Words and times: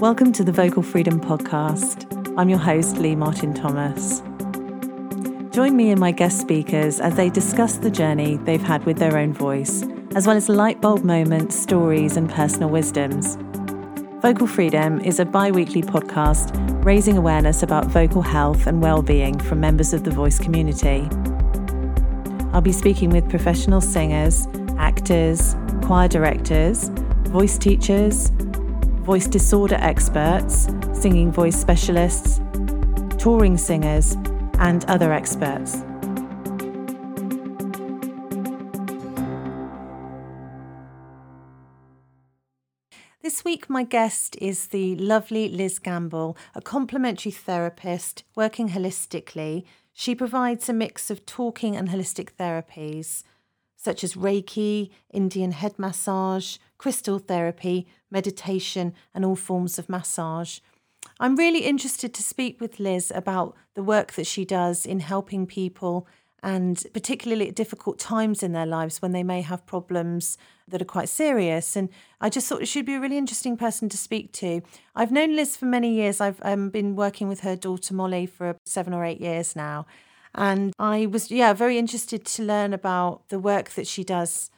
Welcome 0.00 0.32
to 0.34 0.44
the 0.44 0.52
Vocal 0.52 0.84
Freedom 0.84 1.20
Podcast. 1.20 2.06
I'm 2.38 2.48
your 2.48 2.60
host, 2.60 2.98
Lee 2.98 3.16
Martin 3.16 3.52
Thomas. 3.52 4.20
Join 5.52 5.74
me 5.74 5.90
and 5.90 5.98
my 5.98 6.12
guest 6.12 6.40
speakers 6.40 7.00
as 7.00 7.16
they 7.16 7.30
discuss 7.30 7.78
the 7.78 7.90
journey 7.90 8.36
they've 8.36 8.62
had 8.62 8.84
with 8.86 8.98
their 8.98 9.18
own 9.18 9.32
voice, 9.32 9.82
as 10.14 10.24
well 10.24 10.36
as 10.36 10.48
light 10.48 10.80
bulb 10.80 11.02
moments, 11.02 11.58
stories, 11.58 12.16
and 12.16 12.30
personal 12.30 12.70
wisdoms. 12.70 13.36
Vocal 14.22 14.46
Freedom 14.46 15.00
is 15.00 15.18
a 15.18 15.24
bi 15.24 15.50
weekly 15.50 15.82
podcast 15.82 16.54
raising 16.84 17.18
awareness 17.18 17.64
about 17.64 17.86
vocal 17.86 18.22
health 18.22 18.68
and 18.68 18.80
well-being 18.80 19.36
from 19.40 19.58
members 19.58 19.92
of 19.92 20.04
the 20.04 20.12
voice 20.12 20.38
community. 20.38 21.08
I'll 22.52 22.60
be 22.60 22.70
speaking 22.70 23.10
with 23.10 23.28
professional 23.28 23.80
singers, 23.80 24.46
actors, 24.78 25.56
choir 25.82 26.06
directors, 26.06 26.88
voice 27.24 27.58
teachers, 27.58 28.30
voice 29.08 29.26
disorder 29.26 29.78
experts, 29.80 30.68
singing 30.92 31.32
voice 31.32 31.58
specialists, 31.58 32.42
touring 33.16 33.56
singers, 33.56 34.12
and 34.58 34.84
other 34.84 35.14
experts. 35.14 35.82
This 43.22 43.46
week, 43.46 43.70
my 43.70 43.82
guest 43.82 44.36
is 44.42 44.66
the 44.66 44.94
lovely 44.96 45.48
Liz 45.48 45.78
Gamble, 45.78 46.36
a 46.54 46.60
complementary 46.60 47.32
therapist 47.32 48.24
working 48.36 48.68
holistically. 48.68 49.64
She 49.94 50.14
provides 50.14 50.68
a 50.68 50.74
mix 50.74 51.10
of 51.10 51.24
talking 51.24 51.74
and 51.74 51.88
holistic 51.88 52.32
therapies 52.38 53.22
such 53.78 54.02
as 54.02 54.14
Reiki, 54.14 54.90
Indian 55.10 55.52
head 55.52 55.78
massage, 55.78 56.58
crystal 56.78 57.18
therapy, 57.18 57.86
meditation, 58.10 58.94
and 59.14 59.24
all 59.24 59.36
forms 59.36 59.78
of 59.78 59.88
massage. 59.88 60.60
I'm 61.20 61.36
really 61.36 61.60
interested 61.60 62.14
to 62.14 62.22
speak 62.22 62.60
with 62.60 62.80
Liz 62.80 63.12
about 63.14 63.56
the 63.74 63.82
work 63.82 64.12
that 64.12 64.26
she 64.26 64.44
does 64.44 64.86
in 64.86 65.00
helping 65.00 65.46
people 65.46 66.06
and 66.42 66.84
particularly 66.92 67.48
at 67.48 67.54
difficult 67.54 67.98
times 67.98 68.42
in 68.42 68.52
their 68.52 68.66
lives 68.66 69.02
when 69.02 69.12
they 69.12 69.24
may 69.24 69.42
have 69.42 69.66
problems 69.66 70.38
that 70.68 70.80
are 70.80 70.86
quite 70.86 71.08
serious. 71.08 71.74
And 71.74 71.88
I 72.20 72.28
just 72.28 72.48
thought 72.48 72.68
she'd 72.68 72.86
be 72.86 72.94
a 72.94 73.00
really 73.00 73.18
interesting 73.18 73.56
person 73.56 73.88
to 73.88 73.96
speak 73.96 74.32
to. 74.34 74.62
I've 74.94 75.10
known 75.10 75.34
Liz 75.34 75.56
for 75.56 75.66
many 75.66 75.92
years. 75.94 76.20
I've 76.20 76.40
um, 76.42 76.70
been 76.70 76.94
working 76.94 77.28
with 77.28 77.40
her 77.40 77.56
daughter 77.56 77.92
Molly 77.94 78.26
for 78.26 78.56
seven 78.66 78.94
or 78.94 79.04
eight 79.04 79.20
years 79.20 79.56
now. 79.56 79.86
And 80.34 80.72
I 80.78 81.06
was, 81.06 81.30
yeah, 81.30 81.52
very 81.54 81.78
interested 81.78 82.24
to 82.24 82.44
learn 82.44 82.72
about 82.72 83.28
the 83.30 83.40
work 83.40 83.70
that 83.70 83.88
she 83.88 84.04
does 84.04 84.50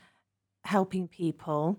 helping 0.64 1.08
people. 1.08 1.78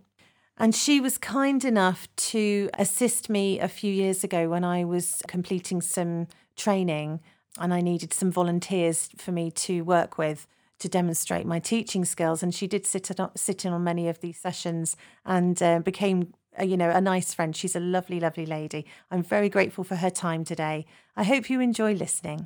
And 0.62 0.76
she 0.76 1.02
was 1.02 1.18
kind 1.18 1.66
enough 1.66 2.08
to 2.18 2.70
assist 2.78 3.32
me 3.32 3.60
a 3.60 3.68
few 3.68 3.92
years 3.92 4.24
ago 4.24 4.48
when 4.48 4.64
I 4.64 4.84
was 4.84 5.24
completing 5.28 5.82
some 5.82 6.28
training 6.56 7.20
and 7.60 7.74
I 7.74 7.82
needed 7.82 8.14
some 8.14 8.30
volunteers 8.30 9.10
for 9.18 9.32
me 9.32 9.50
to 9.50 9.82
work 9.82 10.20
with 10.20 10.46
to 10.78 10.88
demonstrate 10.88 11.48
my 11.48 11.58
teaching 11.58 12.06
skills. 12.06 12.44
And 12.44 12.54
she 12.54 12.68
did 12.68 12.86
sit, 12.86 13.10
sit 13.34 13.66
in 13.66 13.74
on 13.74 13.84
many 13.84 14.08
of 14.08 14.22
these 14.22 14.38
sessions 14.38 14.96
and 15.26 15.60
uh, 15.64 15.80
became 15.80 16.32
a, 16.56 16.66
you 16.66 16.78
know, 16.78 16.92
a 16.92 17.02
nice 17.02 17.34
friend. 17.34 17.56
She's 17.56 17.76
a 17.76 17.80
lovely, 17.80 18.20
lovely 18.20 18.46
lady. 18.46 18.86
I'm 19.10 19.24
very 19.24 19.50
grateful 19.50 19.84
for 19.84 19.96
her 19.96 20.12
time 20.12 20.46
today. 20.46 20.86
I 21.18 21.24
hope 21.24 21.50
you 21.50 21.60
enjoy 21.60 21.94
listening. 21.94 22.46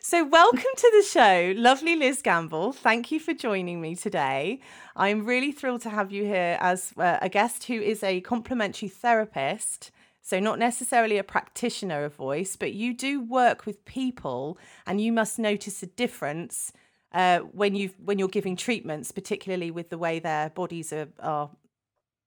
So, 0.00 0.24
welcome 0.24 0.70
to 0.76 0.92
the 0.96 1.02
show, 1.02 1.54
lovely 1.56 1.96
Liz 1.96 2.22
Gamble. 2.22 2.72
Thank 2.72 3.12
you 3.12 3.20
for 3.20 3.34
joining 3.34 3.80
me 3.80 3.94
today. 3.94 4.60
I'm 4.96 5.24
really 5.24 5.52
thrilled 5.52 5.82
to 5.82 5.90
have 5.90 6.12
you 6.12 6.24
here 6.24 6.58
as 6.60 6.92
uh, 6.96 7.18
a 7.22 7.28
guest 7.28 7.64
who 7.64 7.74
is 7.74 8.02
a 8.02 8.20
complementary 8.20 8.88
therapist. 8.88 9.90
So, 10.20 10.38
not 10.38 10.58
necessarily 10.58 11.18
a 11.18 11.24
practitioner 11.24 12.04
of 12.04 12.14
voice, 12.14 12.56
but 12.56 12.72
you 12.72 12.94
do 12.94 13.20
work 13.20 13.64
with 13.64 13.84
people, 13.84 14.58
and 14.86 15.00
you 15.00 15.12
must 15.12 15.38
notice 15.38 15.82
a 15.82 15.86
difference 15.86 16.72
uh, 17.12 17.40
when 17.40 17.74
you 17.74 17.90
when 18.04 18.18
you're 18.18 18.28
giving 18.28 18.56
treatments, 18.56 19.12
particularly 19.12 19.70
with 19.70 19.90
the 19.90 19.98
way 19.98 20.18
their 20.18 20.50
bodies 20.50 20.92
are, 20.92 21.08
are 21.20 21.50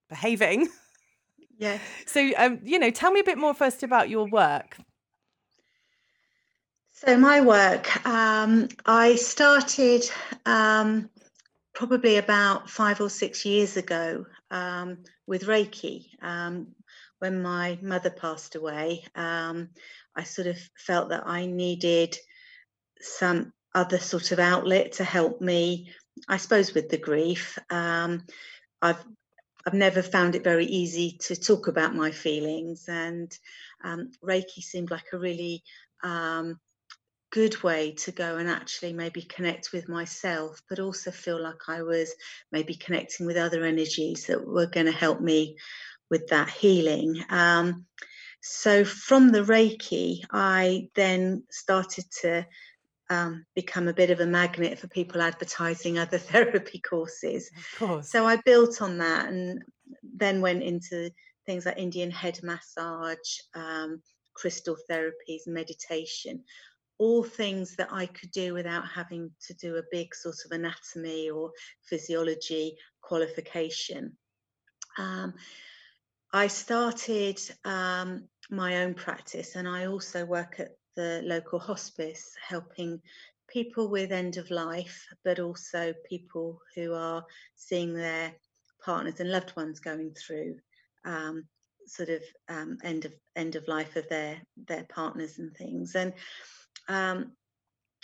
behaving. 0.09 0.67
Yeah. 1.57 1.77
So, 2.05 2.31
um, 2.35 2.59
you 2.63 2.77
know, 2.77 2.91
tell 2.91 3.11
me 3.11 3.21
a 3.21 3.23
bit 3.23 3.37
more 3.37 3.53
first 3.53 3.81
about 3.81 4.09
your 4.09 4.27
work. 4.27 4.77
So 6.97 7.17
my 7.17 7.41
work, 7.41 8.07
um, 8.07 8.69
I 8.85 9.15
started 9.15 10.09
um, 10.45 11.09
probably 11.73 12.15
about 12.15 12.69
five 12.69 13.01
or 13.01 13.09
six 13.09 13.43
years 13.43 13.75
ago 13.75 14.25
um, 14.49 14.99
with 15.27 15.43
Reiki. 15.43 16.05
Um, 16.21 16.67
when 17.19 17.41
my 17.41 17.77
mother 17.81 18.09
passed 18.09 18.55
away, 18.55 19.03
um, 19.13 19.71
I 20.15 20.23
sort 20.23 20.47
of 20.47 20.57
felt 20.77 21.09
that 21.09 21.27
I 21.27 21.47
needed 21.47 22.17
some 23.01 23.51
other 23.73 23.99
sort 23.99 24.31
of 24.31 24.39
outlet 24.39 24.93
to 24.93 25.03
help 25.03 25.41
me, 25.41 25.91
I 26.29 26.37
suppose, 26.37 26.73
with 26.73 26.87
the 26.87 26.97
grief. 26.97 27.59
Um, 27.69 28.23
I've 28.81 29.03
I've 29.67 29.73
never 29.73 30.01
found 30.01 30.35
it 30.35 30.45
very 30.45 30.65
easy 30.65 31.17
to 31.23 31.35
talk 31.35 31.67
about 31.67 31.93
my 31.93 32.11
feelings, 32.11 32.85
and 32.87 33.37
Reiki 34.23 34.61
seemed 34.61 34.91
like 34.91 35.07
a 35.11 35.17
really 35.17 35.61
um, 36.01 36.57
good 37.31 37.61
way 37.63 37.91
to 37.91 38.11
go 38.11 38.37
and 38.37 38.49
actually 38.49 38.93
maybe 38.93 39.21
connect 39.21 39.71
with 39.73 39.89
myself, 39.89 40.61
but 40.69 40.79
also 40.79 41.11
feel 41.11 41.41
like 41.41 41.67
I 41.67 41.81
was 41.81 42.13
maybe 42.51 42.75
connecting 42.75 43.25
with 43.25 43.37
other 43.37 43.63
energies 43.63 44.27
that 44.27 44.45
were 44.45 44.67
going 44.67 44.85
to 44.85 44.91
help 44.91 45.21
me 45.21 45.57
with 46.09 46.27
that 46.27 46.49
healing. 46.49 47.21
Um, 47.29 47.85
so 48.41 48.85
from 48.85 49.31
the 49.31 49.41
Reiki, 49.41 50.21
I 50.31 50.89
then 50.95 51.43
started 51.49 52.05
to 52.21 52.45
um, 53.09 53.45
become 53.55 53.87
a 53.87 53.93
bit 53.93 54.11
of 54.11 54.19
a 54.19 54.25
magnet 54.25 54.79
for 54.79 54.87
people 54.87 55.21
advertising 55.21 55.97
other 55.97 56.17
therapy 56.31 56.79
courses. 56.79 57.49
So 58.01 58.25
I 58.25 58.37
built 58.37 58.81
on 58.81 58.99
that 58.99 59.27
and 59.29 59.63
then 60.03 60.41
went 60.41 60.63
into 60.63 61.11
things 61.45 61.65
like 61.65 61.77
Indian 61.77 62.11
head 62.11 62.39
massage, 62.43 63.39
um, 63.55 64.01
crystal 64.35 64.77
therapies, 64.89 65.47
meditation 65.47 66.43
all 66.97 67.23
things 67.23 67.75
that 67.75 67.89
I 67.91 68.05
could 68.05 68.31
do 68.31 68.53
without 68.53 68.87
having 68.87 69.31
to 69.47 69.53
do 69.53 69.75
a 69.75 69.83
big 69.91 70.15
sort 70.15 70.37
of 70.45 70.51
anatomy 70.51 71.29
or 71.29 71.51
physiology 71.83 72.77
qualification. 73.01 74.17
Um, 74.97 75.33
I 76.31 76.47
started 76.47 77.39
um, 77.63 78.27
my 78.49 78.83
own 78.83 78.93
practice 78.93 79.55
and 79.55 79.67
I 79.67 79.85
also 79.85 80.25
work 80.25 80.59
at 80.59 80.71
the 80.95 81.21
local 81.23 81.59
hospice 81.59 82.33
helping 82.47 83.01
people 83.47 83.89
with 83.89 84.11
end 84.11 84.37
of 84.37 84.49
life, 84.49 85.05
but 85.23 85.39
also 85.39 85.93
people 86.07 86.59
who 86.75 86.93
are 86.93 87.25
seeing 87.55 87.93
their 87.93 88.33
partners 88.83 89.19
and 89.19 89.31
loved 89.31 89.55
ones 89.55 89.79
going 89.79 90.13
through 90.13 90.57
um, 91.05 91.45
sort 91.87 92.09
of 92.09 92.21
um, 92.49 92.77
end 92.83 93.05
of 93.05 93.13
end 93.35 93.55
of 93.55 93.67
life 93.67 93.95
of 93.95 94.07
their 94.09 94.41
their 94.67 94.85
partners 94.89 95.37
and 95.37 95.55
things. 95.55 95.95
And 95.95 96.13
um, 96.87 97.31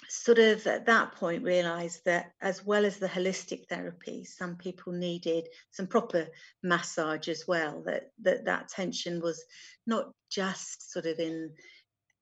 sort 0.09 0.39
of 0.39 0.65
at 0.67 0.87
that 0.87 1.13
point 1.13 1.43
realized 1.43 2.01
that 2.05 2.31
as 2.41 2.65
well 2.65 2.85
as 2.85 2.97
the 2.97 3.07
holistic 3.07 3.67
therapy 3.67 4.25
some 4.25 4.55
people 4.55 4.91
needed 4.91 5.47
some 5.69 5.85
proper 5.85 6.27
massage 6.63 7.27
as 7.27 7.45
well 7.47 7.83
that 7.85 8.09
that 8.19 8.43
that 8.45 8.67
tension 8.67 9.21
was 9.21 9.43
not 9.85 10.11
just 10.29 10.91
sort 10.91 11.05
of 11.05 11.19
in 11.19 11.51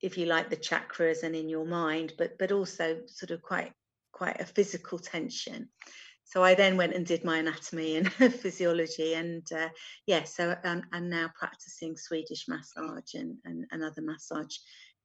if 0.02 0.18
you 0.18 0.25
like 0.25 0.50
the 0.50 0.58
chakras 0.58 1.24
and 1.24 1.36
in 1.36 1.48
your 1.48 1.66
mind 1.66 2.14
but 2.18 2.38
but 2.38 2.52
also 2.52 3.00
sort 3.08 3.31
of 3.31 3.42
quite 3.42 3.72
quite 4.19 4.42
a 4.42 4.46
physical 4.46 5.00
tension. 5.00 5.69
So 6.25 6.44
I 6.44 6.53
then 6.53 6.78
went 6.78 6.94
and 6.94 7.06
did 7.06 7.24
my 7.24 7.38
anatomy 7.38 7.96
and 7.96 8.14
physiology, 8.44 9.14
and 9.16 9.48
uh, 9.52 9.69
yeah, 10.06 10.25
so 10.25 10.56
um, 10.64 10.84
I'm 10.92 11.09
now 11.09 11.31
practicing 11.39 11.95
Swedish 11.95 12.45
massage 12.48 13.16
and, 13.16 13.38
and, 13.45 13.66
and 13.72 13.83
other 13.83 14.01
massage 14.01 14.56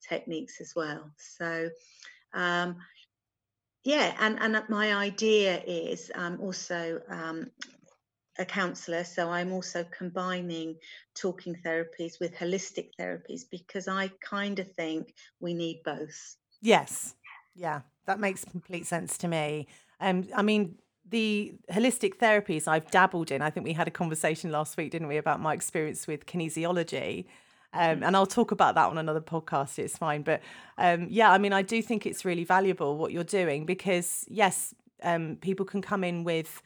techniques 0.08 0.60
as 0.60 0.74
well. 0.74 1.10
So, 1.16 1.70
um, 2.32 2.76
yeah, 3.84 4.14
and, 4.18 4.38
and 4.40 4.62
my 4.68 4.94
idea 4.94 5.62
is 5.66 6.10
um, 6.14 6.38
also 6.40 7.00
um, 7.08 7.50
a 8.38 8.44
counsellor, 8.44 9.04
so 9.04 9.30
I'm 9.30 9.52
also 9.52 9.84
combining 9.96 10.76
talking 11.14 11.54
therapies 11.64 12.18
with 12.18 12.34
holistic 12.34 12.90
therapies 12.98 13.42
because 13.50 13.86
I 13.86 14.10
kind 14.20 14.58
of 14.58 14.72
think 14.72 15.14
we 15.40 15.54
need 15.54 15.82
both. 15.84 16.36
Yes, 16.62 17.14
yeah, 17.54 17.82
that 18.06 18.18
makes 18.18 18.44
complete 18.44 18.86
sense 18.86 19.18
to 19.18 19.28
me. 19.28 19.68
Um, 20.00 20.26
I 20.34 20.42
mean, 20.42 20.76
the 21.08 21.54
holistic 21.70 22.16
therapies 22.16 22.66
I've 22.66 22.90
dabbled 22.90 23.30
in. 23.30 23.42
I 23.42 23.50
think 23.50 23.66
we 23.66 23.74
had 23.74 23.86
a 23.86 23.90
conversation 23.90 24.50
last 24.50 24.76
week, 24.76 24.90
didn't 24.90 25.08
we, 25.08 25.18
about 25.18 25.40
my 25.40 25.52
experience 25.52 26.06
with 26.06 26.26
kinesiology. 26.26 27.26
Um, 27.75 28.03
and 28.03 28.17
I'll 28.17 28.26
talk 28.26 28.53
about 28.53 28.75
that 28.76 28.87
on 28.87 28.99
another 28.99 29.21
podcast. 29.21 29.79
It's 29.79 29.99
fine. 29.99 30.23
But 30.23 30.41
um, 30.79 31.09
yeah, 31.11 31.31
I 31.31 31.38
mean, 31.38 31.53
I 31.53 31.62
do 31.62 31.82
think 31.82 32.06
it's 32.06 32.25
really 32.25 32.44
valuable 32.44 32.97
what 32.97 33.12
you're 33.12 33.25
doing 33.25 33.67
because, 33.67 34.25
yes, 34.29 34.75
um, 35.03 35.37
people 35.41 35.67
can 35.67 35.82
come 35.82 36.05
in 36.05 36.25
with 36.25 36.62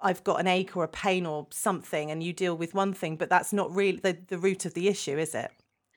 I've 0.00 0.22
got 0.24 0.40
an 0.40 0.46
ache 0.46 0.76
or 0.76 0.84
a 0.84 0.88
pain 0.88 1.26
or 1.26 1.46
something, 1.50 2.10
and 2.10 2.22
you 2.22 2.32
deal 2.32 2.56
with 2.56 2.74
one 2.74 2.92
thing, 2.92 3.16
but 3.16 3.28
that's 3.28 3.52
not 3.52 3.74
really 3.74 3.98
the, 3.98 4.16
the 4.28 4.38
root 4.38 4.64
of 4.64 4.74
the 4.74 4.88
issue, 4.88 5.18
is 5.18 5.34
it? 5.34 5.50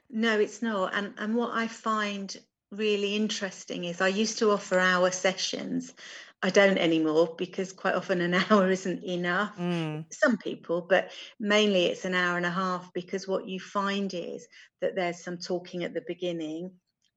No, 0.10 0.39
it's 0.39 0.62
not. 0.62 0.94
And 0.95 1.13
and 1.18 1.36
what 1.36 1.51
I 1.54 1.68
find 1.68 2.36
really 2.72 3.16
interesting 3.16 3.83
is 3.86 4.01
I 4.01 4.07
used 4.07 4.39
to 4.39 4.51
offer 4.51 4.80
hour 4.80 5.12
sessions. 5.12 5.94
I 6.43 6.49
don't 6.49 6.77
anymore 6.77 7.35
because 7.38 7.71
quite 7.71 7.95
often 7.95 8.21
an 8.21 8.33
hour 8.49 8.69
isn't 8.69 9.03
enough. 9.03 9.55
Mm. 9.57 10.05
Some 10.11 10.38
people, 10.38 10.85
but 10.89 11.11
mainly 11.39 11.85
it's 11.85 12.05
an 12.05 12.15
hour 12.15 12.38
and 12.38 12.45
a 12.45 12.51
half 12.51 12.91
because 12.93 13.27
what 13.27 13.47
you 13.47 13.59
find 13.59 14.13
is 14.13 14.47
that 14.81 14.95
there's 14.95 15.23
some 15.23 15.38
talking 15.38 15.83
at 15.83 15.93
the 15.93 16.03
beginning, 16.07 16.71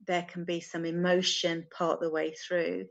there 0.06 0.26
can 0.29 0.44
be 0.44 0.61
some 0.61 0.85
emotion 0.85 1.67
part 1.76 2.00
the 2.00 2.11
way 2.11 2.35
through. 2.35 2.85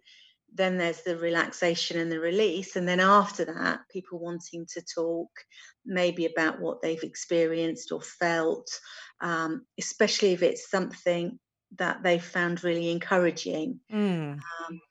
Then 0.55 0.77
there's 0.77 1.01
the 1.01 1.17
relaxation 1.17 1.99
and 1.99 2.11
the 2.11 2.19
release. 2.19 2.75
And 2.75 2.87
then 2.87 2.99
after 2.99 3.45
that, 3.45 3.81
people 3.91 4.19
wanting 4.19 4.65
to 4.73 4.81
talk 4.81 5.29
maybe 5.85 6.25
about 6.25 6.59
what 6.59 6.81
they've 6.81 7.03
experienced 7.03 7.91
or 7.91 8.01
felt, 8.01 8.67
um, 9.21 9.65
especially 9.79 10.33
if 10.33 10.43
it's 10.43 10.69
something 10.69 11.39
that 11.77 12.03
they 12.03 12.19
found 12.19 12.63
really 12.63 12.91
encouraging. 12.91 13.79
Mm. 13.91 14.33
Um, 14.33 14.81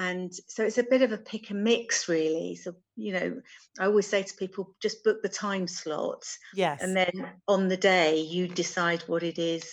and 0.00 0.32
so 0.46 0.64
it's 0.64 0.78
a 0.78 0.82
bit 0.82 1.02
of 1.02 1.12
a 1.12 1.18
pick 1.18 1.50
and 1.50 1.62
mix, 1.62 2.08
really. 2.08 2.56
So, 2.56 2.74
you 2.96 3.12
know, 3.12 3.42
I 3.78 3.84
always 3.84 4.06
say 4.06 4.22
to 4.22 4.34
people, 4.34 4.74
just 4.80 5.04
book 5.04 5.22
the 5.22 5.28
time 5.28 5.68
slots. 5.68 6.38
Yes. 6.54 6.80
And 6.82 6.96
then 6.96 7.28
on 7.46 7.68
the 7.68 7.76
day, 7.76 8.22
you 8.22 8.48
decide 8.48 9.02
what 9.02 9.22
it 9.22 9.38
is, 9.38 9.70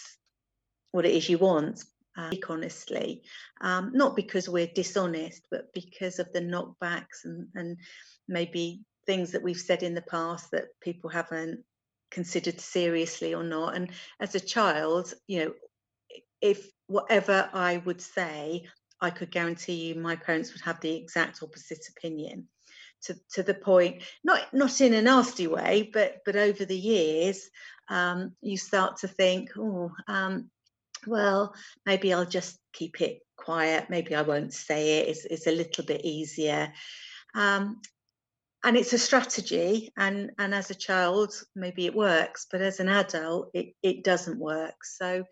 what 0.91 1.05
it 1.05 1.15
is 1.15 1.29
you 1.29 1.37
want. 1.37 1.81
Uh, 2.17 2.31
honestly, 2.49 3.21
um, 3.61 3.91
not 3.93 4.17
because 4.17 4.49
we're 4.49 4.67
dishonest, 4.67 5.43
but 5.49 5.71
because 5.73 6.19
of 6.19 6.33
the 6.33 6.41
knockbacks 6.41 7.23
and, 7.23 7.47
and 7.53 7.77
maybe 8.27 8.81
things 9.05 9.31
that 9.31 9.43
we've 9.43 9.55
said 9.55 9.81
in 9.81 9.93
the 9.93 10.01
past 10.01 10.51
that 10.51 10.65
people 10.81 11.09
haven't 11.09 11.63
considered 12.11 12.59
seriously 12.59 13.33
or 13.33 13.43
not. 13.43 13.75
And 13.75 13.91
as 14.19 14.35
a 14.35 14.41
child, 14.41 15.13
you 15.27 15.45
know, 15.45 15.53
if 16.41 16.67
whatever 16.87 17.49
I 17.53 17.77
would 17.77 18.01
say, 18.01 18.65
I 19.01 19.09
could 19.09 19.31
guarantee 19.31 19.87
you 19.87 19.95
my 19.95 20.15
parents 20.15 20.53
would 20.53 20.61
have 20.61 20.79
the 20.81 20.95
exact 20.95 21.43
opposite 21.43 21.85
opinion. 21.95 22.47
To, 23.03 23.15
to 23.33 23.43
the 23.43 23.53
point, 23.53 24.01
not 24.23 24.51
not 24.53 24.81
in 24.81 24.95
a 24.95 25.01
nasty 25.03 25.45
way, 25.45 25.89
but 25.93 26.17
but 26.25 26.35
over 26.35 26.65
the 26.65 26.77
years, 26.77 27.47
um, 27.89 28.35
you 28.41 28.57
start 28.57 28.97
to 28.97 29.07
think, 29.07 29.51
oh, 29.55 29.91
um, 30.07 30.49
well, 31.05 31.53
maybe 31.85 32.11
I'll 32.11 32.25
just 32.25 32.57
keep 32.73 32.99
it 33.01 33.19
quiet. 33.35 33.89
Maybe 33.89 34.15
I 34.15 34.23
won't 34.23 34.51
say 34.51 34.99
it. 34.99 35.09
It's, 35.09 35.25
it's 35.25 35.47
a 35.47 35.51
little 35.51 35.85
bit 35.85 36.03
easier. 36.03 36.73
Um, 37.35 37.81
and 38.63 38.75
it's 38.75 38.93
a 38.93 38.97
strategy 38.97 39.91
and 39.97 40.31
and 40.39 40.53
as 40.53 40.71
a 40.71 40.75
child 40.75 41.33
maybe 41.55 41.85
it 41.85 41.95
works 41.95 42.47
but 42.51 42.59
as 42.59 42.79
an 42.79 42.89
adult 42.89 43.51
it, 43.53 43.73
it 43.83 44.03
doesn't 44.03 44.39
work 44.39 44.83
so 44.83 45.23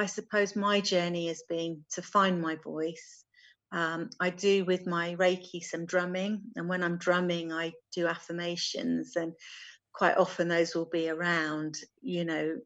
I 0.00 0.06
suppose 0.06 0.56
my 0.56 0.80
journey 0.80 1.28
has 1.28 1.42
been 1.46 1.84
to 1.92 2.00
find 2.00 2.40
my 2.40 2.56
voice. 2.56 3.22
Um, 3.70 4.08
I 4.18 4.30
do 4.30 4.64
with 4.64 4.86
my 4.86 5.14
Reiki 5.16 5.62
some 5.62 5.84
drumming, 5.84 6.40
and 6.56 6.70
when 6.70 6.82
I'm 6.82 6.96
drumming, 6.96 7.52
I 7.52 7.74
do 7.94 8.06
affirmations, 8.06 9.16
and 9.16 9.34
quite 9.92 10.16
often 10.16 10.48
those 10.48 10.74
will 10.74 10.88
be 10.90 11.10
around, 11.10 11.76
you 12.00 12.24
know, 12.24 12.56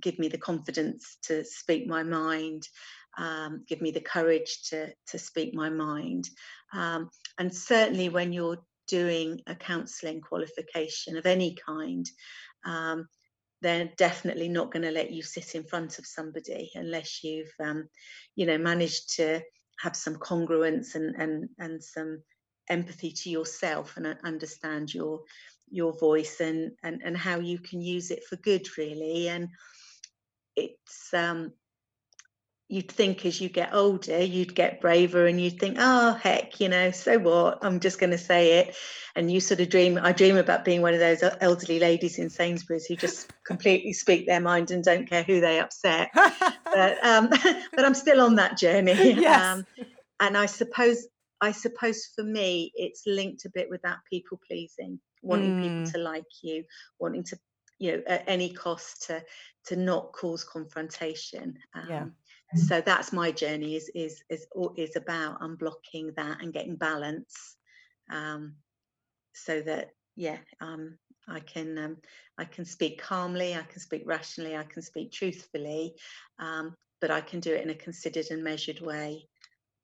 give 0.00 0.18
me 0.18 0.28
the 0.28 0.38
confidence 0.38 1.18
to 1.24 1.44
speak 1.44 1.86
my 1.86 2.02
mind, 2.02 2.66
um, 3.18 3.64
give 3.68 3.82
me 3.82 3.90
the 3.90 4.00
courage 4.00 4.62
to 4.70 4.90
to 5.08 5.18
speak 5.18 5.52
my 5.52 5.68
mind, 5.68 6.30
um, 6.72 7.10
and 7.36 7.54
certainly 7.54 8.08
when 8.08 8.32
you're 8.32 8.64
doing 8.86 9.42
a 9.46 9.54
counselling 9.54 10.22
qualification 10.22 11.18
of 11.18 11.26
any 11.26 11.54
kind, 11.54 12.06
um, 12.64 13.06
they're 13.60 13.90
definitely 13.96 14.48
not 14.48 14.72
going 14.72 14.82
to 14.82 14.90
let 14.90 15.10
you 15.10 15.22
sit 15.22 15.54
in 15.54 15.64
front 15.64 15.98
of 15.98 16.06
somebody 16.06 16.70
unless 16.74 17.24
you've 17.24 17.52
um, 17.60 17.88
you 18.36 18.46
know 18.46 18.58
managed 18.58 19.16
to 19.16 19.40
have 19.80 19.96
some 19.96 20.16
congruence 20.16 20.94
and 20.94 21.14
and 21.16 21.48
and 21.58 21.82
some 21.82 22.22
empathy 22.68 23.12
to 23.12 23.30
yourself 23.30 23.96
and 23.96 24.06
understand 24.24 24.92
your 24.92 25.20
your 25.70 25.96
voice 25.98 26.40
and 26.40 26.72
and 26.82 27.02
and 27.04 27.16
how 27.16 27.38
you 27.38 27.58
can 27.58 27.80
use 27.80 28.10
it 28.10 28.24
for 28.24 28.36
good 28.36 28.66
really. 28.76 29.28
And 29.28 29.48
it's 30.56 31.12
um 31.14 31.52
you'd 32.68 32.90
think 32.90 33.24
as 33.24 33.40
you 33.40 33.48
get 33.48 33.72
older 33.72 34.22
you'd 34.22 34.54
get 34.54 34.80
braver 34.80 35.26
and 35.26 35.40
you'd 35.40 35.58
think 35.58 35.76
oh 35.80 36.12
heck 36.12 36.60
you 36.60 36.68
know 36.68 36.90
so 36.90 37.18
what? 37.18 37.58
I'm 37.62 37.80
just 37.80 37.98
going 37.98 38.10
to 38.10 38.18
say 38.18 38.60
it. 38.60 38.76
And 39.16 39.32
you 39.32 39.40
sort 39.40 39.60
of 39.60 39.68
dream 39.68 39.98
i 40.00 40.12
dream 40.12 40.36
about 40.36 40.64
being 40.64 40.82
one 40.82 40.94
of 40.94 41.00
those 41.00 41.22
elderly 41.40 41.80
ladies 41.80 42.18
in 42.18 42.30
sainsbury's 42.30 42.86
who 42.86 42.96
just 42.96 43.32
completely 43.46 43.92
speak 43.92 44.26
their 44.26 44.40
mind 44.40 44.70
and 44.70 44.84
don't 44.84 45.08
care 45.08 45.22
who 45.22 45.40
they 45.40 45.58
upset. 45.58 46.10
But 46.14 47.04
um 47.04 47.28
but 47.74 47.84
i'm 47.84 47.94
still 47.94 48.20
on 48.20 48.36
that 48.36 48.58
journey. 48.58 48.92
Yes. 48.92 49.42
Um, 49.42 49.66
and 50.20 50.36
i 50.36 50.46
suppose 50.46 51.06
i 51.40 51.52
suppose 51.52 52.10
for 52.14 52.24
me 52.24 52.72
it's 52.74 53.02
linked 53.06 53.44
a 53.46 53.50
bit 53.50 53.70
with 53.70 53.82
that 53.82 53.98
people 54.10 54.40
pleasing 54.46 55.00
wanting 55.22 55.56
mm. 55.56 55.62
people 55.62 55.92
to 55.92 55.98
like 55.98 56.24
you 56.42 56.64
wanting 56.98 57.24
to 57.24 57.38
you 57.78 57.92
know 57.92 58.02
at 58.06 58.24
any 58.26 58.50
cost 58.50 59.06
to 59.06 59.22
to 59.64 59.76
not 59.76 60.12
cause 60.12 60.44
confrontation. 60.44 61.56
Um, 61.74 61.86
yeah 61.88 62.04
so 62.54 62.80
that's 62.80 63.12
my 63.12 63.30
journey 63.30 63.76
is 63.76 63.90
is 63.94 64.22
is 64.30 64.46
is 64.76 64.96
about 64.96 65.40
unblocking 65.40 66.14
that 66.16 66.40
and 66.40 66.52
getting 66.52 66.76
balance 66.76 67.56
um, 68.10 68.54
so 69.34 69.60
that 69.60 69.90
yeah 70.16 70.38
um, 70.60 70.96
I 71.28 71.40
can 71.40 71.76
um, 71.78 71.96
I 72.38 72.44
can 72.44 72.64
speak 72.64 73.00
calmly 73.00 73.54
I 73.54 73.62
can 73.62 73.80
speak 73.80 74.02
rationally 74.06 74.56
I 74.56 74.64
can 74.64 74.82
speak 74.82 75.12
truthfully 75.12 75.94
um, 76.38 76.74
but 77.00 77.10
I 77.10 77.20
can 77.20 77.40
do 77.40 77.54
it 77.54 77.62
in 77.62 77.70
a 77.70 77.74
considered 77.74 78.26
and 78.30 78.42
measured 78.42 78.80
way. 78.80 79.28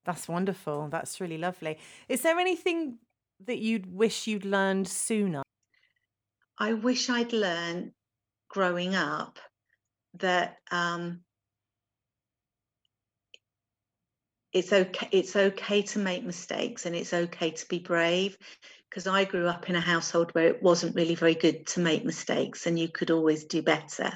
That's 0.04 0.28
wonderful. 0.28 0.88
That's 0.90 1.20
really 1.20 1.38
lovely. 1.38 1.78
Is 2.08 2.22
there 2.22 2.38
anything 2.38 2.98
that 3.46 3.58
you'd 3.58 3.92
wish 3.92 4.26
you'd 4.26 4.44
learned 4.44 4.88
sooner? 4.88 5.42
I 6.58 6.74
wish 6.74 7.08
I'd 7.10 7.32
learned 7.32 7.92
growing 8.48 8.94
up 8.94 9.38
that 10.14 10.58
um, 10.70 11.20
it's 14.54 14.72
okay 14.72 15.08
it's 15.10 15.34
okay 15.34 15.82
to 15.82 15.98
make 15.98 16.24
mistakes 16.24 16.86
and 16.86 16.94
it's 16.94 17.12
okay 17.12 17.50
to 17.50 17.66
be 17.68 17.80
brave 17.80 18.38
because 18.88 19.08
I 19.08 19.24
grew 19.24 19.48
up 19.48 19.68
in 19.68 19.74
a 19.74 19.80
household 19.80 20.30
where 20.32 20.46
it 20.46 20.62
wasn't 20.62 20.94
really 20.94 21.16
very 21.16 21.34
good 21.34 21.66
to 21.68 21.80
make 21.80 22.04
mistakes 22.04 22.66
and 22.66 22.78
you 22.78 22.88
could 22.88 23.10
always 23.10 23.44
do 23.44 23.60
better. 23.60 24.12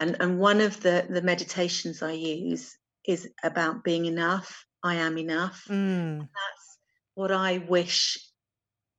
And 0.00 0.16
and 0.20 0.38
one 0.38 0.60
of 0.60 0.80
the 0.80 1.06
the 1.08 1.22
meditations 1.22 2.02
I 2.02 2.12
use 2.12 2.76
is 3.06 3.28
about 3.44 3.84
being 3.84 4.06
enough. 4.06 4.66
I 4.82 4.96
am 4.96 5.16
enough. 5.16 5.64
Mm. 5.70 6.18
That's 6.18 6.78
what 7.14 7.30
I 7.30 7.58
wish 7.58 8.18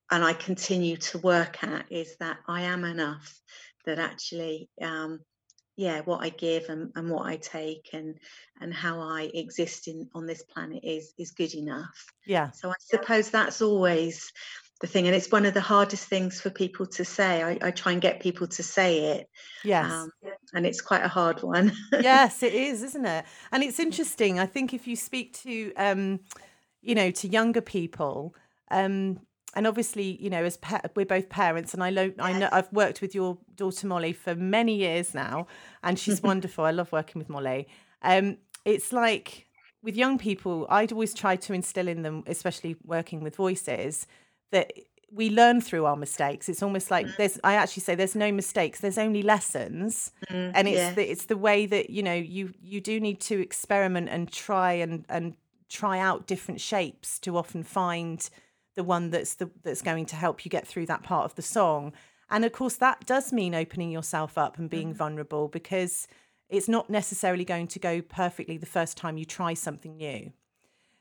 and 0.09 0.23
I 0.23 0.31
continue 0.31 0.95
to 0.97 1.17
work 1.17 1.61
at 1.63 1.91
is 1.91 2.15
that 2.21 2.37
I 2.47 2.61
am 2.61 2.85
enough. 2.85 3.39
That 3.85 3.99
actually 3.99 4.69
um, 4.81 5.19
yeah 5.77 6.01
what 6.01 6.21
i 6.21 6.29
give 6.29 6.65
and, 6.69 6.91
and 6.95 7.09
what 7.09 7.25
i 7.25 7.37
take 7.37 7.91
and 7.93 8.19
and 8.59 8.73
how 8.73 8.99
i 8.99 9.29
exist 9.33 9.87
in 9.87 10.09
on 10.13 10.25
this 10.25 10.43
planet 10.43 10.83
is 10.83 11.13
is 11.17 11.31
good 11.31 11.53
enough. 11.53 12.05
Yeah. 12.25 12.51
So 12.51 12.69
i 12.69 12.75
suppose 12.79 13.29
that's 13.29 13.61
always 13.61 14.33
the 14.81 14.87
thing 14.87 15.07
and 15.07 15.15
it's 15.15 15.31
one 15.31 15.45
of 15.45 15.53
the 15.53 15.61
hardest 15.61 16.07
things 16.07 16.39
for 16.39 16.51
people 16.51 16.85
to 16.85 17.03
say. 17.05 17.41
I, 17.41 17.57
I 17.61 17.71
try 17.71 17.93
and 17.93 18.01
get 18.01 18.19
people 18.19 18.47
to 18.47 18.61
say 18.61 19.17
it 19.17 19.29
yes. 19.63 19.91
um, 19.91 20.11
and 20.53 20.67
it's 20.67 20.81
quite 20.81 21.03
a 21.03 21.07
hard 21.07 21.41
one. 21.41 21.71
Yes 21.93 22.43
it 22.43 22.53
is 22.67 22.83
isn't 22.83 23.05
it? 23.05 23.25
And 23.51 23.63
it's 23.63 23.79
interesting 23.79 24.39
i 24.39 24.45
think 24.45 24.73
if 24.73 24.87
you 24.87 24.95
speak 24.95 25.33
to 25.43 25.73
um 25.75 26.19
you 26.81 26.95
know 26.95 27.11
to 27.11 27.27
younger 27.27 27.61
people 27.61 28.35
um 28.71 29.19
and 29.55 29.65
obviously, 29.65 30.21
you 30.21 30.29
know, 30.29 30.43
as 30.43 30.57
pa- 30.57 30.81
we're 30.95 31.05
both 31.05 31.29
parents, 31.29 31.73
and 31.73 31.83
I 31.83 31.89
yes. 31.89 32.11
I 32.19 32.33
know 32.33 32.49
I've 32.51 32.71
worked 32.71 33.01
with 33.01 33.15
your 33.15 33.37
daughter 33.55 33.87
Molly 33.87 34.13
for 34.13 34.35
many 34.35 34.75
years 34.75 35.13
now, 35.13 35.47
and 35.83 35.97
she's 35.97 36.21
wonderful. 36.31 36.65
I 36.65 36.71
love 36.71 36.91
working 36.91 37.19
with 37.19 37.29
Molly. 37.29 37.67
Um, 38.01 38.37
it's 38.65 38.91
like 38.91 39.47
with 39.81 39.95
young 39.95 40.17
people, 40.17 40.67
I'd 40.69 40.91
always 40.91 41.13
try 41.13 41.35
to 41.37 41.53
instill 41.53 41.87
in 41.87 42.01
them, 42.01 42.23
especially 42.27 42.75
working 42.83 43.21
with 43.21 43.35
voices, 43.35 44.05
that 44.51 44.73
we 45.11 45.29
learn 45.29 45.61
through 45.61 45.85
our 45.85 45.95
mistakes. 45.95 46.49
It's 46.49 46.61
almost 46.61 46.91
like 46.91 47.05
mm. 47.05 47.15
there's. 47.17 47.39
I 47.43 47.53
actually 47.53 47.81
say 47.81 47.95
there's 47.95 48.15
no 48.15 48.31
mistakes. 48.31 48.81
There's 48.81 48.97
only 48.97 49.23
lessons, 49.23 50.11
mm, 50.29 50.51
and 50.53 50.67
it's 50.67 50.77
yeah. 50.77 50.93
the 50.93 51.09
it's 51.09 51.25
the 51.25 51.37
way 51.37 51.65
that 51.65 51.89
you 51.89 52.03
know 52.03 52.13
you 52.13 52.53
you 52.61 52.81
do 52.81 52.99
need 52.99 53.21
to 53.21 53.39
experiment 53.39 54.09
and 54.09 54.31
try 54.31 54.73
and 54.73 55.05
and 55.09 55.35
try 55.69 55.99
out 55.99 56.27
different 56.27 56.61
shapes 56.61 57.19
to 57.19 57.37
often 57.37 57.63
find 57.63 58.29
the 58.77 58.83
one 58.83 59.09
that's 59.09 59.35
the 59.35 59.49
that's 59.63 59.81
going 59.81 60.05
to 60.05 60.15
help 60.15 60.45
you 60.45 60.49
get 60.49 60.65
through 60.65 60.85
that 60.85 61.03
part 61.03 61.25
of 61.25 61.35
the 61.35 61.41
song. 61.41 61.91
And 62.29 62.45
of 62.45 62.53
course, 62.53 62.75
that 62.75 63.05
does 63.05 63.33
mean 63.33 63.53
opening 63.53 63.91
yourself 63.91 64.37
up 64.37 64.57
and 64.57 64.69
being 64.69 64.89
mm-hmm. 64.89 64.97
vulnerable 64.97 65.49
because 65.49 66.07
it's 66.47 66.69
not 66.69 66.89
necessarily 66.89 67.43
going 67.43 67.67
to 67.67 67.79
go 67.79 68.01
perfectly 68.01 68.57
the 68.57 68.65
first 68.65 68.95
time 68.95 69.17
you 69.17 69.25
try 69.25 69.53
something 69.53 69.97
new. 69.97 70.31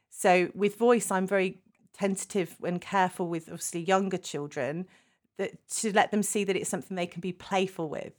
So 0.08 0.50
with 0.54 0.76
voice, 0.76 1.10
I'm 1.10 1.26
very 1.26 1.58
tentative 1.92 2.56
and 2.64 2.80
careful 2.80 3.28
with 3.28 3.48
obviously 3.48 3.82
younger 3.82 4.18
children 4.18 4.86
that 5.36 5.68
to 5.68 5.92
let 5.92 6.10
them 6.10 6.22
see 6.22 6.44
that 6.44 6.56
it's 6.56 6.70
something 6.70 6.96
they 6.96 7.06
can 7.06 7.20
be 7.20 7.32
playful 7.32 7.88
with 7.88 8.12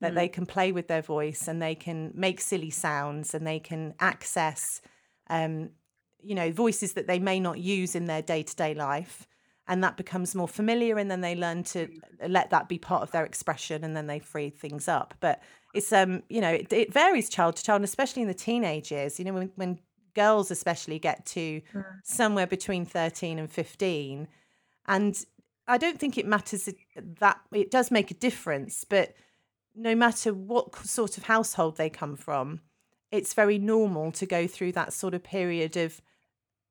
that 0.00 0.12
mm. 0.12 0.14
they 0.14 0.28
can 0.28 0.46
play 0.46 0.72
with 0.72 0.88
their 0.88 1.02
voice 1.02 1.48
and 1.48 1.60
they 1.60 1.74
can 1.74 2.12
make 2.14 2.40
silly 2.40 2.70
sounds 2.70 3.34
and 3.34 3.46
they 3.46 3.58
can 3.58 3.94
access 4.00 4.80
um, 5.28 5.70
you 6.22 6.34
know 6.34 6.50
voices 6.50 6.94
that 6.94 7.06
they 7.06 7.18
may 7.18 7.40
not 7.40 7.58
use 7.58 7.94
in 7.94 8.06
their 8.06 8.22
day-to-day 8.22 8.74
life 8.74 9.26
and 9.70 9.84
that 9.84 9.96
becomes 9.96 10.34
more 10.34 10.48
familiar 10.48 10.98
and 10.98 11.10
then 11.10 11.20
they 11.20 11.36
learn 11.36 11.62
to 11.62 11.88
let 12.28 12.50
that 12.50 12.68
be 12.68 12.76
part 12.76 13.02
of 13.02 13.12
their 13.12 13.24
expression 13.24 13.84
and 13.84 13.96
then 13.96 14.06
they 14.06 14.18
free 14.18 14.50
things 14.50 14.88
up 14.88 15.14
but 15.20 15.40
it's 15.74 15.92
um 15.92 16.22
you 16.28 16.40
know 16.40 16.50
it, 16.50 16.72
it 16.72 16.92
varies 16.92 17.28
child 17.28 17.56
to 17.56 17.62
child 17.62 17.76
and 17.76 17.84
especially 17.84 18.22
in 18.22 18.28
the 18.28 18.34
teenage 18.34 18.90
years 18.90 19.18
you 19.18 19.24
know 19.24 19.32
when, 19.32 19.50
when 19.54 19.78
girls 20.14 20.50
especially 20.50 20.98
get 20.98 21.24
to 21.24 21.62
mm. 21.72 21.84
somewhere 22.02 22.46
between 22.46 22.84
13 22.84 23.38
and 23.38 23.50
15 23.50 24.26
and 24.86 25.24
i 25.68 25.78
don't 25.78 26.00
think 26.00 26.18
it 26.18 26.26
matters 26.26 26.68
that 27.20 27.40
it 27.52 27.70
does 27.70 27.90
make 27.90 28.10
a 28.10 28.14
difference 28.14 28.84
but 28.84 29.14
no 29.76 29.94
matter 29.94 30.34
what 30.34 30.74
sort 30.84 31.16
of 31.16 31.24
household 31.24 31.76
they 31.76 31.88
come 31.88 32.16
from 32.16 32.60
it's 33.12 33.34
very 33.34 33.58
normal 33.58 34.12
to 34.12 34.26
go 34.26 34.46
through 34.46 34.72
that 34.72 34.92
sort 34.92 35.14
of 35.14 35.22
period 35.22 35.76
of 35.76 36.00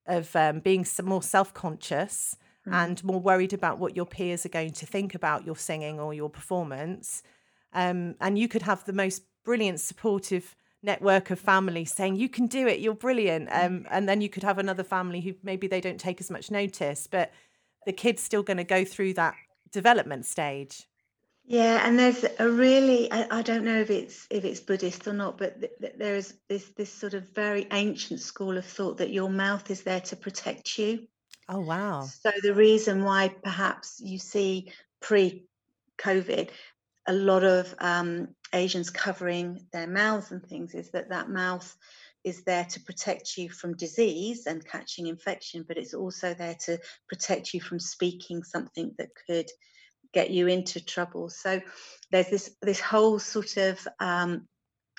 of 0.09 0.35
um, 0.35 0.59
being 0.59 0.85
more 1.03 1.23
self-conscious 1.23 2.35
mm. 2.67 2.73
and 2.73 3.03
more 3.03 3.19
worried 3.19 3.53
about 3.53 3.79
what 3.79 3.95
your 3.95 4.05
peers 4.05 4.45
are 4.45 4.49
going 4.49 4.71
to 4.73 4.85
think 4.85 5.15
about 5.15 5.45
your 5.45 5.55
singing 5.55 5.99
or 5.99 6.13
your 6.13 6.29
performance. 6.29 7.23
Um, 7.73 8.15
and 8.19 8.37
you 8.37 8.47
could 8.47 8.63
have 8.63 8.83
the 8.85 8.93
most 8.93 9.23
brilliant 9.45 9.79
supportive 9.79 10.55
network 10.81 11.29
of 11.29 11.39
family 11.39 11.83
saying 11.83 12.15
you 12.15 12.29
can 12.29 12.47
do 12.47 12.65
it 12.65 12.79
you're 12.79 12.93
brilliant 12.93 13.49
um, 13.51 13.85
and 13.91 14.07
then 14.07 14.21
you 14.21 14.29
could 14.29 14.43
have 14.43 14.57
another 14.57 14.83
family 14.83 15.19
who 15.19 15.33
maybe 15.43 15.67
they 15.67 15.81
don't 15.81 15.99
take 15.99 16.21
as 16.21 16.31
much 16.31 16.49
notice 16.49 17.05
but 17.05 17.33
the 17.85 17.91
kid's 17.91 18.21
still 18.21 18.43
going 18.43 18.57
to 18.57 18.63
go 18.63 18.85
through 18.85 19.13
that 19.13 19.35
development 19.71 20.25
stage 20.25 20.87
yeah, 21.49 21.81
and 21.83 21.97
there's 21.97 22.23
a 22.37 22.47
really 22.47 23.11
I, 23.11 23.39
I 23.39 23.41
don't 23.41 23.65
know 23.65 23.81
if 23.81 23.89
it's 23.89 24.27
if 24.29 24.45
it's 24.45 24.59
Buddhist 24.59 25.07
or 25.07 25.13
not, 25.13 25.39
but 25.39 25.59
th- 25.59 25.73
th- 25.81 25.95
there 25.97 26.15
is 26.15 26.35
this 26.47 26.63
this 26.77 26.93
sort 26.93 27.15
of 27.15 27.27
very 27.29 27.65
ancient 27.73 28.19
school 28.19 28.55
of 28.55 28.65
thought 28.65 28.99
that 28.99 29.09
your 29.09 29.31
mouth 29.31 29.71
is 29.71 29.81
there 29.81 30.01
to 30.01 30.15
protect 30.15 30.77
you. 30.77 31.07
Oh 31.49 31.61
wow. 31.61 32.03
So 32.03 32.29
the 32.43 32.53
reason 32.53 33.03
why 33.03 33.29
perhaps 33.29 33.99
you 33.99 34.19
see 34.19 34.71
pre-COVID 34.99 36.49
a 37.07 37.13
lot 37.13 37.43
of 37.43 37.73
um, 37.79 38.27
Asians 38.53 38.91
covering 38.91 39.65
their 39.73 39.87
mouths 39.87 40.29
and 40.29 40.45
things 40.45 40.75
is 40.75 40.91
that 40.91 41.09
that 41.09 41.31
mouth 41.31 41.75
is 42.23 42.43
there 42.43 42.65
to 42.65 42.79
protect 42.81 43.37
you 43.37 43.49
from 43.49 43.75
disease 43.75 44.45
and 44.45 44.63
catching 44.63 45.07
infection, 45.07 45.65
but 45.67 45.77
it's 45.77 45.95
also 45.95 46.35
there 46.35 46.57
to 46.65 46.77
protect 47.07 47.55
you 47.55 47.61
from 47.61 47.79
speaking 47.79 48.43
something 48.43 48.93
that 48.99 49.09
could 49.25 49.49
get 50.13 50.29
you 50.29 50.47
into 50.47 50.83
trouble. 50.83 51.29
So 51.29 51.61
there's 52.11 52.29
this 52.29 52.55
this 52.61 52.79
whole 52.79 53.19
sort 53.19 53.57
of 53.57 53.87
um, 53.99 54.47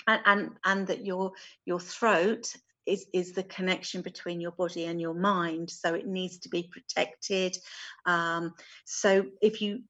and, 0.07 0.21
and 0.25 0.49
and 0.65 0.87
that 0.87 1.05
your 1.05 1.33
your 1.65 1.79
throat 1.79 2.53
is 2.85 3.05
is 3.13 3.33
the 3.33 3.43
connection 3.43 4.01
between 4.01 4.41
your 4.41 4.51
body 4.51 4.85
and 4.85 4.99
your 4.99 5.13
mind. 5.13 5.69
So 5.69 5.93
it 5.93 6.07
needs 6.07 6.39
to 6.39 6.49
be 6.49 6.69
protected. 6.71 7.57
Um, 8.05 8.53
so 8.85 9.25
if 9.41 9.61
you 9.61 9.83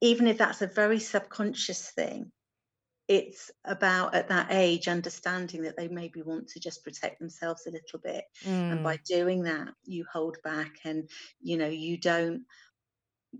even 0.00 0.26
if 0.26 0.38
that's 0.38 0.62
a 0.62 0.66
very 0.66 1.00
subconscious 1.00 1.90
thing, 1.90 2.30
it's 3.08 3.50
about 3.64 4.14
at 4.14 4.28
that 4.28 4.48
age 4.50 4.86
understanding 4.86 5.62
that 5.62 5.76
they 5.76 5.88
maybe 5.88 6.22
want 6.22 6.46
to 6.48 6.60
just 6.60 6.84
protect 6.84 7.18
themselves 7.18 7.66
a 7.66 7.70
little 7.70 7.98
bit 7.98 8.24
mm. 8.44 8.72
and 8.72 8.84
by 8.84 8.98
mm. 8.98 9.04
doing 9.04 9.42
that 9.44 9.68
you 9.84 10.04
hold 10.12 10.36
back 10.44 10.76
and 10.84 11.08
you 11.40 11.56
know 11.56 11.68
you 11.68 11.96
don't 11.96 12.42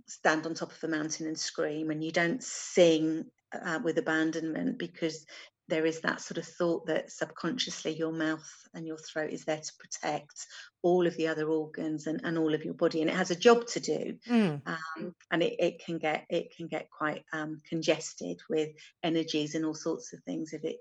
stand 0.07 0.47
on 0.47 0.55
top 0.55 0.73
of 0.73 0.81
the 0.81 0.89
mountain 0.89 1.27
and 1.27 1.39
scream 1.39 1.91
and 1.91 2.03
you 2.03 2.13
don't 2.13 2.43
sing 2.43 3.25
uh, 3.53 3.79
with 3.83 3.99
abandonment 3.99 4.79
because 4.79 5.27
there 5.69 5.85
is 5.85 6.01
that 6.01 6.21
sort 6.21 6.39
of 6.39 6.47
thought 6.47 6.87
that 6.87 7.11
subconsciously 7.11 7.95
your 7.95 8.13
mouth 8.13 8.49
and 8.75 8.87
your 8.87 8.97
throat 8.97 9.31
is 9.31 9.45
there 9.45 9.61
to 9.61 9.73
protect 9.79 10.47
all 10.83 11.07
of 11.07 11.17
the 11.17 11.29
other 11.29 11.47
organs 11.49 12.07
and, 12.07 12.21
and 12.25 12.39
all 12.39 12.55
of 12.55 12.65
your 12.65 12.75
body 12.75 13.01
and 13.01 13.11
it 13.11 13.17
has 13.17 13.31
a 13.31 13.37
job 13.37 13.67
to 13.67 13.81
do 13.81 14.17
mm. 14.29 14.61
um, 14.67 15.15
and 15.31 15.43
it, 15.43 15.55
it 15.59 15.85
can 15.85 15.99
get 15.99 16.25
it 16.31 16.55
can 16.57 16.67
get 16.67 16.89
quite 16.91 17.23
um, 17.33 17.61
congested 17.69 18.41
with 18.49 18.71
energies 19.03 19.55
and 19.55 19.65
all 19.65 19.75
sorts 19.75 20.13
of 20.13 20.21
things 20.25 20.53
if 20.53 20.65
it 20.65 20.77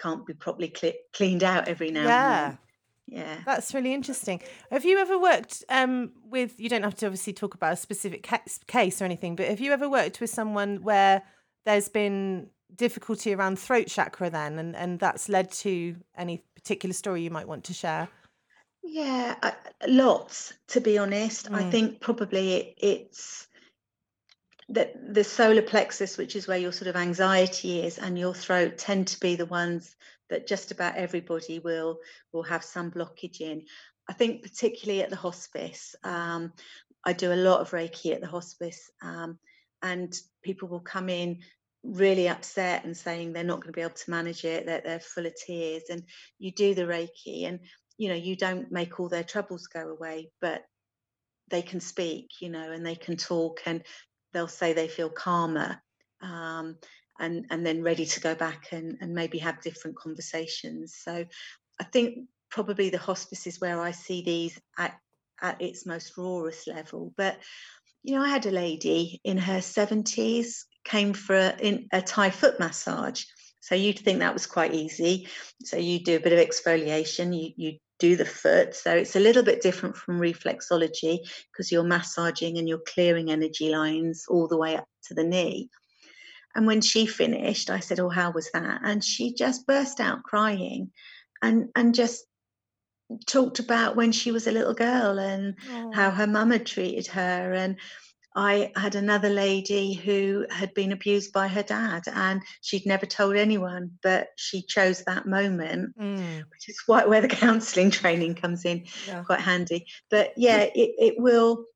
can't 0.00 0.26
be 0.26 0.34
properly 0.34 0.72
cl- 0.76 0.94
cleaned 1.14 1.44
out 1.44 1.68
every 1.68 1.90
now 1.90 2.04
yeah. 2.04 2.44
and 2.44 2.52
then 2.52 2.58
yeah. 3.06 3.36
That's 3.44 3.74
really 3.74 3.92
interesting. 3.92 4.40
Have 4.70 4.84
you 4.84 4.98
ever 4.98 5.18
worked 5.18 5.62
um, 5.68 6.12
with 6.24 6.58
you 6.58 6.68
don't 6.68 6.82
have 6.82 6.94
to 6.96 7.06
obviously 7.06 7.32
talk 7.32 7.54
about 7.54 7.74
a 7.74 7.76
specific 7.76 8.28
case 8.66 9.02
or 9.02 9.04
anything 9.04 9.36
but 9.36 9.46
have 9.46 9.60
you 9.60 9.72
ever 9.72 9.88
worked 9.88 10.20
with 10.20 10.30
someone 10.30 10.82
where 10.82 11.22
there's 11.64 11.88
been 11.88 12.48
difficulty 12.74 13.32
around 13.32 13.58
throat 13.58 13.86
chakra 13.86 14.30
then 14.30 14.58
and 14.58 14.74
and 14.74 14.98
that's 14.98 15.28
led 15.28 15.50
to 15.52 15.94
any 16.16 16.42
particular 16.56 16.92
story 16.92 17.22
you 17.22 17.30
might 17.30 17.46
want 17.48 17.64
to 17.64 17.74
share? 17.74 18.08
Yeah 18.82 19.36
uh, 19.42 19.52
lots 19.86 20.54
to 20.68 20.80
be 20.80 20.98
honest. 20.98 21.50
Mm. 21.50 21.56
i 21.56 21.70
think 21.70 22.00
probably 22.00 22.54
it, 22.54 22.74
it's 22.78 23.48
that 24.70 24.94
the 25.14 25.24
solar 25.24 25.62
plexus 25.62 26.16
which 26.16 26.34
is 26.34 26.48
where 26.48 26.56
your 26.56 26.72
sort 26.72 26.88
of 26.88 26.96
anxiety 26.96 27.80
is 27.80 27.98
and 27.98 28.18
your 28.18 28.32
throat 28.32 28.78
tend 28.78 29.06
to 29.08 29.20
be 29.20 29.36
the 29.36 29.46
ones 29.46 29.94
that 30.34 30.48
just 30.48 30.72
about 30.72 30.96
everybody 30.96 31.60
will 31.60 32.00
will 32.32 32.42
have 32.42 32.64
some 32.64 32.90
blockage 32.90 33.40
in. 33.40 33.62
I 34.08 34.12
think 34.12 34.42
particularly 34.42 35.00
at 35.00 35.10
the 35.10 35.16
hospice, 35.16 35.94
um, 36.02 36.52
I 37.04 37.12
do 37.12 37.32
a 37.32 37.44
lot 37.48 37.60
of 37.60 37.70
Reiki 37.70 38.12
at 38.12 38.20
the 38.20 38.26
hospice, 38.26 38.90
um, 39.00 39.38
and 39.80 40.12
people 40.42 40.68
will 40.68 40.80
come 40.80 41.08
in 41.08 41.38
really 41.84 42.28
upset 42.28 42.84
and 42.84 42.96
saying 42.96 43.32
they're 43.32 43.44
not 43.44 43.60
going 43.60 43.72
to 43.72 43.76
be 43.76 43.82
able 43.82 43.94
to 43.94 44.10
manage 44.10 44.44
it, 44.44 44.66
that 44.66 44.84
they're, 44.84 44.98
full 44.98 45.26
of 45.26 45.34
tears, 45.36 45.84
and 45.88 46.02
you 46.40 46.50
do 46.50 46.74
the 46.74 46.82
Reiki, 46.82 47.46
and 47.46 47.60
you 47.96 48.08
know 48.08 48.16
you 48.16 48.34
don't 48.34 48.72
make 48.72 48.98
all 48.98 49.08
their 49.08 49.24
troubles 49.24 49.68
go 49.68 49.88
away, 49.88 50.32
but 50.40 50.64
they 51.48 51.62
can 51.62 51.78
speak, 51.78 52.30
you 52.40 52.48
know, 52.48 52.72
and 52.72 52.84
they 52.84 52.96
can 52.96 53.16
talk, 53.16 53.60
and 53.66 53.84
they'll 54.32 54.48
say 54.48 54.72
they 54.72 54.88
feel 54.88 55.10
calmer. 55.10 55.80
Um, 56.20 56.76
and 57.18 57.46
and 57.50 57.64
then 57.64 57.82
ready 57.82 58.04
to 58.06 58.20
go 58.20 58.34
back 58.34 58.68
and, 58.72 58.96
and 59.00 59.14
maybe 59.14 59.38
have 59.38 59.60
different 59.62 59.96
conversations. 59.96 60.96
So 61.02 61.24
I 61.80 61.84
think 61.84 62.28
probably 62.50 62.90
the 62.90 62.98
hospice 62.98 63.46
is 63.46 63.60
where 63.60 63.80
I 63.80 63.90
see 63.90 64.22
these 64.22 64.58
at, 64.78 64.96
at 65.42 65.60
its 65.60 65.86
most 65.86 66.16
rawest 66.16 66.68
level. 66.68 67.12
But 67.16 67.38
you 68.02 68.14
know, 68.14 68.22
I 68.22 68.28
had 68.28 68.46
a 68.46 68.50
lady 68.50 69.20
in 69.24 69.38
her 69.38 69.58
70s 69.58 70.64
came 70.84 71.14
for 71.14 71.34
a, 71.34 71.56
in, 71.60 71.88
a 71.92 72.02
Thai 72.02 72.30
foot 72.30 72.60
massage. 72.60 73.24
So 73.60 73.74
you'd 73.74 73.98
think 73.98 74.18
that 74.18 74.34
was 74.34 74.46
quite 74.46 74.74
easy. 74.74 75.26
So 75.64 75.78
you 75.78 76.04
do 76.04 76.16
a 76.16 76.20
bit 76.20 76.34
of 76.34 76.38
exfoliation, 76.38 77.34
you 77.34 77.52
you 77.56 77.78
do 77.98 78.16
the 78.16 78.24
foot. 78.24 78.74
So 78.74 78.94
it's 78.94 79.16
a 79.16 79.20
little 79.20 79.42
bit 79.42 79.62
different 79.62 79.96
from 79.96 80.20
reflexology 80.20 81.18
because 81.50 81.72
you're 81.72 81.84
massaging 81.84 82.58
and 82.58 82.68
you're 82.68 82.82
clearing 82.86 83.30
energy 83.30 83.70
lines 83.70 84.26
all 84.28 84.48
the 84.48 84.58
way 84.58 84.76
up 84.76 84.86
to 85.04 85.14
the 85.14 85.24
knee. 85.24 85.70
And 86.54 86.66
when 86.66 86.80
she 86.80 87.06
finished, 87.06 87.70
I 87.70 87.80
said, 87.80 88.00
Oh, 88.00 88.08
how 88.08 88.30
was 88.30 88.50
that? 88.52 88.80
And 88.84 89.02
she 89.02 89.34
just 89.34 89.66
burst 89.66 90.00
out 90.00 90.22
crying 90.22 90.90
and, 91.42 91.68
and 91.74 91.94
just 91.94 92.24
talked 93.26 93.58
about 93.58 93.96
when 93.96 94.12
she 94.12 94.30
was 94.32 94.46
a 94.46 94.52
little 94.52 94.74
girl 94.74 95.18
and 95.18 95.54
oh. 95.70 95.92
how 95.92 96.10
her 96.10 96.26
mum 96.26 96.50
had 96.50 96.66
treated 96.66 97.06
her. 97.08 97.52
And 97.52 97.76
I 98.36 98.72
had 98.74 98.96
another 98.96 99.28
lady 99.28 99.94
who 99.94 100.46
had 100.50 100.74
been 100.74 100.90
abused 100.90 101.32
by 101.32 101.46
her 101.46 101.62
dad 101.62 102.02
and 102.12 102.42
she'd 102.62 102.86
never 102.86 103.06
told 103.06 103.36
anyone, 103.36 103.92
but 104.02 104.28
she 104.36 104.62
chose 104.62 105.04
that 105.04 105.26
moment, 105.26 105.96
mm. 105.96 106.38
which 106.50 106.68
is 106.68 106.80
quite 106.80 107.08
where 107.08 107.20
the 107.20 107.28
counselling 107.28 107.90
training 107.92 108.34
comes 108.34 108.64
in, 108.64 108.86
yeah. 109.06 109.22
quite 109.22 109.40
handy. 109.40 109.86
But 110.10 110.32
yeah, 110.36 110.62
it, 110.62 110.72
it 110.74 111.14
will. 111.18 111.66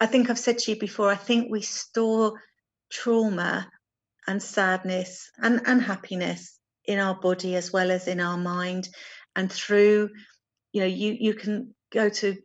I 0.00 0.06
think 0.06 0.30
I've 0.30 0.38
said 0.38 0.58
to 0.58 0.72
you 0.72 0.80
before, 0.80 1.10
I 1.10 1.16
think 1.16 1.50
we 1.50 1.60
store 1.60 2.40
trauma 2.90 3.70
and 4.26 4.42
sadness 4.42 5.30
and, 5.38 5.60
and 5.66 5.82
happiness 5.82 6.58
in 6.84 6.98
our 6.98 7.14
body 7.14 7.56
as 7.56 7.72
well 7.72 7.90
as 7.90 8.08
in 8.08 8.20
our 8.20 8.36
mind. 8.36 8.88
And 9.36 9.50
through 9.50 10.10
you 10.72 10.80
know 10.80 10.86
you 10.86 11.16
you 11.18 11.34
can 11.34 11.74
go 11.92 12.08
to 12.08 12.36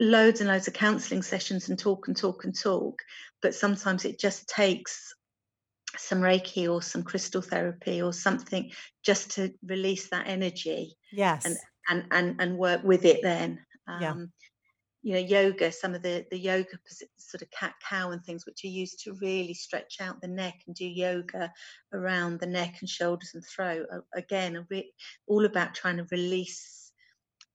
loads 0.00 0.40
and 0.40 0.48
loads 0.48 0.66
of 0.68 0.74
counseling 0.74 1.22
sessions 1.22 1.68
and 1.68 1.78
talk 1.78 2.08
and 2.08 2.16
talk 2.16 2.44
and 2.44 2.58
talk 2.58 3.02
but 3.42 3.54
sometimes 3.54 4.04
it 4.04 4.18
just 4.18 4.48
takes 4.48 5.14
some 5.96 6.20
reiki 6.20 6.70
or 6.70 6.80
some 6.80 7.02
crystal 7.02 7.42
therapy 7.42 8.00
or 8.00 8.12
something 8.12 8.70
just 9.04 9.32
to 9.32 9.52
release 9.64 10.08
that 10.08 10.26
energy 10.26 10.96
yes. 11.12 11.44
and 11.44 11.56
and 11.88 12.04
and, 12.10 12.40
and 12.40 12.58
work 12.58 12.82
with 12.84 13.04
it 13.04 13.20
then. 13.22 13.58
Um, 13.88 14.02
yeah 14.02 14.14
you 15.02 15.14
know 15.14 15.18
yoga 15.18 15.72
some 15.72 15.94
of 15.94 16.02
the 16.02 16.26
the 16.30 16.38
yoga 16.38 16.76
sort 17.16 17.42
of 17.42 17.50
cat 17.50 17.74
cow 17.88 18.10
and 18.10 18.24
things 18.24 18.44
which 18.44 18.64
are 18.64 18.68
used 18.68 19.00
to 19.00 19.14
really 19.20 19.54
stretch 19.54 19.96
out 20.00 20.20
the 20.20 20.28
neck 20.28 20.54
and 20.66 20.76
do 20.76 20.86
yoga 20.86 21.52
around 21.92 22.38
the 22.38 22.46
neck 22.46 22.76
and 22.80 22.88
shoulders 22.88 23.30
and 23.34 23.44
throat 23.44 23.86
again 24.14 24.66
all 25.26 25.44
about 25.44 25.74
trying 25.74 25.96
to 25.96 26.06
release 26.10 26.92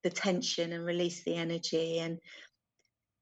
the 0.04 0.10
tension 0.10 0.74
and 0.74 0.86
release 0.86 1.24
the 1.24 1.36
energy 1.36 2.00
and 2.00 2.20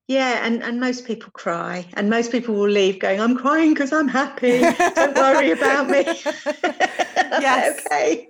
Yeah, 0.09 0.45
and, 0.45 0.61
and 0.61 0.81
most 0.81 1.05
people 1.05 1.31
cry, 1.31 1.85
and 1.93 2.09
most 2.09 2.29
people 2.29 2.55
will 2.55 2.69
leave 2.69 2.99
going, 2.99 3.21
I'm 3.21 3.37
crying 3.37 3.73
because 3.73 3.93
I'm 3.93 4.09
happy. 4.09 4.59
Don't 4.95 5.15
worry 5.15 5.51
about 5.51 5.89
me. 5.89 6.03
yes. 7.41 7.85
okay. 7.85 8.27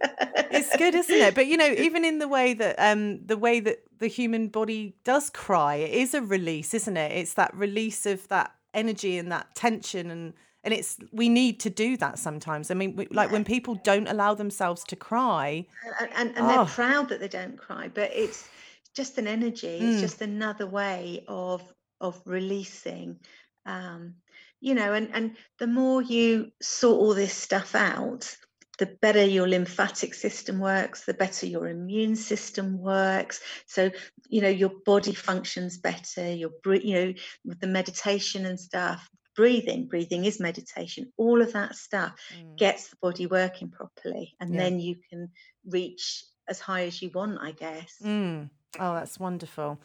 it's 0.51 0.75
good, 0.77 0.95
isn't 0.95 1.15
it? 1.15 1.35
But 1.35 1.47
you 1.47 1.57
know, 1.57 1.67
even 1.77 2.05
in 2.05 2.19
the 2.19 2.27
way 2.27 2.53
that 2.53 2.75
um 2.77 3.25
the 3.25 3.37
way 3.37 3.59
that 3.59 3.83
the 3.99 4.07
human 4.07 4.47
body 4.47 4.95
does 5.03 5.29
cry, 5.29 5.75
it 5.75 5.91
is 5.91 6.13
a 6.13 6.21
release, 6.21 6.73
isn't 6.73 6.97
it? 6.97 7.11
It's 7.11 7.33
that 7.35 7.53
release 7.55 8.05
of 8.05 8.27
that 8.29 8.53
energy 8.73 9.17
and 9.17 9.31
that 9.31 9.53
tension 9.55 10.09
and 10.09 10.33
and 10.63 10.73
it's 10.73 10.97
we 11.11 11.29
need 11.29 11.59
to 11.59 11.69
do 11.69 11.95
that 11.97 12.17
sometimes 12.17 12.71
i 12.71 12.73
mean 12.73 12.95
we, 12.95 13.07
like 13.11 13.31
when 13.31 13.43
people 13.43 13.75
don't 13.83 14.07
allow 14.07 14.33
themselves 14.33 14.83
to 14.83 14.95
cry 14.95 15.65
and, 15.99 16.09
and, 16.15 16.37
and 16.37 16.49
they're 16.49 16.59
oh. 16.59 16.65
proud 16.65 17.09
that 17.09 17.19
they 17.19 17.27
don't 17.27 17.57
cry 17.57 17.89
but 17.93 18.09
it's 18.13 18.49
just 18.95 19.17
an 19.17 19.27
energy 19.27 19.67
it's 19.67 19.97
mm. 19.97 19.99
just 19.99 20.21
another 20.21 20.65
way 20.65 21.23
of 21.27 21.61
of 22.01 22.19
releasing 22.25 23.19
um 23.65 24.15
you 24.59 24.73
know 24.73 24.93
and 24.93 25.09
and 25.13 25.35
the 25.59 25.67
more 25.67 26.01
you 26.01 26.51
sort 26.61 26.99
all 26.99 27.13
this 27.13 27.33
stuff 27.33 27.75
out 27.75 28.35
the 28.79 28.85
better 28.85 29.23
your 29.23 29.47
lymphatic 29.47 30.13
system 30.13 30.59
works 30.59 31.05
the 31.05 31.13
better 31.13 31.45
your 31.45 31.67
immune 31.67 32.15
system 32.15 32.79
works 32.79 33.41
so 33.67 33.91
you 34.27 34.41
know 34.41 34.49
your 34.49 34.71
body 34.85 35.13
functions 35.13 35.77
better 35.77 36.33
your 36.33 36.51
you 36.65 36.93
know 36.93 37.13
with 37.45 37.59
the 37.59 37.67
meditation 37.67 38.45
and 38.45 38.59
stuff 38.59 39.09
breathing 39.35 39.87
breathing 39.87 40.25
is 40.25 40.39
meditation 40.39 41.11
all 41.17 41.41
of 41.41 41.53
that 41.53 41.75
stuff 41.75 42.13
mm. 42.37 42.57
gets 42.57 42.89
the 42.89 42.95
body 43.01 43.25
working 43.27 43.69
properly 43.69 44.35
and 44.39 44.53
yeah. 44.53 44.61
then 44.61 44.79
you 44.79 44.95
can 45.09 45.29
reach 45.67 46.23
as 46.47 46.59
high 46.59 46.85
as 46.85 47.01
you 47.01 47.09
want 47.13 47.39
i 47.41 47.51
guess 47.51 47.95
mm. 48.03 48.49
oh 48.79 48.93
that's 48.93 49.19
wonderful 49.19 49.79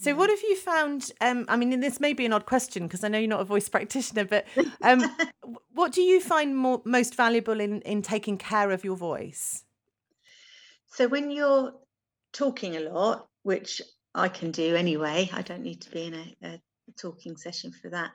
so, 0.00 0.14
what 0.14 0.30
have 0.30 0.42
you 0.42 0.54
found? 0.54 1.10
Um, 1.20 1.44
I 1.48 1.56
mean, 1.56 1.80
this 1.80 1.98
may 1.98 2.12
be 2.12 2.24
an 2.24 2.32
odd 2.32 2.46
question 2.46 2.84
because 2.84 3.02
I 3.02 3.08
know 3.08 3.18
you're 3.18 3.28
not 3.28 3.40
a 3.40 3.44
voice 3.44 3.68
practitioner, 3.76 4.24
but 4.24 4.46
um, 4.80 5.02
what 5.74 5.92
do 5.92 6.02
you 6.02 6.20
find 6.20 6.56
more, 6.56 6.80
most 6.84 7.16
valuable 7.16 7.60
in, 7.60 7.80
in 7.82 8.02
taking 8.02 8.38
care 8.38 8.70
of 8.70 8.84
your 8.84 8.96
voice? 8.96 9.64
So, 10.86 11.08
when 11.08 11.32
you're 11.32 11.74
talking 12.32 12.76
a 12.76 12.80
lot, 12.80 13.26
which 13.42 13.82
I 14.14 14.28
can 14.28 14.52
do 14.52 14.76
anyway, 14.76 15.30
I 15.32 15.42
don't 15.42 15.62
need 15.62 15.80
to 15.82 15.90
be 15.90 16.04
in 16.04 16.14
a, 16.14 16.36
a 16.44 16.60
talking 16.96 17.36
session 17.36 17.72
for 17.72 17.90
that, 17.90 18.12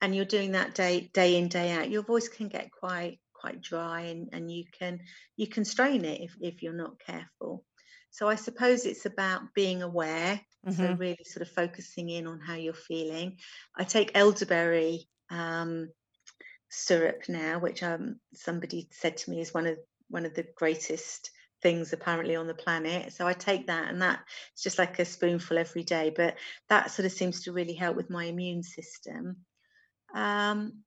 and 0.00 0.14
you're 0.14 0.24
doing 0.24 0.52
that 0.52 0.74
day 0.76 1.10
day 1.12 1.36
in 1.36 1.48
day 1.48 1.72
out, 1.72 1.90
your 1.90 2.02
voice 2.02 2.28
can 2.28 2.46
get 2.46 2.70
quite 2.70 3.18
quite 3.34 3.60
dry, 3.60 4.02
and, 4.02 4.28
and 4.32 4.50
you 4.50 4.64
can 4.78 5.00
you 5.36 5.48
can 5.48 5.64
strain 5.64 6.04
it 6.04 6.20
if 6.20 6.36
if 6.40 6.62
you're 6.62 6.72
not 6.72 7.00
careful. 7.00 7.64
So 8.10 8.28
I 8.28 8.36
suppose 8.36 8.86
it's 8.86 9.04
about 9.04 9.52
being 9.54 9.82
aware 9.82 10.40
Mm-hmm. 10.66 10.82
So 10.82 10.92
really 10.94 11.24
sort 11.24 11.46
of 11.46 11.52
focusing 11.52 12.08
in 12.08 12.26
on 12.26 12.40
how 12.40 12.54
you're 12.54 12.74
feeling. 12.74 13.38
I 13.76 13.84
take 13.84 14.16
elderberry 14.16 15.08
um, 15.30 15.90
syrup 16.70 17.22
now, 17.28 17.58
which 17.58 17.82
um, 17.82 18.16
somebody 18.34 18.88
said 18.90 19.16
to 19.18 19.30
me 19.30 19.40
is 19.40 19.54
one 19.54 19.66
of 19.66 19.78
one 20.08 20.24
of 20.24 20.34
the 20.34 20.46
greatest 20.56 21.30
things 21.62 21.92
apparently 21.92 22.36
on 22.36 22.46
the 22.46 22.54
planet. 22.54 23.12
So 23.12 23.26
I 23.26 23.32
take 23.32 23.68
that, 23.68 23.88
and 23.88 24.02
that 24.02 24.20
it's 24.52 24.62
just 24.62 24.78
like 24.78 24.98
a 24.98 25.04
spoonful 25.04 25.58
every 25.58 25.84
day. 25.84 26.12
But 26.14 26.36
that 26.68 26.90
sort 26.90 27.06
of 27.06 27.12
seems 27.12 27.42
to 27.42 27.52
really 27.52 27.74
help 27.74 27.96
with 27.96 28.10
my 28.10 28.24
immune 28.24 28.62
system. 28.62 29.36
Um, 30.14 30.82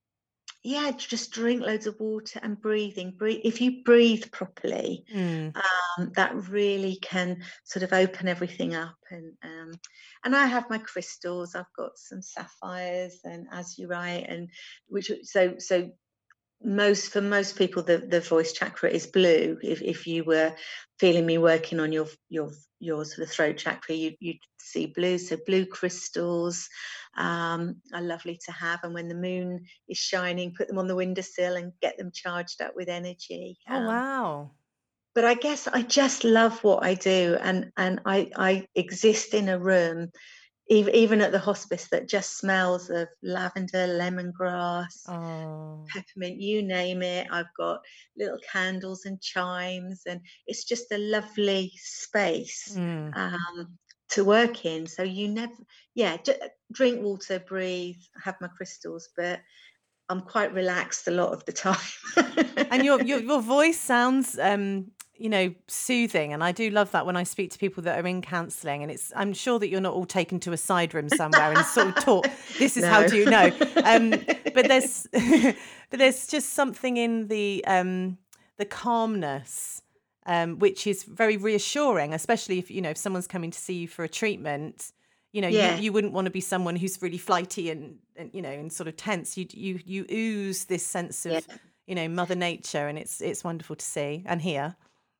yeah, 0.63 0.91
just 0.91 1.31
drink 1.31 1.61
loads 1.61 1.87
of 1.87 1.99
water 1.99 2.39
and 2.43 2.59
breathing. 2.59 3.13
Breathe 3.17 3.41
if 3.43 3.61
you 3.61 3.83
breathe 3.83 4.25
properly, 4.31 5.05
mm. 5.13 5.55
Um, 5.99 6.11
that 6.15 6.49
really 6.49 6.97
can 7.01 7.43
sort 7.63 7.83
of 7.83 7.93
open 7.93 8.27
everything 8.27 8.75
up. 8.75 8.95
And 9.11 9.33
um, 9.43 9.71
and 10.23 10.35
I 10.35 10.45
have 10.45 10.69
my 10.69 10.77
crystals. 10.77 11.55
I've 11.55 11.73
got 11.75 11.91
some 11.97 12.21
sapphires 12.21 13.19
and 13.23 13.49
azurite, 13.49 14.31
and 14.31 14.49
which 14.87 15.11
so 15.23 15.55
so 15.57 15.91
most 16.61 17.13
for 17.13 17.21
most 17.21 17.57
people 17.57 17.83
the, 17.83 17.99
the 17.99 18.19
voice 18.19 18.51
chakra 18.51 18.89
is 18.89 19.07
blue 19.07 19.57
if, 19.63 19.81
if 19.81 20.05
you 20.05 20.25
were 20.25 20.53
feeling 20.99 21.25
me 21.25 21.37
working 21.37 21.79
on 21.79 21.93
your 21.93 22.05
your 22.27 22.51
your 22.81 23.05
sort 23.05 23.25
of 23.25 23.33
throat 23.33 23.55
chakra 23.55 23.95
you, 23.95 24.11
you'd 24.19 24.39
see 24.59 24.85
blue 24.85 25.17
so 25.17 25.37
blue 25.45 25.65
crystals 25.65 26.67
um, 27.17 27.77
are 27.93 28.01
lovely 28.01 28.37
to 28.45 28.51
have 28.51 28.81
and 28.83 28.93
when 28.93 29.07
the 29.07 29.15
moon 29.15 29.63
is 29.87 29.97
shining 29.97 30.53
put 30.53 30.67
them 30.67 30.77
on 30.77 30.87
the 30.87 30.95
windowsill 30.95 31.55
and 31.55 31.71
get 31.81 31.97
them 31.97 32.11
charged 32.13 32.61
up 32.61 32.75
with 32.75 32.89
energy 32.89 33.57
oh 33.69 33.75
um, 33.75 33.85
wow 33.85 34.51
but 35.15 35.25
i 35.25 35.33
guess 35.33 35.67
i 35.67 35.81
just 35.81 36.23
love 36.23 36.63
what 36.63 36.83
i 36.83 36.93
do 36.93 37.37
and 37.41 37.71
and 37.77 37.99
i 38.05 38.29
i 38.35 38.65
exist 38.75 39.33
in 39.33 39.49
a 39.49 39.59
room 39.59 40.09
even, 40.69 40.95
even 40.95 41.21
at 41.21 41.31
the 41.31 41.39
hospice 41.39 41.87
that 41.89 42.07
just 42.07 42.37
smells 42.37 42.89
of 42.91 43.07
lavender, 43.23 43.87
lemongrass, 43.87 45.01
oh. 45.07 45.83
peppermint, 45.89 46.39
you 46.39 46.61
name 46.61 47.01
it. 47.01 47.27
I've 47.31 47.53
got 47.57 47.79
little 48.15 48.37
candles 48.51 49.05
and 49.05 49.19
chimes, 49.19 50.03
and 50.07 50.21
it's 50.45 50.65
just 50.65 50.91
a 50.91 50.97
lovely 50.97 51.71
space 51.75 52.75
mm. 52.77 53.15
um, 53.17 53.79
to 54.09 54.23
work 54.23 54.63
in. 54.63 54.85
So 54.85 55.01
you 55.01 55.27
never, 55.27 55.53
yeah, 55.95 56.17
drink 56.71 57.01
water, 57.01 57.39
breathe, 57.39 57.97
have 58.23 58.35
my 58.39 58.49
crystals, 58.55 59.09
but 59.17 59.39
I'm 60.09 60.21
quite 60.21 60.53
relaxed 60.53 61.07
a 61.07 61.11
lot 61.11 61.31
of 61.33 61.45
the 61.45 61.53
time. 61.65 61.77
and 62.71 62.83
your, 62.83 63.01
your 63.01 63.19
your 63.19 63.41
voice 63.41 63.79
sounds 63.79 64.37
um 64.39 64.91
you 65.19 65.29
know 65.29 65.53
soothing 65.67 66.33
and 66.33 66.43
i 66.43 66.51
do 66.51 66.69
love 66.69 66.89
that 66.91 67.05
when 67.05 67.17
i 67.17 67.23
speak 67.23 67.51
to 67.51 67.59
people 67.59 67.83
that 67.83 68.03
are 68.03 68.07
in 68.07 68.21
counselling 68.21 68.81
and 68.81 68.91
it's 68.91 69.11
i'm 69.15 69.33
sure 69.33 69.59
that 69.59 69.67
you're 69.67 69.81
not 69.81 69.93
all 69.93 70.05
taken 70.05 70.39
to 70.39 70.53
a 70.53 70.57
side 70.57 70.93
room 70.93 71.09
somewhere 71.09 71.51
and 71.51 71.65
sort 71.65 71.87
of 71.87 71.95
taught 71.95 72.27
this 72.57 72.77
is 72.77 72.83
no. 72.83 72.89
how 72.89 73.05
do 73.05 73.17
you 73.17 73.25
know 73.25 73.51
um, 73.83 74.09
but 74.55 74.67
there's 74.67 75.07
but 75.89 75.99
there's 75.99 76.25
just 76.25 76.53
something 76.53 76.97
in 76.97 77.27
the 77.27 77.63
um, 77.67 78.17
the 78.57 78.65
calmness 78.65 79.81
um, 80.25 80.57
which 80.59 80.87
is 80.87 81.03
very 81.03 81.35
reassuring 81.35 82.13
especially 82.13 82.57
if 82.57 82.71
you 82.71 82.81
know 82.81 82.89
if 82.89 82.97
someone's 82.97 83.27
coming 83.27 83.51
to 83.51 83.59
see 83.59 83.73
you 83.73 83.87
for 83.87 84.03
a 84.05 84.09
treatment 84.09 84.93
you 85.31 85.41
know 85.41 85.47
yeah. 85.47 85.75
you, 85.75 85.83
you 85.83 85.93
wouldn't 85.93 86.13
want 86.13 86.25
to 86.25 86.31
be 86.31 86.41
someone 86.41 86.75
who's 86.75 87.01
really 87.01 87.17
flighty 87.17 87.69
and, 87.69 87.97
and 88.15 88.31
you 88.33 88.41
know 88.41 88.49
and 88.49 88.71
sort 88.71 88.87
of 88.87 88.95
tense 88.95 89.37
you 89.37 89.45
you 89.51 89.79
you 89.85 90.05
ooze 90.11 90.65
this 90.65 90.85
sense 90.85 91.25
of 91.25 91.31
yeah. 91.31 91.55
you 91.87 91.95
know 91.95 92.07
mother 92.07 92.35
nature 92.35 92.87
and 92.87 92.97
it's 92.97 93.21
it's 93.21 93.43
wonderful 93.43 93.75
to 93.75 93.85
see 93.85 94.23
and 94.25 94.41
hear 94.41 94.75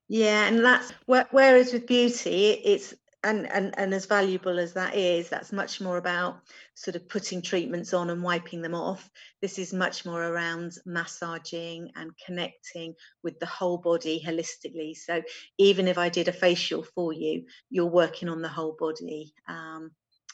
yeah, 0.10 0.48
and 0.48 0.65
that's 0.65 0.91
whereas 1.06 1.72
with 1.72 1.86
beauty, 1.86 2.54
it's 2.65 2.95
and, 3.24 3.45
and 3.52 3.78
and 3.78 3.93
as 3.93 4.08
valuable 4.08 4.58
as 4.58 4.74
that 4.74 4.95
is, 4.95 5.30
that's 5.30 5.52
much 5.52 5.80
more 5.80 5.98
about 5.98 6.39
sort 6.74 6.95
of 6.95 7.08
putting 7.08 7.43
treatments 7.43 7.93
on 7.93 8.10
and 8.10 8.24
wiping 8.24 8.63
them 8.63 8.74
off. 8.74 9.08
This 9.39 9.60
is 9.60 9.72
much 9.72 10.08
more 10.08 10.24
around 10.24 10.72
massaging 10.88 11.91
and 11.95 12.12
connecting 12.26 12.95
with 13.24 13.39
the 13.39 13.45
whole 13.45 13.78
body 13.78 14.24
holistically. 14.26 14.95
So 14.95 15.22
even 15.60 15.88
if 15.88 16.00
I 16.00 16.10
did 16.10 16.28
a 16.28 16.34
facial 16.34 16.82
for 16.82 17.13
you, 17.13 17.45
you're 17.69 17.86
working 17.86 18.30
on 18.30 18.41
the 18.41 18.50
whole 18.50 18.76
body. 18.80 19.32
Um, 19.48 19.91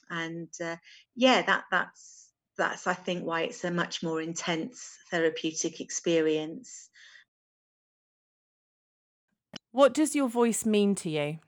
and 0.10 0.50
uh, 0.64 0.78
yeah, 1.16 1.42
that 1.44 1.66
that's 1.72 2.30
that's 2.58 2.88
I 2.88 2.94
think 2.94 3.26
why 3.26 3.42
it's 3.42 3.64
a 3.64 3.72
much 3.72 4.04
more 4.04 4.22
intense 4.22 4.98
therapeutic 5.12 5.82
experience. 5.82 6.90
What 9.72 9.94
does 9.94 10.16
your 10.16 10.30
voice 10.30 10.66
mean 10.66 10.96
to 10.96 11.10
you? 11.10 11.40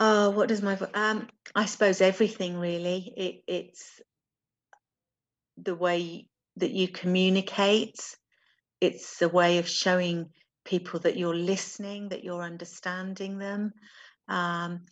Oh, 0.00 0.30
what 0.30 0.48
does 0.48 0.62
my 0.62 0.76
um? 0.94 1.28
I 1.54 1.66
suppose 1.66 2.00
everything 2.00 2.58
really. 2.58 3.12
It, 3.16 3.42
it's 3.46 4.00
the 5.56 5.76
way 5.76 6.28
that 6.56 6.72
you 6.72 6.88
communicate. 6.88 8.00
It's 8.80 9.22
a 9.22 9.28
way 9.28 9.58
of 9.58 9.68
showing 9.68 10.30
people 10.64 11.00
that 11.00 11.16
you're 11.16 11.36
listening, 11.36 12.08
that 12.08 12.24
you're 12.24 12.42
understanding 12.42 13.38
them. 13.38 13.72
Um, 14.28 14.86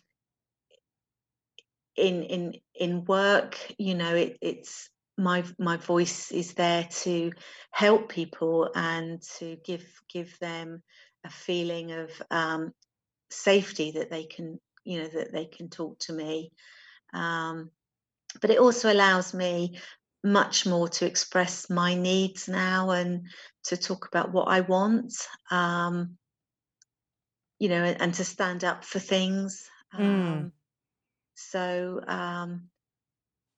in 1.95 2.23
in 2.23 2.53
in 2.75 3.05
work, 3.05 3.57
you 3.77 3.95
know, 3.95 4.15
it, 4.15 4.37
it's 4.41 4.89
my 5.17 5.43
my 5.59 5.77
voice 5.77 6.31
is 6.31 6.53
there 6.53 6.87
to 6.89 7.31
help 7.71 8.09
people 8.09 8.69
and 8.75 9.21
to 9.37 9.57
give 9.63 9.85
give 10.11 10.37
them 10.39 10.81
a 11.25 11.29
feeling 11.29 11.91
of 11.91 12.09
um, 12.31 12.71
safety 13.29 13.91
that 13.91 14.09
they 14.09 14.23
can 14.23 14.59
you 14.83 15.01
know 15.01 15.07
that 15.07 15.31
they 15.31 15.45
can 15.45 15.69
talk 15.69 15.99
to 15.99 16.13
me 16.13 16.51
um, 17.13 17.69
but 18.41 18.49
it 18.49 18.59
also 18.59 18.91
allows 18.91 19.33
me 19.33 19.79
much 20.23 20.65
more 20.65 20.87
to 20.87 21.05
express 21.05 21.69
my 21.69 21.95
needs 21.95 22.47
now 22.47 22.91
and 22.91 23.27
to 23.63 23.77
talk 23.77 24.07
about 24.07 24.31
what 24.31 24.47
I 24.47 24.61
want 24.61 25.13
um, 25.49 26.17
you 27.59 27.69
know 27.69 27.83
and, 27.83 28.01
and, 28.01 28.13
to 28.15 28.23
stand 28.23 28.63
up 28.63 28.83
for 28.83 28.99
things 28.99 29.69
mm. 29.93 30.51
Um, 31.31 31.35
so 31.35 32.01
um, 32.07 32.69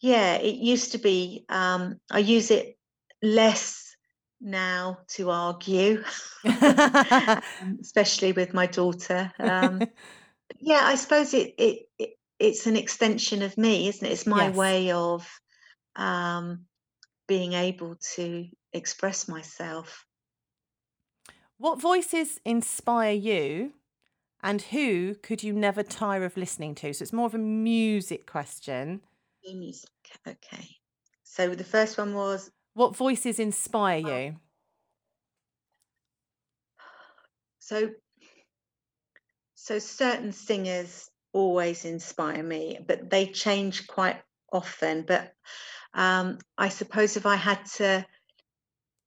yeah, 0.01 0.35
it 0.35 0.55
used 0.55 0.91
to 0.93 0.97
be. 0.97 1.45
Um, 1.49 1.99
I 2.11 2.19
use 2.19 2.51
it 2.51 2.77
less 3.21 3.95
now 4.41 4.99
to 5.09 5.29
argue, 5.29 6.03
especially 7.81 8.33
with 8.33 8.53
my 8.53 8.67
daughter. 8.67 9.31
Um, 9.39 9.81
yeah, 10.59 10.81
I 10.83 10.95
suppose 10.95 11.33
it, 11.33 11.53
it, 11.57 11.87
it 11.97 12.09
it's 12.39 12.67
an 12.67 12.75
extension 12.75 13.41
of 13.41 13.57
me, 13.57 13.87
isn't 13.87 14.05
it? 14.05 14.11
It's 14.11 14.27
my 14.27 14.47
Yes. 14.47 14.57
way 14.57 14.91
of 14.91 15.29
um, 15.95 16.65
being 17.27 17.53
able 17.53 17.95
to 18.15 18.47
express 18.73 19.27
myself. 19.27 20.05
What 21.57 21.79
voices 21.79 22.39
inspire 22.43 23.13
you 23.13 23.73
and 24.43 24.61
who 24.61 25.15
could 25.15 25.43
you 25.43 25.53
never 25.53 25.83
tire 25.83 26.25
of 26.25 26.37
listening 26.37 26.75
to? 26.75 26.93
So 26.93 27.03
it's 27.03 27.13
more 27.13 27.25
of 27.27 27.35
a 27.35 27.39
music 27.39 28.27
question. 28.27 29.01
Music. 29.45 29.89
Okay. 30.27 30.77
So 31.23 31.55
the 31.55 31.63
first 31.63 31.97
one 31.97 32.13
was 32.13 32.51
What 32.75 32.95
voices 32.95 33.39
inspire 33.39 33.97
you? 33.99 34.39
so 37.59 37.93
so 39.55 39.79
certain 39.79 40.31
singers 40.31 41.09
always 41.31 41.85
inspire 41.85 42.43
me, 42.43 42.79
but 42.85 43.09
they 43.09 43.27
change 43.27 43.87
quite 43.87 44.21
often. 44.51 45.03
But 45.03 45.33
um, 45.93 46.39
I 46.57 46.69
suppose 46.69 47.17
if 47.17 47.25
I 47.25 47.35
had 47.35 47.65
to 47.77 48.05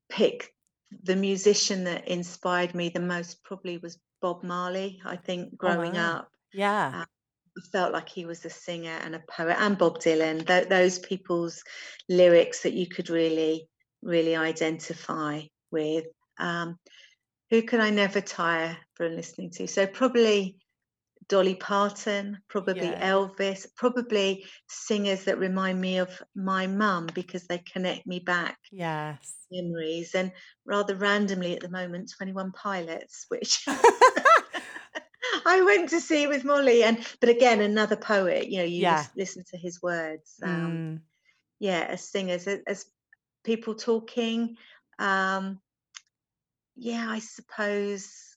pick 0.08 0.52
the 0.90 1.16
musician 1.16 1.84
that 1.84 2.08
inspired 2.08 2.74
me 2.74 2.88
the 2.88 3.00
most, 3.00 3.42
probably 3.44 3.78
was 3.78 3.98
Bob 4.20 4.42
Marley. 4.42 5.00
I 5.04 5.16
think 5.16 5.56
growing 5.56 5.94
wow. 5.94 6.18
up, 6.18 6.30
Yeah. 6.52 7.04
I 7.04 7.60
felt 7.72 7.92
like 7.92 8.08
he 8.08 8.26
was 8.26 8.44
a 8.44 8.50
singer 8.50 8.98
and 9.02 9.14
a 9.14 9.22
poet, 9.28 9.56
and 9.58 9.78
Bob 9.78 9.98
Dylan. 9.98 10.46
Th- 10.46 10.68
those 10.68 10.98
people's 10.98 11.62
lyrics 12.08 12.62
that 12.62 12.74
you 12.74 12.86
could 12.86 13.08
really, 13.08 13.68
really 14.02 14.36
identify 14.36 15.42
with. 15.70 16.04
Um, 16.38 16.78
who 17.50 17.62
can 17.62 17.80
I 17.80 17.90
never 17.90 18.20
tire 18.20 18.76
from 18.94 19.16
listening 19.16 19.50
to? 19.52 19.66
So 19.66 19.86
probably 19.86 20.56
Dolly 21.28 21.54
Parton, 21.56 22.38
probably 22.48 22.86
Yeah. 22.90 23.12
Elvis, 23.12 23.66
probably 23.76 24.46
singers 24.68 25.24
that 25.24 25.38
remind 25.38 25.80
me 25.80 25.98
of 25.98 26.22
my 26.34 26.66
mum 26.66 27.08
because 27.14 27.46
they 27.46 27.58
connect 27.58 28.06
me 28.06 28.20
back 28.20 28.58
Yes. 28.70 29.34
memories. 29.50 30.14
And 30.14 30.30
rather 30.64 30.94
randomly 30.94 31.54
at 31.54 31.60
the 31.62 31.68
moment, 31.68 32.12
Twenty 32.16 32.32
One 32.32 32.52
Pilots, 32.52 33.26
which 33.28 33.64
I 35.46 35.62
went 35.62 35.90
to 35.90 36.00
see 36.00 36.26
with 36.26 36.44
Molly. 36.44 36.82
And 36.84 37.04
but 37.20 37.28
again, 37.28 37.60
another 37.60 37.96
poet. 37.96 38.48
You 38.48 38.58
know, 38.58 38.64
you 38.64 38.82
Yeah. 38.82 38.98
lis- 38.98 39.10
listen 39.16 39.44
to 39.50 39.56
his 39.56 39.82
words. 39.82 40.34
Um, 40.42 40.50
Mm, 40.50 41.00
yeah, 41.58 41.86
as 41.88 42.08
singers, 42.08 42.46
as, 42.46 42.60
as 42.66 42.86
people 43.44 43.74
talking. 43.74 44.56
Um, 44.98 45.60
yeah, 46.76 47.06
I 47.08 47.18
suppose. 47.20 48.35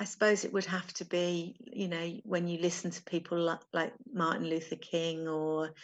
I 0.00 0.04
suppose 0.04 0.44
it 0.44 0.52
would 0.54 0.64
have 0.64 0.92
to 0.94 1.04
be, 1.04 1.54
you 1.60 1.86
know, 1.86 2.20
when 2.24 2.48
you 2.48 2.58
listen 2.58 2.90
to 2.90 3.02
people 3.02 3.38
like, 3.38 3.60
like 3.74 3.92
Martin 4.10 4.46
Luther 4.46 4.76
King 4.76 5.28
or 5.28 5.74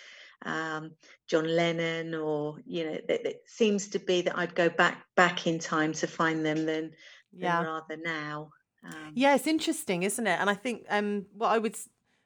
um, 0.46 0.92
John 1.29 1.46
Lennon, 1.46 2.14
or 2.14 2.57
you 2.66 2.85
know, 2.85 2.92
it, 2.92 3.05
it 3.09 3.42
seems 3.46 3.88
to 3.88 3.98
be 3.98 4.22
that 4.22 4.38
I'd 4.38 4.55
go 4.55 4.70
back 4.70 5.05
back 5.16 5.46
in 5.46 5.59
time 5.59 5.92
to 5.94 6.07
find 6.07 6.46
them 6.46 6.64
than 6.64 6.92
than 7.33 7.42
yeah. 7.42 7.62
rather 7.62 7.98
now. 8.02 8.50
Um, 8.83 9.12
Yeah, 9.14 9.35
it's 9.35 9.46
interesting, 9.46 10.02
isn't 10.02 10.26
it? 10.26 10.40
And 10.40 10.48
I 10.48 10.55
think 10.55 10.87
um, 10.88 11.26
what 11.35 11.48
I 11.48 11.59
would, 11.59 11.76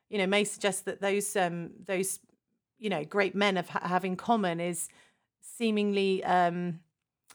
you 0.08 0.18
know, 0.18 0.28
may 0.28 0.44
suggest 0.44 0.84
that 0.84 1.00
those 1.00 1.34
um, 1.34 1.70
those, 1.86 2.20
you 2.78 2.88
know, 2.88 3.04
great 3.04 3.34
men 3.34 3.56
have 3.56 3.68
have 3.68 4.04
in 4.04 4.14
common 4.14 4.60
is 4.60 4.88
seemingly 5.40 6.22
um, 6.22 6.78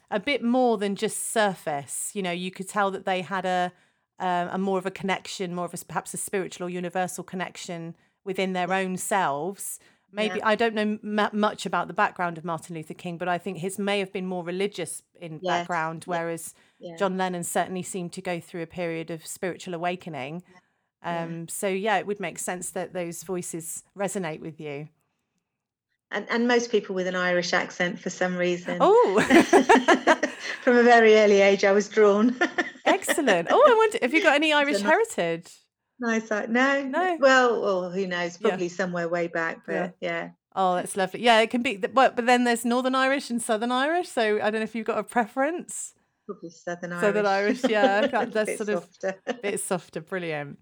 a 0.09 0.19
bit 0.19 0.41
more 0.41 0.77
than 0.77 0.95
just 0.95 1.33
surface. 1.33 2.11
You 2.13 2.21
know, 2.21 2.31
you 2.31 2.51
could 2.51 2.69
tell 2.69 2.89
that 2.91 3.03
they 3.03 3.21
had 3.21 3.45
a 3.45 3.73
um, 4.19 4.49
a 4.51 4.57
more 4.57 4.77
of 4.77 4.85
a 4.85 4.91
connection, 4.91 5.53
more 5.53 5.65
of 5.65 5.73
a 5.73 5.77
perhaps 5.85 6.13
a 6.13 6.17
spiritual 6.17 6.67
or 6.67 6.69
universal 6.69 7.23
connection 7.23 7.95
within 8.23 8.53
their 8.53 8.71
own 8.73 8.97
selves. 8.97 9.79
Maybe 10.11 10.39
Yeah. 10.39 10.47
I 10.47 10.55
don't 10.55 10.73
know 10.73 10.97
m- 11.03 11.29
much 11.33 11.65
about 11.65 11.87
the 11.87 11.93
background 11.93 12.37
of 12.37 12.45
Martin 12.45 12.75
Luther 12.75 12.93
King, 12.93 13.17
but 13.17 13.27
I 13.27 13.37
think 13.37 13.57
his 13.57 13.77
may 13.77 13.99
have 13.99 14.13
been 14.13 14.25
more 14.25 14.43
religious 14.43 15.03
in 15.19 15.39
background, 15.39 16.03
whereas 16.05 16.53
yeah, 16.79 16.95
John 16.95 17.17
Lennon 17.17 17.43
certainly 17.43 17.83
seemed 17.83 18.13
to 18.13 18.21
go 18.21 18.39
through 18.39 18.61
a 18.61 18.67
period 18.67 19.11
of 19.11 19.25
spiritual 19.25 19.73
awakening. 19.73 20.43
Um, 21.03 21.47
so 21.49 21.67
yeah, 21.67 21.97
it 21.97 22.07
would 22.07 22.19
make 22.19 22.39
sense 22.39 22.71
that 22.71 22.93
those 22.93 23.23
voices 23.23 23.83
resonate 23.95 24.39
with 24.39 24.59
you. 24.59 24.87
And 26.11 26.25
and 26.29 26.47
most 26.47 26.71
people 26.71 26.95
with 26.95 27.07
an 27.07 27.15
Irish 27.15 27.51
accent 27.53 27.99
for 27.99 28.09
some 28.09 28.37
reason. 28.37 28.77
Oh, 28.79 29.21
From 30.63 30.77
a 30.77 30.83
very 30.83 31.15
early 31.17 31.41
age, 31.41 31.63
I 31.63 31.71
was 31.71 31.89
drawn. 31.89 32.35
excellent. 32.85 33.47
Oh, 33.51 33.63
I 33.67 33.73
wonder, 33.75 33.97
have 34.01 34.13
you 34.13 34.23
got 34.23 34.35
any 34.35 34.53
Irish 34.53 34.77
ni- 34.77 34.83
heritage? 34.83 35.51
nice. 35.99 36.31
uh, 36.31 36.45
No, 36.49 36.83
No. 36.83 37.17
well, 37.19 37.61
well, 37.61 37.91
who 37.91 38.07
knows? 38.07 38.37
Yeah. 38.41 38.49
Probably 38.49 38.69
somewhere 38.69 39.07
way 39.09 39.27
back, 39.27 39.61
Yeah. 39.67 39.87
but 39.87 39.95
yeah. 40.01 40.29
Oh, 40.55 40.75
that's 40.75 40.95
lovely. 40.95 41.21
Yeah, 41.21 41.39
it 41.41 41.49
can 41.49 41.61
be. 41.63 41.75
But 41.77 42.15
but 42.15 42.25
then 42.25 42.45
there's 42.45 42.63
Northern 42.65 42.95
Irish 42.95 43.29
and 43.29 43.41
Southern 43.41 43.71
Irish. 43.71 44.07
So 44.07 44.37
I 44.37 44.49
don't 44.51 44.55
know 44.61 44.63
if 44.63 44.73
you've 44.75 44.85
got 44.87 44.97
a 44.97 45.03
preference. 45.03 45.93
Probably 46.27 46.49
Southern 46.49 46.93
Irish. 46.93 47.01
Southern 47.03 47.25
Irish, 47.25 47.63
yeah, 47.65 48.07
that's 48.25 48.57
sort 48.57 48.69
of 48.69 48.87
a 49.27 49.33
bit 49.33 49.59
softer. 49.59 50.01
Brilliant. 50.01 50.57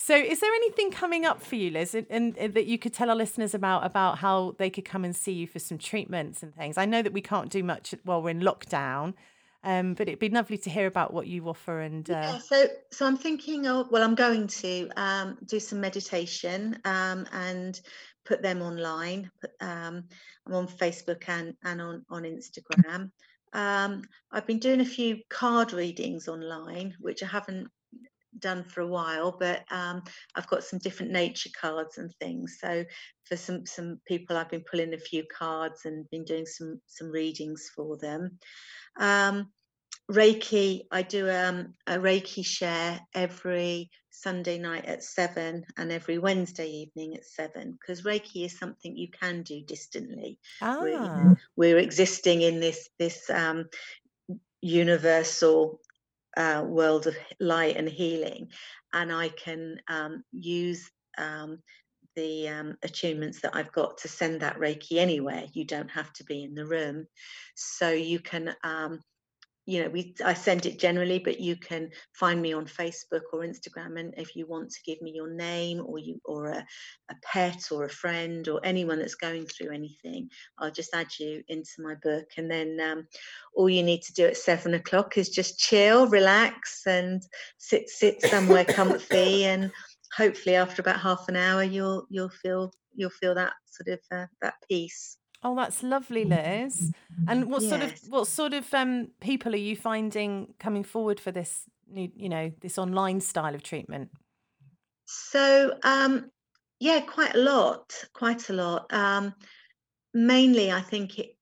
So, 0.00 0.14
is 0.14 0.38
there 0.38 0.52
anything 0.54 0.92
coming 0.92 1.26
up 1.26 1.42
for 1.42 1.56
you, 1.56 1.70
Liz, 1.70 1.92
and, 1.94 2.06
and 2.38 2.54
that 2.54 2.66
you 2.66 2.78
could 2.78 2.94
tell 2.94 3.10
our 3.10 3.16
listeners 3.16 3.52
about 3.52 3.84
about 3.84 4.18
how 4.18 4.54
they 4.56 4.70
could 4.70 4.84
come 4.84 5.04
and 5.04 5.14
see 5.14 5.32
you 5.32 5.48
for 5.48 5.58
some 5.58 5.76
treatments 5.76 6.40
and 6.40 6.54
things? 6.54 6.78
I 6.78 6.84
know 6.84 7.02
that 7.02 7.12
we 7.12 7.20
can't 7.20 7.50
do 7.50 7.64
much 7.64 7.96
while 8.04 8.22
we're 8.22 8.30
in 8.30 8.40
lockdown, 8.40 9.14
um, 9.64 9.94
but 9.94 10.06
it'd 10.06 10.20
be 10.20 10.28
lovely 10.28 10.56
to 10.58 10.70
hear 10.70 10.86
about 10.86 11.12
what 11.12 11.26
you 11.26 11.48
offer. 11.48 11.80
And 11.80 12.08
uh, 12.08 12.12
Yeah, 12.12 12.38
so 12.38 12.66
so 12.92 13.06
I'm 13.06 13.16
thinking 13.16 13.66
of 13.66 13.90
well, 13.90 14.04
I'm 14.04 14.14
going 14.14 14.46
to 14.46 14.88
um, 14.96 15.36
do 15.46 15.58
some 15.58 15.80
meditation 15.80 16.78
um, 16.84 17.26
and 17.32 17.80
put 18.24 18.40
them 18.40 18.62
online. 18.62 19.28
Um, 19.60 20.04
I'm 20.46 20.54
on 20.54 20.68
Facebook 20.68 21.28
and 21.28 21.54
and 21.64 21.80
on 21.82 22.04
on 22.08 22.22
Instagram. 22.22 23.10
Um, 23.52 24.02
I've 24.30 24.46
been 24.46 24.60
doing 24.60 24.80
a 24.80 24.84
few 24.84 25.18
card 25.28 25.72
readings 25.72 26.28
online, 26.28 26.94
which 27.00 27.24
I 27.24 27.26
haven't 27.26 27.68
done 28.40 28.64
for 28.64 28.80
a 28.80 28.86
while, 28.86 29.36
but 29.38 29.64
um, 29.70 30.02
I've 30.34 30.48
got 30.48 30.64
some 30.64 30.78
different 30.78 31.12
nature 31.12 31.50
cards 31.58 31.98
and 31.98 32.12
things. 32.20 32.58
So 32.60 32.84
for 33.24 33.36
some 33.36 33.66
some 33.66 34.00
people, 34.06 34.36
I've 34.36 34.50
been 34.50 34.64
pulling 34.70 34.94
a 34.94 34.98
few 34.98 35.24
cards 35.36 35.84
and 35.84 36.08
been 36.10 36.24
doing 36.24 36.46
some 36.46 36.80
some 36.86 37.10
readings 37.10 37.70
for 37.74 37.96
them. 37.98 38.38
Um, 38.98 39.50
Reiki, 40.10 40.82
I 40.90 41.02
do 41.02 41.30
um, 41.30 41.74
a 41.86 41.96
Reiki 41.96 42.44
share 42.44 42.98
every 43.14 43.90
Sunday 44.10 44.58
night 44.58 44.86
at 44.86 45.04
seven 45.04 45.64
and 45.76 45.92
every 45.92 46.18
Wednesday 46.18 46.68
evening 46.68 47.14
at 47.14 47.24
seven 47.24 47.72
because 47.72 48.02
Reiki 48.02 48.46
is 48.46 48.58
something 48.58 48.96
you 48.96 49.08
can 49.08 49.42
do 49.42 49.62
distantly. 49.62 50.38
We're, 50.60 50.96
ah, 50.96 51.24
know, 51.24 51.36
we're 51.56 51.78
existing 51.78 52.42
in 52.42 52.58
this 52.58 52.88
this 52.98 53.28
um, 53.30 53.66
universal 54.60 55.80
uh, 56.38 56.64
world 56.64 57.06
of 57.06 57.16
light 57.40 57.76
and 57.76 57.88
healing, 57.88 58.48
and 58.92 59.12
I 59.12 59.28
can 59.28 59.80
um, 59.88 60.24
use 60.32 60.90
um, 61.18 61.58
the 62.16 62.48
um, 62.48 62.76
attunements 62.86 63.40
that 63.42 63.54
I've 63.54 63.72
got 63.72 63.98
to 63.98 64.08
send 64.08 64.40
that 64.40 64.58
Reiki 64.58 64.98
anywhere. 64.98 65.44
You 65.52 65.64
don't 65.66 65.90
have 65.90 66.12
to 66.14 66.24
be 66.24 66.44
in 66.44 66.54
the 66.54 66.66
room, 66.66 67.06
so 67.54 67.90
you 67.90 68.20
can. 68.20 68.54
You 69.68 69.82
know, 69.82 69.90
we 69.90 70.14
I 70.24 70.32
send 70.32 70.64
it 70.64 70.78
generally, 70.78 71.18
but 71.18 71.40
you 71.40 71.54
can 71.54 71.90
find 72.14 72.40
me 72.40 72.54
on 72.54 72.64
Facebook 72.64 73.20
or 73.34 73.40
Instagram, 73.40 74.00
and 74.00 74.14
if 74.16 74.34
you 74.34 74.46
want 74.46 74.70
to 74.70 74.80
give 74.86 75.02
me 75.02 75.12
your 75.14 75.30
name 75.30 75.82
or 75.84 75.98
you 75.98 76.18
or 76.24 76.46
a, 76.46 76.64
a 77.10 77.14
pet 77.22 77.68
or 77.70 77.84
a 77.84 77.90
friend 77.90 78.48
or 78.48 78.60
anyone 78.64 78.98
that's 78.98 79.14
going 79.14 79.44
through 79.44 79.72
anything, 79.74 80.30
I'll 80.58 80.70
just 80.70 80.94
add 80.94 81.08
you 81.20 81.42
into 81.48 81.70
my 81.80 81.96
book, 82.02 82.24
and 82.38 82.50
then 82.50 82.80
um, 82.80 83.06
all 83.54 83.68
you 83.68 83.82
need 83.82 84.00
to 84.04 84.14
do 84.14 84.24
at 84.24 84.38
seven 84.38 84.72
o'clock 84.72 85.18
is 85.18 85.28
just 85.28 85.58
chill, 85.58 86.08
relax, 86.08 86.86
and 86.86 87.22
sit 87.58 87.90
sit 87.90 88.22
somewhere 88.22 88.64
comfy, 88.64 89.44
and 89.52 89.70
hopefully 90.16 90.56
after 90.56 90.80
about 90.80 90.98
half 90.98 91.26
an 91.28 91.36
hour, 91.36 91.62
you'll 91.62 92.06
you'll 92.08 92.30
feel 92.30 92.72
you'll 92.94 93.10
feel 93.10 93.34
that 93.34 93.52
sort 93.66 93.98
of 93.98 94.00
uh, 94.10 94.26
that 94.40 94.54
peace. 94.66 95.18
Oh, 95.42 95.54
that's 95.56 95.82
lovely, 95.82 96.24
Liz. 96.24 96.92
And 97.26 97.50
what 97.50 97.62
sort 97.62 97.82
of 97.82 97.92
what 98.08 98.26
sort 98.26 98.54
of 98.54 98.72
um, 98.74 99.08
people 99.20 99.52
are 99.54 99.56
you 99.56 99.76
finding 99.76 100.54
coming 100.58 100.84
forward 100.84 101.20
for 101.20 101.32
this 101.32 101.64
new, 101.90 102.10
you 102.16 102.28
know, 102.28 102.52
this 102.60 102.78
online 102.78 103.20
style 103.20 103.54
of 103.54 103.62
treatment? 103.62 104.10
So 105.06 105.74
um, 105.82 106.30
yeah, 106.80 107.00
quite 107.00 107.34
a 107.34 107.38
lot, 107.38 107.92
quite 108.14 108.48
a 108.50 108.52
lot. 108.52 108.92
Um, 108.92 109.34
mainly, 110.14 110.70
I 110.70 110.80
think 110.80 111.18
it. 111.18 111.36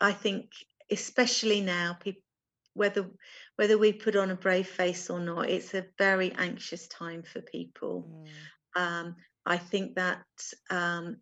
I 0.00 0.12
think 0.12 0.50
especially 0.90 1.60
now, 1.60 1.96
people 2.00 2.22
whether 2.74 3.10
whether 3.56 3.76
we 3.76 3.92
put 3.92 4.14
on 4.14 4.30
a 4.30 4.36
brave 4.36 4.68
face 4.68 5.10
or 5.10 5.18
not, 5.18 5.50
it's 5.50 5.74
a 5.74 5.84
very 5.98 6.32
anxious 6.38 6.86
time 6.86 7.22
for 7.22 7.40
people. 7.40 8.08
Mm, 8.08 8.80
Um, 8.80 9.16
I 9.44 9.58
think 9.58 9.96
that 9.96 10.24
um, 10.70 11.16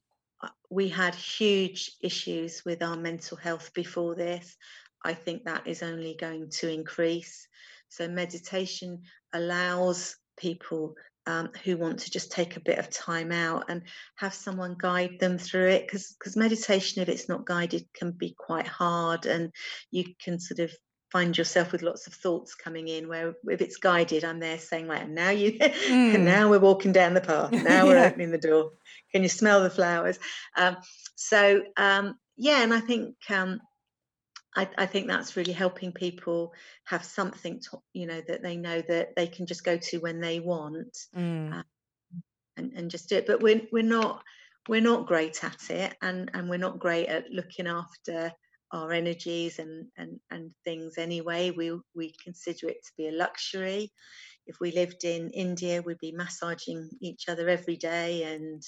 we 0.71 0.89
had 0.89 1.15
huge 1.15 1.93
issues 2.03 2.63
with 2.65 2.83
our 2.83 2.97
mental 2.97 3.37
health 3.37 3.73
before 3.75 4.15
this. 4.15 4.57
I 5.05 5.15
think 5.15 5.45
that 5.45 5.67
is 5.67 5.83
only 5.83 6.17
going 6.19 6.51
to 6.59 6.73
increase. 6.73 7.47
So 7.89 8.09
meditation 8.09 9.03
allows 9.33 10.17
people 10.37 10.95
um, 11.27 11.51
who 11.65 11.77
want 11.77 12.01
to 12.01 12.11
just 12.11 12.31
take 12.31 12.57
a 12.57 12.61
bit 12.61 12.79
of 12.79 12.91
time 12.91 13.33
out 13.33 13.65
and 13.69 13.83
have 14.17 14.35
someone 14.35 14.77
guide 14.79 15.19
them 15.19 15.39
through 15.39 15.69
it 15.69 15.87
because 15.87 16.15
because 16.19 16.37
meditation 16.37 17.03
if 17.03 17.09
it's 17.09 17.29
not 17.29 17.47
guided 17.47 17.85
can 17.95 18.13
be 18.13 18.35
quite 18.39 18.67
hard 18.67 19.27
and 19.27 19.51
you 19.91 20.05
can 20.23 20.39
sort 20.39 20.61
of 20.61 20.73
find 21.17 21.39
yourself 21.39 21.73
with 21.73 21.81
lots 21.81 22.07
of 22.07 22.13
thoughts 22.13 22.55
coming 22.55 22.89
in 22.89 23.09
where 23.09 23.35
if 23.47 23.63
it's 23.63 23.79
guided 23.79 24.23
i'm 24.23 24.39
there 24.39 24.59
saying 24.59 24.87
right 24.87 25.09
now 25.09 25.31
you 25.31 25.53
mm. 25.59 26.21
now 26.21 26.51
we're 26.51 26.59
walking 26.59 26.93
down 26.93 27.15
the 27.15 27.23
path 27.23 27.51
now 27.65 27.87
we're 27.87 27.97
yeah. 27.97 28.05
opening 28.05 28.31
the 28.31 28.37
door 28.37 28.73
can 29.13 29.23
you 29.23 29.29
smell 29.31 29.63
the 29.63 29.71
flowers 29.71 30.19
um, 30.59 30.77
so 31.15 31.63
um, 31.79 32.19
yeah 32.37 32.63
and 32.63 32.75
i 32.75 32.81
think 32.81 33.15
um, 33.31 33.59
I, 34.55 34.69
I, 34.77 34.85
think 34.85 35.07
that's 35.07 35.39
really 35.39 35.53
helping 35.53 35.93
people 35.93 36.53
have 36.85 37.03
something 37.03 37.61
to, 37.61 37.79
you 37.95 38.07
know 38.07 38.21
that 38.29 38.43
they 38.43 38.59
know 38.59 38.83
that 38.83 39.17
they 39.17 39.27
can 39.27 39.47
just 39.47 39.65
go 39.65 39.79
to 39.79 39.99
when 39.99 40.21
they 40.21 40.41
want 40.41 40.99
mm. 41.17 41.63
and, 42.59 42.73
and 42.75 42.91
just 42.91 43.09
do 43.09 43.17
it 43.17 43.27
but 43.27 43.41
we're, 43.41 43.63
we're 43.73 43.83
not 43.83 44.23
we're 44.69 44.83
not 44.83 45.07
great 45.07 45.43
at 45.43 45.71
it 45.71 45.97
and 46.03 46.31
and 46.35 46.51
we're 46.51 46.59
not 46.59 46.79
great 46.79 47.07
at 47.07 47.31
looking 47.31 47.67
after 47.67 48.33
our 48.73 48.93
energies 48.93 49.59
and 49.59 49.87
and 49.97 50.21
and 50.31 50.51
things 50.65 50.99
anyway 50.99 51.51
we 51.51 51.73
we 51.95 52.15
consider 52.23 52.69
it 52.69 52.85
to 52.85 52.93
be 52.97 53.09
a 53.09 53.13
luxury. 53.13 53.93
If 54.47 54.61
we 54.61 54.71
lived 54.71 55.05
in 55.05 55.31
india 55.31 55.83
we'd 55.83 55.99
be 55.99 56.13
massaging 56.13 56.89
each 57.01 57.29
other 57.29 57.49
every 57.49 57.77
day 57.77 58.23
and 58.23 58.63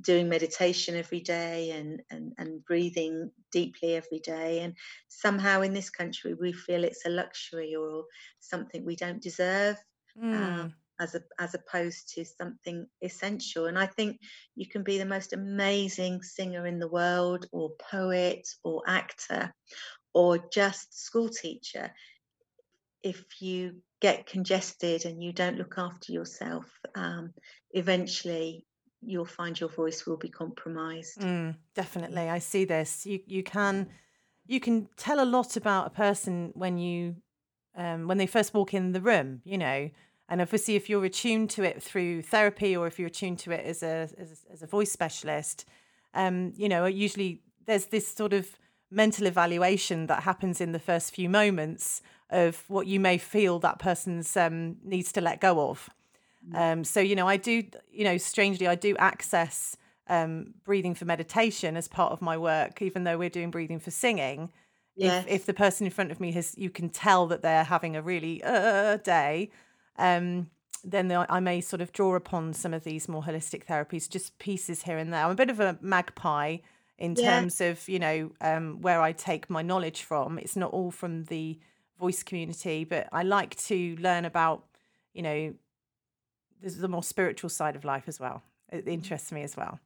doing 0.00 0.28
meditation 0.28 0.96
every 0.96 1.20
day 1.20 1.70
and 1.70 2.02
and 2.10 2.32
and 2.38 2.64
breathing 2.64 3.30
deeply 3.52 3.94
every 3.94 4.18
day. 4.18 4.60
And 4.60 4.74
somehow 5.08 5.62
in 5.62 5.74
this 5.74 5.90
country 5.90 6.34
we 6.34 6.52
feel 6.52 6.84
it's 6.84 7.06
a 7.06 7.10
luxury 7.10 7.74
or 7.74 8.04
something 8.40 8.84
we 8.84 8.96
don't 8.96 9.22
deserve. 9.22 9.76
Mm. 10.22 10.34
um, 10.34 10.74
as 11.02 11.14
a, 11.14 11.22
as 11.38 11.54
opposed 11.54 12.14
to 12.14 12.24
something 12.24 12.86
essential. 13.02 13.66
And 13.66 13.78
I 13.78 13.86
think 13.86 14.18
you 14.54 14.66
can 14.68 14.82
be 14.82 14.98
the 14.98 15.04
most 15.04 15.32
amazing 15.32 16.22
singer 16.22 16.66
in 16.66 16.78
the 16.78 16.88
world, 16.88 17.46
or 17.52 17.70
poet, 17.90 18.46
or 18.62 18.82
actor, 18.86 19.52
or 20.14 20.38
just 20.52 20.98
school 21.06 21.28
teacher. 21.28 21.92
If 23.02 23.24
you 23.40 23.82
get 24.00 24.26
congested 24.26 25.04
and 25.04 25.22
you 25.22 25.32
don't 25.32 25.58
look 25.58 25.74
after 25.76 26.12
yourself, 26.12 26.66
um, 26.94 27.34
eventually 27.72 28.64
you'll 29.00 29.24
find 29.24 29.58
your 29.58 29.68
voice 29.68 30.06
will 30.06 30.16
be 30.16 30.28
compromised. 30.28 31.20
Mm, 31.20 31.56
definitely, 31.74 32.28
I 32.28 32.38
see 32.38 32.64
this. 32.64 33.04
You 33.04 33.20
you 33.26 33.42
can 33.42 33.88
you 34.46 34.60
can 34.60 34.88
tell 34.96 35.22
a 35.22 35.26
lot 35.26 35.56
about 35.56 35.88
a 35.88 35.90
person 35.90 36.52
when 36.54 36.78
you 36.78 37.16
um, 37.76 38.06
when 38.06 38.18
they 38.18 38.26
first 38.26 38.54
walk 38.54 38.74
in 38.74 38.92
the 38.92 39.00
room. 39.00 39.40
You 39.44 39.58
know, 39.58 39.90
and 40.28 40.40
obviously, 40.40 40.76
if 40.76 40.88
you're 40.88 41.04
attuned 41.04 41.50
to 41.50 41.62
it 41.62 41.82
through 41.82 42.22
therapy 42.22 42.76
or 42.76 42.86
if 42.86 42.98
you're 42.98 43.08
attuned 43.08 43.38
to 43.40 43.50
it 43.50 43.64
as 43.64 43.82
a 43.82 44.08
as, 44.18 44.44
as 44.52 44.62
a 44.62 44.66
voice 44.66 44.90
specialist, 44.90 45.66
um, 46.14 46.52
you 46.56 46.68
know, 46.68 46.86
usually 46.86 47.42
there's 47.66 47.86
this 47.86 48.08
sort 48.08 48.32
of 48.32 48.56
mental 48.90 49.26
evaluation 49.26 50.06
that 50.06 50.22
happens 50.22 50.60
in 50.60 50.72
the 50.72 50.78
first 50.78 51.14
few 51.14 51.28
moments 51.28 52.02
of 52.30 52.64
what 52.68 52.86
you 52.86 53.00
may 53.00 53.18
feel 53.18 53.58
that 53.58 53.78
person's 53.78 54.36
um, 54.36 54.76
needs 54.84 55.12
to 55.12 55.20
let 55.20 55.40
go 55.40 55.70
of. 55.70 55.88
Mm. 56.50 56.58
Um, 56.58 56.84
so, 56.84 57.00
you 57.00 57.16
know, 57.16 57.28
I 57.28 57.36
do, 57.36 57.62
you 57.90 58.04
know, 58.04 58.16
strangely, 58.18 58.66
I 58.66 58.74
do 58.74 58.96
access 58.98 59.76
um, 60.08 60.54
breathing 60.64 60.94
for 60.94 61.04
meditation 61.04 61.76
as 61.76 61.88
part 61.88 62.12
of 62.12 62.20
my 62.20 62.36
work, 62.36 62.82
even 62.82 63.04
though 63.04 63.16
we're 63.16 63.30
doing 63.30 63.50
breathing 63.50 63.78
for 63.78 63.90
singing. 63.90 64.50
Yes. 64.94 65.24
If, 65.24 65.32
if 65.32 65.46
the 65.46 65.54
person 65.54 65.86
in 65.86 65.92
front 65.92 66.10
of 66.10 66.20
me 66.20 66.32
has, 66.32 66.56
you 66.58 66.68
can 66.68 66.90
tell 66.90 67.26
that 67.28 67.42
they're 67.42 67.64
having 67.64 67.96
a 67.96 68.02
really 68.02 68.42
uh, 68.42 68.98
day 68.98 69.50
um, 69.98 70.50
then 70.84 71.12
I 71.12 71.40
may 71.40 71.60
sort 71.60 71.80
of 71.80 71.92
draw 71.92 72.16
upon 72.16 72.54
some 72.54 72.74
of 72.74 72.84
these 72.84 73.08
more 73.08 73.22
holistic 73.22 73.64
therapies, 73.66 74.08
just 74.08 74.38
pieces 74.38 74.82
here 74.82 74.98
and 74.98 75.12
there. 75.12 75.24
I'm 75.24 75.30
a 75.30 75.36
bit 75.36 75.50
of 75.50 75.60
a 75.60 75.78
magpie 75.80 76.58
in 76.98 77.14
yeah. 77.16 77.40
terms 77.40 77.60
of 77.60 77.88
you 77.88 77.98
know 77.98 78.30
um, 78.40 78.80
where 78.80 79.00
I 79.00 79.12
take 79.12 79.48
my 79.48 79.62
knowledge 79.62 80.02
from. 80.02 80.38
It's 80.38 80.56
not 80.56 80.72
all 80.72 80.90
from 80.90 81.24
the 81.24 81.58
voice 81.98 82.22
community, 82.22 82.84
but 82.84 83.08
I 83.12 83.22
like 83.22 83.56
to 83.66 83.96
learn 83.96 84.24
about 84.24 84.64
you 85.14 85.22
know 85.22 85.54
the 86.62 86.88
more 86.88 87.02
spiritual 87.02 87.50
side 87.50 87.76
of 87.76 87.84
life 87.84 88.04
as 88.06 88.18
well. 88.18 88.42
It 88.70 88.88
interests 88.88 89.32
me 89.32 89.42
as 89.42 89.56
well. 89.56 89.78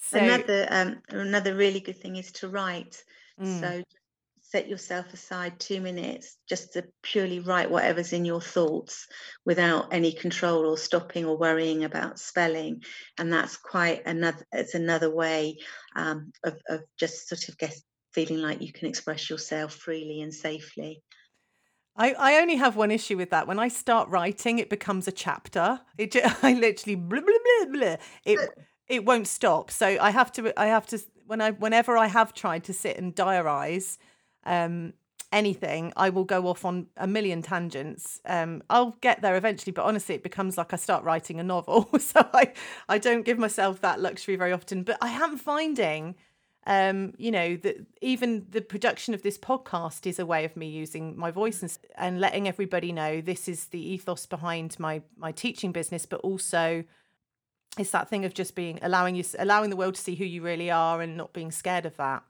So, 0.00 0.18
another 0.18 0.66
um, 0.70 1.02
another 1.10 1.54
really 1.54 1.80
good 1.80 1.96
thing 1.98 2.16
is 2.16 2.32
to 2.32 2.48
write. 2.48 3.02
Mm. 3.40 3.60
So 3.60 3.82
set 4.50 4.68
yourself 4.68 5.12
aside 5.12 5.60
two 5.60 5.80
minutes 5.80 6.38
just 6.48 6.72
to 6.72 6.84
purely 7.02 7.40
write 7.40 7.70
whatever's 7.70 8.12
in 8.14 8.24
your 8.24 8.40
thoughts 8.40 9.06
without 9.44 9.92
any 9.92 10.12
control 10.12 10.66
or 10.66 10.78
stopping 10.78 11.26
or 11.26 11.36
worrying 11.36 11.84
about 11.84 12.18
spelling 12.18 12.82
and 13.18 13.32
that's 13.32 13.56
quite 13.56 14.02
another 14.06 14.44
it's 14.52 14.74
another 14.74 15.14
way 15.14 15.56
um, 15.96 16.32
of, 16.44 16.58
of 16.68 16.80
just 16.98 17.28
sort 17.28 17.48
of 17.48 17.58
get, 17.58 17.74
feeling 18.12 18.40
like 18.40 18.62
you 18.62 18.72
can 18.72 18.88
express 18.88 19.28
yourself 19.28 19.74
freely 19.74 20.22
and 20.22 20.32
safely 20.32 21.02
I, 22.00 22.12
I 22.12 22.34
only 22.36 22.54
have 22.54 22.76
one 22.76 22.92
issue 22.92 23.16
with 23.16 23.30
that. 23.30 23.48
When 23.48 23.58
I 23.58 23.66
start 23.66 24.08
writing, 24.08 24.60
it 24.60 24.70
becomes 24.70 25.08
a 25.08 25.12
chapter. 25.12 25.80
It 25.98 26.14
I 26.44 26.52
literally 26.52 26.94
blah, 26.94 27.18
blah, 27.18 27.34
blah, 27.44 27.72
blah. 27.72 27.96
It 28.24 28.38
it 28.86 29.04
won't 29.04 29.26
stop. 29.26 29.72
So 29.72 29.98
I 30.00 30.10
have 30.10 30.30
to 30.34 30.52
I 30.56 30.66
have 30.66 30.86
to 30.86 31.00
when 31.26 31.40
I 31.40 31.50
whenever 31.50 31.98
I 31.98 32.06
have 32.06 32.32
tried 32.34 32.62
to 32.64 32.72
sit 32.72 32.96
and 32.98 33.16
diarize, 33.16 33.98
um, 34.44 34.92
anything, 35.32 35.92
I 35.96 36.10
will 36.10 36.24
go 36.24 36.46
off 36.46 36.64
on 36.64 36.86
a 36.96 37.06
million 37.06 37.42
tangents. 37.42 38.20
Um, 38.24 38.62
I'll 38.70 38.96
get 39.00 39.22
there 39.22 39.36
eventually, 39.36 39.72
but 39.72 39.84
honestly, 39.84 40.14
it 40.14 40.22
becomes 40.22 40.56
like 40.56 40.72
I 40.72 40.76
start 40.76 41.04
writing 41.04 41.38
a 41.40 41.44
novel. 41.44 41.88
so 41.98 42.26
I, 42.32 42.52
I 42.88 42.98
don't 42.98 43.24
give 43.24 43.38
myself 43.38 43.80
that 43.82 44.00
luxury 44.00 44.36
very 44.36 44.52
often. 44.52 44.82
But 44.82 44.98
I 45.00 45.10
am 45.10 45.36
finding, 45.36 46.14
um, 46.66 47.12
you 47.18 47.30
know, 47.30 47.56
that 47.56 47.76
even 48.00 48.46
the 48.50 48.60
production 48.60 49.14
of 49.14 49.22
this 49.22 49.38
podcast 49.38 50.06
is 50.06 50.18
a 50.18 50.26
way 50.26 50.44
of 50.44 50.56
me 50.56 50.68
using 50.68 51.16
my 51.16 51.30
voice 51.30 51.62
and, 51.62 51.78
and 51.96 52.20
letting 52.20 52.48
everybody 52.48 52.92
know 52.92 53.20
this 53.20 53.48
is 53.48 53.66
the 53.66 53.80
ethos 53.80 54.26
behind 54.26 54.78
my 54.78 55.02
my 55.16 55.32
teaching 55.32 55.72
business, 55.72 56.06
but 56.06 56.20
also 56.20 56.84
it's 57.78 57.90
that 57.90 58.08
thing 58.08 58.24
of 58.24 58.34
just 58.34 58.54
being 58.54 58.78
allowing 58.82 59.14
you 59.14 59.24
allowing 59.38 59.70
the 59.70 59.76
world 59.76 59.94
to 59.94 60.00
see 60.00 60.14
who 60.14 60.24
you 60.24 60.42
really 60.42 60.70
are 60.70 61.00
and 61.02 61.16
not 61.16 61.32
being 61.32 61.50
scared 61.50 61.86
of 61.86 61.96
that. 61.96 62.22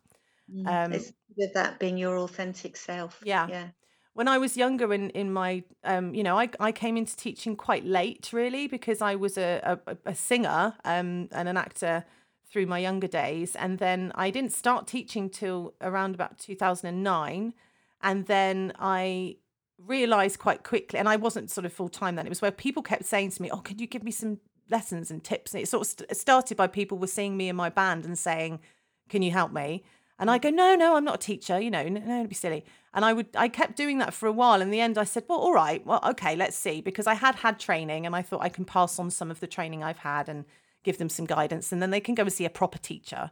Mm, 0.52 0.66
Um, 0.86 0.92
It's 0.92 1.12
with 1.36 1.52
that 1.54 1.78
being 1.78 1.98
your 1.98 2.16
authentic 2.18 2.76
self. 2.76 3.20
yeah. 3.24 3.46
Yeah. 3.48 3.68
When 4.14 4.26
I 4.26 4.38
was 4.38 4.56
younger 4.56 4.92
in 4.92 5.10
in 5.10 5.32
my 5.32 5.62
um, 5.84 6.14
you 6.14 6.24
know, 6.24 6.36
I 6.40 6.48
I 6.58 6.72
came 6.72 6.96
into 6.96 7.14
teaching 7.16 7.56
quite 7.56 7.84
late 7.84 8.32
really 8.32 8.66
because 8.66 9.00
I 9.00 9.14
was 9.14 9.38
a 9.38 9.78
a, 9.86 9.96
a 10.06 10.14
singer 10.14 10.74
um 10.84 11.28
and 11.30 11.48
an 11.48 11.56
actor 11.56 12.04
through 12.50 12.66
my 12.66 12.78
younger 12.80 13.06
days 13.08 13.54
and 13.56 13.78
then 13.78 14.10
I 14.14 14.30
didn't 14.30 14.52
start 14.52 14.86
teaching 14.86 15.30
till 15.30 15.74
around 15.80 16.14
about 16.14 16.38
2009 16.38 17.52
and 18.00 18.26
then 18.26 18.72
I 18.78 19.36
realized 19.76 20.38
quite 20.38 20.62
quickly 20.64 20.98
and 20.98 21.08
I 21.08 21.16
wasn't 21.16 21.50
sort 21.50 21.64
of 21.66 21.72
full 21.72 21.88
time 21.90 22.16
then 22.16 22.26
it 22.26 22.30
was 22.30 22.42
where 22.42 22.50
people 22.50 22.82
kept 22.82 23.04
saying 23.04 23.30
to 23.32 23.42
me 23.42 23.50
oh 23.50 23.58
could 23.58 23.80
you 23.80 23.86
give 23.86 24.02
me 24.02 24.10
some 24.10 24.38
lessons 24.70 25.10
and 25.10 25.22
tips 25.22 25.54
and 25.54 25.62
it 25.62 25.66
sort 25.68 25.82
of 25.82 25.86
st- 25.88 26.16
started 26.16 26.56
by 26.56 26.66
people 26.66 26.98
were 26.98 27.06
seeing 27.06 27.36
me 27.36 27.48
in 27.48 27.56
my 27.56 27.68
band 27.70 28.04
and 28.04 28.18
saying 28.18 28.60
can 29.08 29.22
you 29.22 29.30
help 29.30 29.52
me 29.52 29.84
and 30.18 30.30
I 30.30 30.38
go, 30.38 30.50
no, 30.50 30.74
no, 30.74 30.96
I'm 30.96 31.04
not 31.04 31.16
a 31.16 31.26
teacher, 31.26 31.60
you 31.60 31.70
know, 31.70 31.86
no, 31.88 32.00
don't 32.00 32.28
be 32.28 32.34
silly. 32.34 32.64
And 32.92 33.04
I 33.04 33.12
would, 33.12 33.28
I 33.36 33.48
kept 33.48 33.76
doing 33.76 33.98
that 33.98 34.12
for 34.12 34.26
a 34.26 34.32
while. 34.32 34.60
In 34.60 34.70
the 34.70 34.80
end, 34.80 34.98
I 34.98 35.04
said, 35.04 35.24
well, 35.28 35.38
all 35.38 35.52
right, 35.52 35.84
well, 35.86 36.00
okay, 36.04 36.34
let's 36.34 36.56
see, 36.56 36.80
because 36.80 37.06
I 37.06 37.14
had 37.14 37.36
had 37.36 37.60
training, 37.60 38.04
and 38.04 38.16
I 38.16 38.22
thought 38.22 38.42
I 38.42 38.48
can 38.48 38.64
pass 38.64 38.98
on 38.98 39.10
some 39.10 39.30
of 39.30 39.40
the 39.40 39.46
training 39.46 39.84
I've 39.84 39.98
had 39.98 40.28
and 40.28 40.44
give 40.82 40.98
them 40.98 41.08
some 41.08 41.26
guidance, 41.26 41.70
and 41.70 41.80
then 41.80 41.90
they 41.90 42.00
can 42.00 42.14
go 42.14 42.22
and 42.22 42.32
see 42.32 42.44
a 42.44 42.50
proper 42.50 42.78
teacher. 42.78 43.30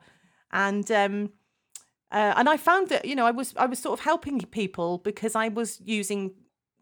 And 0.52 0.90
um, 0.92 1.32
uh, 2.12 2.34
and 2.36 2.48
I 2.48 2.56
found 2.56 2.88
that 2.90 3.04
you 3.04 3.16
know 3.16 3.26
I 3.26 3.30
was 3.30 3.54
I 3.56 3.66
was 3.66 3.78
sort 3.78 3.98
of 3.98 4.04
helping 4.04 4.40
people 4.40 4.98
because 4.98 5.34
I 5.34 5.48
was 5.48 5.80
using 5.84 6.34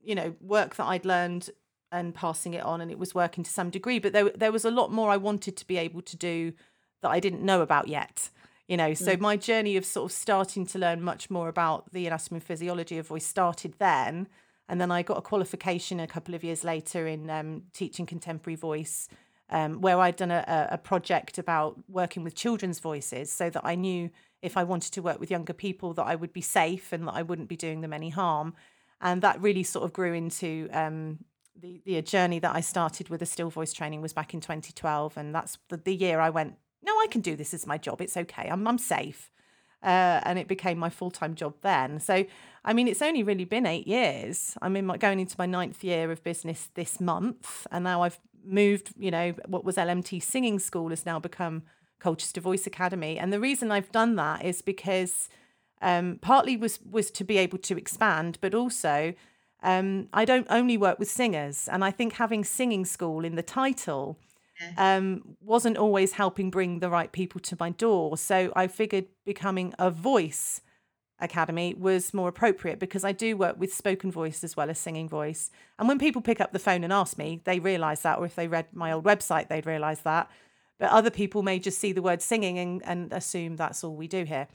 you 0.03 0.15
know 0.15 0.35
work 0.41 0.77
that 0.77 0.85
I'd 0.85 1.05
learned 1.05 1.51
and 1.91 2.15
passing 2.15 2.55
it 2.55 2.63
on, 2.63 2.81
and 2.81 2.91
it 2.91 2.99
was 2.99 3.15
working 3.15 3.45
to 3.45 3.51
some 3.51 3.71
degree. 3.71 3.99
But 3.99 4.13
there 4.13 4.31
there 4.31 4.53
was 4.53 4.65
a 4.65 4.71
lot 4.71 4.93
more 4.93 5.11
I 5.11 5.17
wanted 5.17 5.57
to 5.57 5.67
be 5.67 5.77
able 5.79 6.03
to 6.03 6.17
do 6.17 6.53
that 7.01 7.11
I 7.11 7.21
didn't 7.21 7.43
know 7.43 7.63
about 7.63 7.89
yet 7.89 8.31
you 8.69 8.77
know 8.77 8.95
so 8.95 9.17
mm. 9.17 9.21
my 9.21 9.37
journey 9.37 9.77
of 9.77 9.85
sort 9.85 10.11
of 10.11 10.17
starting 10.17 10.67
to 10.67 10.79
learn 10.79 11.03
much 11.03 11.31
more 11.31 11.49
about 11.49 11.93
the 11.93 12.07
anatomy 12.07 12.37
and 12.37 12.45
physiology 12.45 12.99
of 12.99 13.07
voice 13.07 13.27
started 13.27 13.75
then 13.79 14.29
and 14.69 14.81
then 14.81 14.91
i 14.91 15.03
got 15.03 15.19
a 15.19 15.23
qualification 15.23 16.01
a 16.01 16.07
couple 16.07 16.35
of 16.35 16.43
years 16.43 16.65
later 16.65 17.07
in 17.07 17.31
um, 17.31 17.63
teaching 17.73 18.07
contemporary 18.07 18.57
voice 18.57 19.09
um, 19.51 19.81
where 19.81 19.99
i'd 20.01 20.17
done 20.17 20.31
a, 20.31 20.69
a 20.71 20.79
project 20.79 21.39
about 21.39 21.77
working 21.89 22.25
with 22.25 22.35
children's 22.35 22.81
voices 22.81 23.31
so 23.31 23.51
that 23.51 23.65
i 23.65 23.75
knew 23.75 24.11
if 24.43 24.57
i 24.57 24.65
wanted 24.65 24.93
to 24.93 25.03
work 25.03 25.21
with 25.21 25.31
younger 25.31 25.53
people 25.53 25.93
that 25.95 26.05
i 26.05 26.15
would 26.15 26.33
be 26.33 26.41
safe 26.41 26.93
and 26.93 27.07
that 27.07 27.15
i 27.15 27.23
wouldn't 27.23 27.49
be 27.49 27.57
doing 27.57 27.81
them 27.81 27.93
any 27.93 28.11
harm 28.11 28.55
and 29.01 29.21
that 29.23 29.41
really 29.41 29.63
sort 29.63 29.85
of 29.85 29.93
grew 29.93 30.15
into 30.15 30.69
um, 30.73 31.19
the, 31.61 31.83
the 31.85 32.01
journey 32.01 32.39
that 32.39 32.55
i 32.55 32.61
started 32.61 33.11
with 33.11 33.21
Estill 33.21 33.51
voice 33.51 33.73
training 33.73 34.01
was 34.01 34.15
back 34.15 34.33
in 34.33 34.41
2012 34.41 35.17
and 35.19 35.35
that's 35.35 35.59
the, 35.69 35.77
the 35.77 35.95
year 35.95 36.21
i 36.21 36.31
went 36.31 36.57
no, 36.85 36.93
I 36.93 37.07
can 37.11 37.21
do 37.21 37.37
this 37.37 37.55
as 37.55 37.67
my 37.67 37.79
job. 37.79 38.01
It's 38.01 38.17
okay. 38.17 38.49
I'm, 38.51 38.67
I'm 38.67 38.79
safe. 38.79 39.31
Uh, 39.83 40.21
and 40.25 40.39
it 40.39 40.49
became 40.49 40.79
my 40.79 40.89
full 40.89 41.11
time 41.11 41.35
job 41.35 41.55
then. 41.61 42.01
So, 42.01 42.25
I 42.65 42.73
mean, 42.73 42.89
it's 42.89 43.03
only 43.03 43.23
really 43.23 43.45
been 43.45 43.67
eight 43.67 43.87
years. 43.87 44.57
I'm 44.63 44.77
in 44.77 44.87
my, 44.87 44.97
going 44.97 45.21
into 45.21 45.37
my 45.39 45.47
ninth 45.47 45.85
year 45.85 46.11
of 46.11 46.23
business 46.23 46.71
this 46.75 47.01
month, 47.01 47.67
and 47.71 47.85
now 47.85 48.03
I've 48.03 48.19
moved, 48.47 48.95
you 48.99 49.11
know, 49.11 49.35
what 49.47 49.65
was 49.65 49.77
LMT 49.77 50.23
Singing 50.23 50.59
School 50.59 50.89
has 50.89 51.05
now 51.05 51.19
become 51.19 51.65
Colchester 51.99 52.41
Voice 52.41 52.67
Academy. 52.67 53.19
And 53.19 53.33
the 53.33 53.41
reason 53.41 53.71
I've 53.71 53.93
done 53.93 54.17
that 54.17 54.45
is 54.45 54.63
because 54.63 55.29
um, 55.83 56.19
partly 56.23 56.57
was 56.57 56.81
was 56.91 57.11
to 57.13 57.25
be 57.25 57.37
able 57.39 57.59
to 57.59 57.77
expand, 57.77 58.39
but 58.41 58.55
also 58.55 59.15
um, 59.63 60.09
I 60.13 60.25
don't 60.25 60.47
only 60.51 60.77
work 60.77 60.99
with 60.99 61.11
singers, 61.11 61.69
and 61.69 61.85
I 61.85 61.91
think 61.91 62.15
having 62.15 62.45
singing 62.45 62.85
school 62.85 63.25
in 63.25 63.35
the 63.35 63.43
title 63.43 64.19
um, 64.77 65.37
wasn't 65.41 65.77
always 65.77 66.13
helping 66.13 66.51
bring 66.51 66.79
the 66.81 66.91
right 66.91 67.11
people 67.11 67.41
to 67.41 67.57
my 67.59 67.71
door. 67.71 68.17
So 68.17 68.53
I 68.55 68.67
figured 68.67 69.07
becoming 69.25 69.75
a 69.79 69.91
voice 69.91 70.61
academy 71.21 71.75
was 71.75 72.13
more 72.13 72.29
appropriate 72.29 72.79
because 72.79 73.05
I 73.05 73.13
do 73.13 73.37
work 73.37 73.59
with 73.59 73.73
spoken 73.73 74.11
voice 74.11 74.45
as 74.45 74.57
well 74.57 74.71
as 74.71 74.79
singing 74.79 75.09
voice. 75.09 75.51
And 75.79 75.89
when 75.89 75.99
people 75.99 76.23
pick 76.23 76.41
up 76.41 76.53
the 76.53 76.59
phone 76.59 76.85
and 76.85 76.93
ask 76.93 77.17
me, 77.19 77.41
they 77.45 77.61
realize 77.61 78.03
that, 78.03 78.19
or 78.19 78.27
if 78.27 78.35
they 78.35 78.49
read 78.49 78.67
my 78.73 78.93
old 78.93 79.05
website, 79.05 79.49
they'd 79.49 79.67
realize 79.67 80.01
that. 80.01 80.31
But 80.79 80.91
other 80.91 81.11
people 81.11 81.43
may 81.43 81.59
just 81.59 81.79
see 81.79 81.93
the 81.93 82.03
word 82.03 82.21
singing 82.21 82.59
and, 82.59 82.83
and 82.85 83.13
assume 83.13 83.57
that's 83.57 83.85
all 83.85 83.95
we 83.95 84.09
do 84.09 84.25
here. 84.25 84.49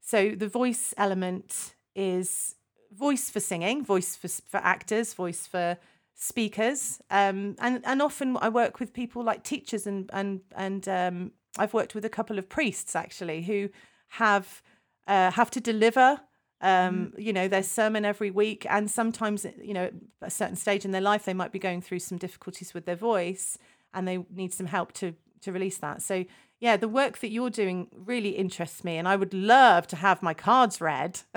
So 0.00 0.30
the 0.30 0.48
voice 0.48 0.92
element 0.96 1.74
is 1.94 2.56
voice 2.92 3.30
for 3.30 3.40
singing, 3.40 3.84
voice 3.84 4.14
for, 4.16 4.28
for 4.28 4.58
actors, 4.58 5.14
voice 5.14 5.46
for 5.46 5.78
speakers, 6.14 7.00
um, 7.10 7.56
and 7.58 7.82
and 7.84 8.02
often 8.02 8.36
I 8.40 8.48
work 8.48 8.80
with 8.80 8.92
people 8.92 9.24
like 9.24 9.42
teachers 9.42 9.86
and 9.86 10.10
and 10.12 10.40
and 10.56 10.88
um, 10.88 11.32
I've 11.58 11.74
worked 11.74 11.94
with 11.94 12.04
a 12.04 12.08
couple 12.08 12.38
of 12.38 12.48
priests 12.48 12.96
actually 12.96 13.42
who 13.42 13.68
have 14.08 14.62
uh, 15.06 15.30
have 15.30 15.50
to 15.52 15.60
deliver. 15.60 16.20
Um, 16.60 17.12
mm. 17.16 17.24
You 17.24 17.32
know, 17.32 17.48
their 17.48 17.64
sermon 17.64 18.04
every 18.04 18.30
week, 18.30 18.64
and 18.70 18.88
sometimes, 18.88 19.44
you 19.60 19.74
know, 19.74 19.86
at 19.86 19.92
a 20.28 20.30
certain 20.30 20.54
stage 20.54 20.84
in 20.84 20.92
their 20.92 21.00
life, 21.00 21.24
they 21.24 21.34
might 21.34 21.50
be 21.50 21.58
going 21.58 21.82
through 21.82 21.98
some 21.98 22.18
difficulties 22.18 22.72
with 22.72 22.84
their 22.84 22.94
voice, 22.94 23.58
and 23.92 24.06
they 24.06 24.24
need 24.30 24.52
some 24.52 24.66
help 24.66 24.92
to 24.92 25.14
to 25.40 25.52
release 25.52 25.78
that. 25.78 26.02
So 26.02 26.24
yeah, 26.62 26.76
the 26.76 26.86
work 26.86 27.18
that 27.18 27.32
you're 27.32 27.50
doing 27.50 27.88
really 28.06 28.28
interests 28.28 28.84
me, 28.84 28.96
and 28.96 29.08
I 29.08 29.16
would 29.16 29.34
love 29.34 29.88
to 29.88 29.96
have 29.96 30.22
my 30.22 30.32
cards 30.32 30.80
read. 30.80 31.18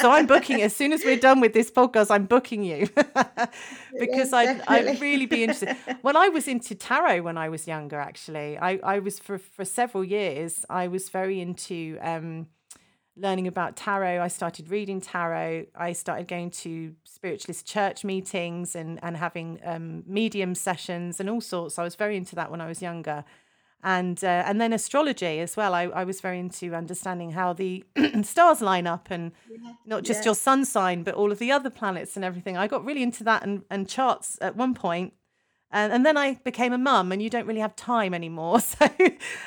so 0.00 0.10
I'm 0.10 0.26
booking 0.26 0.62
as 0.62 0.74
soon 0.74 0.94
as 0.94 1.04
we're 1.04 1.18
done 1.18 1.38
with 1.38 1.52
this 1.52 1.70
podcast. 1.70 2.10
I'm 2.10 2.24
booking 2.24 2.64
you 2.64 2.88
because 3.98 4.32
I'd, 4.32 4.62
I'd 4.66 5.02
really 5.02 5.26
be 5.26 5.42
interested. 5.42 5.76
well, 6.02 6.16
I 6.16 6.28
was 6.28 6.48
into 6.48 6.74
tarot 6.74 7.20
when 7.20 7.36
I 7.36 7.50
was 7.50 7.68
younger, 7.68 8.00
actually, 8.00 8.56
I, 8.56 8.80
I 8.82 9.00
was 9.00 9.18
for 9.18 9.36
for 9.36 9.66
several 9.66 10.02
years. 10.02 10.64
I 10.70 10.88
was 10.88 11.10
very 11.10 11.38
into 11.38 11.98
um, 12.00 12.46
learning 13.18 13.46
about 13.46 13.76
tarot. 13.76 14.22
I 14.22 14.28
started 14.28 14.70
reading 14.70 15.02
tarot. 15.02 15.66
I 15.76 15.92
started 15.92 16.26
going 16.26 16.52
to 16.62 16.94
spiritualist 17.04 17.66
church 17.66 18.02
meetings 18.02 18.74
and 18.74 18.98
and 19.02 19.18
having 19.18 19.60
um, 19.62 20.04
medium 20.06 20.54
sessions 20.54 21.20
and 21.20 21.28
all 21.28 21.42
sorts. 21.42 21.78
I 21.78 21.84
was 21.84 21.96
very 21.96 22.16
into 22.16 22.34
that 22.36 22.50
when 22.50 22.62
I 22.62 22.66
was 22.66 22.80
younger 22.80 23.26
and 23.82 24.22
uh, 24.22 24.44
and 24.46 24.60
then 24.60 24.72
astrology 24.72 25.40
as 25.40 25.56
well. 25.56 25.74
I, 25.74 25.84
I 25.84 26.04
was 26.04 26.20
very 26.20 26.38
into 26.38 26.74
understanding 26.74 27.32
how 27.32 27.52
the 27.52 27.84
stars 28.22 28.60
line 28.60 28.86
up 28.86 29.08
and 29.10 29.32
yeah, 29.50 29.72
not 29.84 30.04
just 30.04 30.20
yeah. 30.20 30.26
your 30.26 30.34
sun 30.34 30.64
sign, 30.64 31.02
but 31.02 31.14
all 31.14 31.32
of 31.32 31.38
the 31.38 31.50
other 31.50 31.70
planets 31.70 32.14
and 32.14 32.24
everything. 32.24 32.56
I 32.56 32.68
got 32.68 32.84
really 32.84 33.02
into 33.02 33.24
that 33.24 33.42
and, 33.42 33.62
and 33.70 33.88
charts 33.88 34.38
at 34.40 34.56
one 34.56 34.74
point. 34.74 35.14
And, 35.74 35.90
and 35.90 36.04
then 36.04 36.18
I 36.18 36.34
became 36.44 36.74
a 36.74 36.78
mum, 36.78 37.12
and 37.12 37.22
you 37.22 37.30
don't 37.30 37.46
really 37.46 37.60
have 37.60 37.74
time 37.74 38.12
anymore. 38.12 38.60
So, 38.60 38.88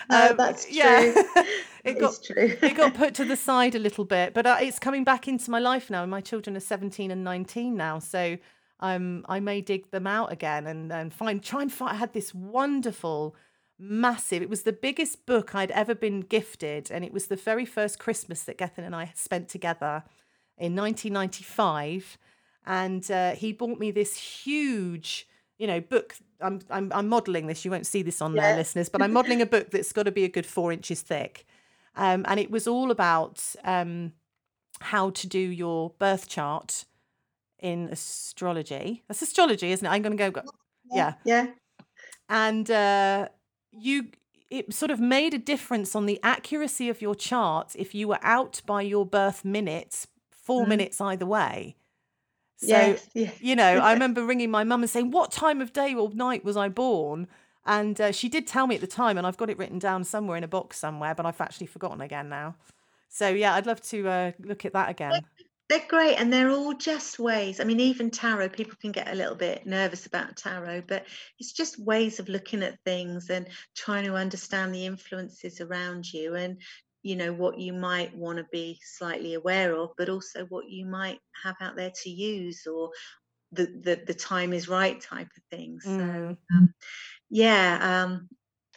no, 0.09 0.31
um, 0.31 0.37
that's 0.37 0.65
true. 0.65 0.73
Yeah, 0.73 1.13
it 1.83 1.99
got 1.99 2.19
true. 2.23 2.57
it 2.61 2.75
got 2.75 2.95
put 2.95 3.13
to 3.15 3.25
the 3.25 3.35
side 3.47 3.75
a 3.75 3.79
little 3.79 4.05
bit, 4.05 4.33
but 4.33 4.47
uh, 4.47 4.57
it's 4.59 4.79
coming 4.79 5.03
back 5.03 5.27
into 5.27 5.51
my 5.51 5.59
life 5.59 5.91
now. 5.91 6.03
My 6.07 6.21
children 6.21 6.57
are 6.57 6.61
seventeen 6.61 7.11
and 7.11 7.23
nineteen 7.23 7.77
now, 7.77 7.99
so 7.99 8.37
um, 8.79 9.23
I 9.29 9.39
may 9.39 9.61
dig 9.61 9.91
them 9.91 10.07
out 10.07 10.31
again 10.31 10.65
and 10.65 10.91
and 10.91 11.13
find 11.13 11.43
try 11.43 11.61
and 11.61 11.71
find. 11.71 11.91
I 11.91 11.95
had 11.95 12.13
this 12.13 12.33
wonderful 12.33 13.35
massive. 13.79 14.41
It 14.41 14.49
was 14.49 14.63
the 14.63 14.73
biggest 14.73 15.25
book 15.25 15.55
I'd 15.55 15.71
ever 15.71 15.95
been 15.95 16.21
gifted, 16.21 16.91
and 16.91 17.03
it 17.03 17.13
was 17.13 17.27
the 17.27 17.35
very 17.35 17.65
first 17.65 17.99
Christmas 17.99 18.43
that 18.43 18.57
Gethin 18.57 18.85
and 18.85 18.95
I 18.95 19.11
spent 19.15 19.49
together 19.49 20.03
in 20.57 20.75
1995. 20.75 22.17
And 22.67 23.09
uh, 23.11 23.31
he 23.33 23.51
bought 23.51 23.79
me 23.79 23.91
this 23.91 24.17
huge, 24.17 25.27
you 25.57 25.67
know, 25.67 25.81
book. 25.81 26.15
I'm 26.41 26.61
I'm, 26.69 26.91
I'm 26.93 27.07
modelling 27.07 27.47
this. 27.47 27.63
You 27.63 27.71
won't 27.71 27.85
see 27.85 28.01
this 28.01 28.21
on 28.21 28.35
yeah. 28.35 28.41
there, 28.41 28.57
listeners, 28.57 28.89
but 28.89 29.01
I'm 29.03 29.13
modelling 29.13 29.41
a 29.41 29.45
book 29.45 29.71
that's 29.71 29.93
got 29.93 30.03
to 30.03 30.11
be 30.11 30.23
a 30.23 30.29
good 30.29 30.45
four 30.45 30.71
inches 30.71 31.01
thick. 31.01 31.45
Um, 31.95 32.25
and 32.27 32.39
it 32.39 32.51
was 32.51 32.67
all 32.67 32.91
about 32.91 33.41
um, 33.63 34.13
how 34.81 35.11
to 35.11 35.27
do 35.27 35.39
your 35.39 35.91
birth 35.97 36.27
chart 36.27 36.85
in 37.59 37.88
astrology. 37.89 39.03
That's 39.07 39.21
astrology, 39.21 39.71
isn't 39.71 39.85
it? 39.85 39.89
I'm 39.89 40.01
going 40.01 40.17
to 40.17 40.31
go. 40.31 40.41
Yeah. 40.91 41.13
Yeah. 41.23 41.47
And 42.27 42.69
uh, 42.69 43.29
you 43.79 44.07
it 44.49 44.73
sort 44.73 44.91
of 44.91 44.99
made 44.99 45.33
a 45.33 45.39
difference 45.39 45.95
on 45.95 46.05
the 46.05 46.19
accuracy 46.21 46.89
of 46.89 47.01
your 47.01 47.15
chart 47.15 47.75
if 47.75 47.95
you 47.95 48.07
were 48.07 48.19
out 48.21 48.61
by 48.65 48.81
your 48.81 49.05
birth 49.05 49.43
minutes, 49.43 50.07
4 50.31 50.65
mm 50.65 50.67
minutes 50.67 51.01
either 51.01 51.25
way. 51.25 51.75
So, 52.57 52.67
yes, 52.67 53.09
yes. 53.13 53.41
you 53.41 53.55
know, 53.55 53.79
I 53.79 53.91
remember 53.93 54.25
ringing 54.25 54.51
my 54.51 54.63
mum 54.63 54.83
and 54.83 54.89
saying, 54.89 55.11
What 55.11 55.31
time 55.31 55.61
of 55.61 55.73
day 55.73 55.93
or 55.93 56.09
night 56.13 56.45
was 56.45 56.55
I 56.55 56.69
born? 56.69 57.27
And 57.65 57.99
uh, 57.99 58.11
she 58.11 58.29
did 58.29 58.45
tell 58.45 58.67
me 58.67 58.75
at 58.75 58.81
the 58.81 58.88
time, 58.88 59.17
and 59.17 59.25
I've 59.25 59.38
got 59.38 59.49
it 59.49 59.57
written 59.57 59.79
down 59.79 60.03
somewhere 60.03 60.38
in 60.38 60.43
a 60.43 60.47
box 60.47 60.77
somewhere, 60.77 61.15
but 61.15 61.25
I've 61.25 61.41
actually 61.41 61.67
forgotten 61.67 61.99
again 61.99 62.29
now. 62.29 62.55
So, 63.09 63.29
yeah, 63.29 63.55
I'd 63.55 63.65
love 63.65 63.81
to 63.81 64.07
uh, 64.07 64.31
look 64.39 64.65
at 64.65 64.73
that 64.73 64.89
again. 64.89 65.25
They're 65.67 65.88
great, 65.88 66.15
and 66.17 66.32
they're 66.32 66.51
all 66.51 66.73
just 66.73 67.17
ways. 67.17 67.60
I 67.60 67.63
mean, 67.63 67.80
even 67.80 68.12
tarot, 68.12 68.49
people 68.49 68.78
can 68.80 68.91
get 68.91 69.12
a 69.12 69.15
little 69.15 69.36
bit 69.36 69.65
nervous 69.65 70.06
about 70.06 70.38
tarot, 70.38 70.84
but 70.88 71.08
it's 71.39 71.54
just 71.54 71.84
ways 71.84 72.19
of 72.19 72.30
looking 72.30 72.62
at 72.62 72.80
things 72.86 73.32
and 73.32 73.47
trying 73.75 74.06
to 74.06 74.15
understand 74.15 74.73
the 74.73 74.86
influences 74.86 75.62
around 75.62 76.06
you 76.13 76.36
and, 76.36 76.62
you 77.01 77.15
know, 77.15 77.34
what 77.34 77.60
you 77.60 77.73
might 77.73 78.15
want 78.15 78.38
to 78.38 78.45
be 78.51 78.80
slightly 78.84 79.34
aware 79.34 79.75
of, 79.75 79.89
but 79.97 80.08
also 80.08 80.45
what 80.45 80.69
you 80.69 80.86
might 80.86 81.19
have 81.43 81.56
out 81.62 81.75
there 81.75 81.91
to 82.04 82.10
use 82.12 82.67
or 82.67 82.91
the 83.51 83.65
the, 83.65 84.01
the 84.06 84.13
time 84.13 84.54
is 84.54 84.67
right 84.67 84.99
type 85.01 85.30
of 85.36 85.43
thing. 85.58 85.80
So, 85.80 85.89
mm. 85.89 86.38
um, 86.54 86.73
yeah, 87.30 88.04
um, 88.04 88.30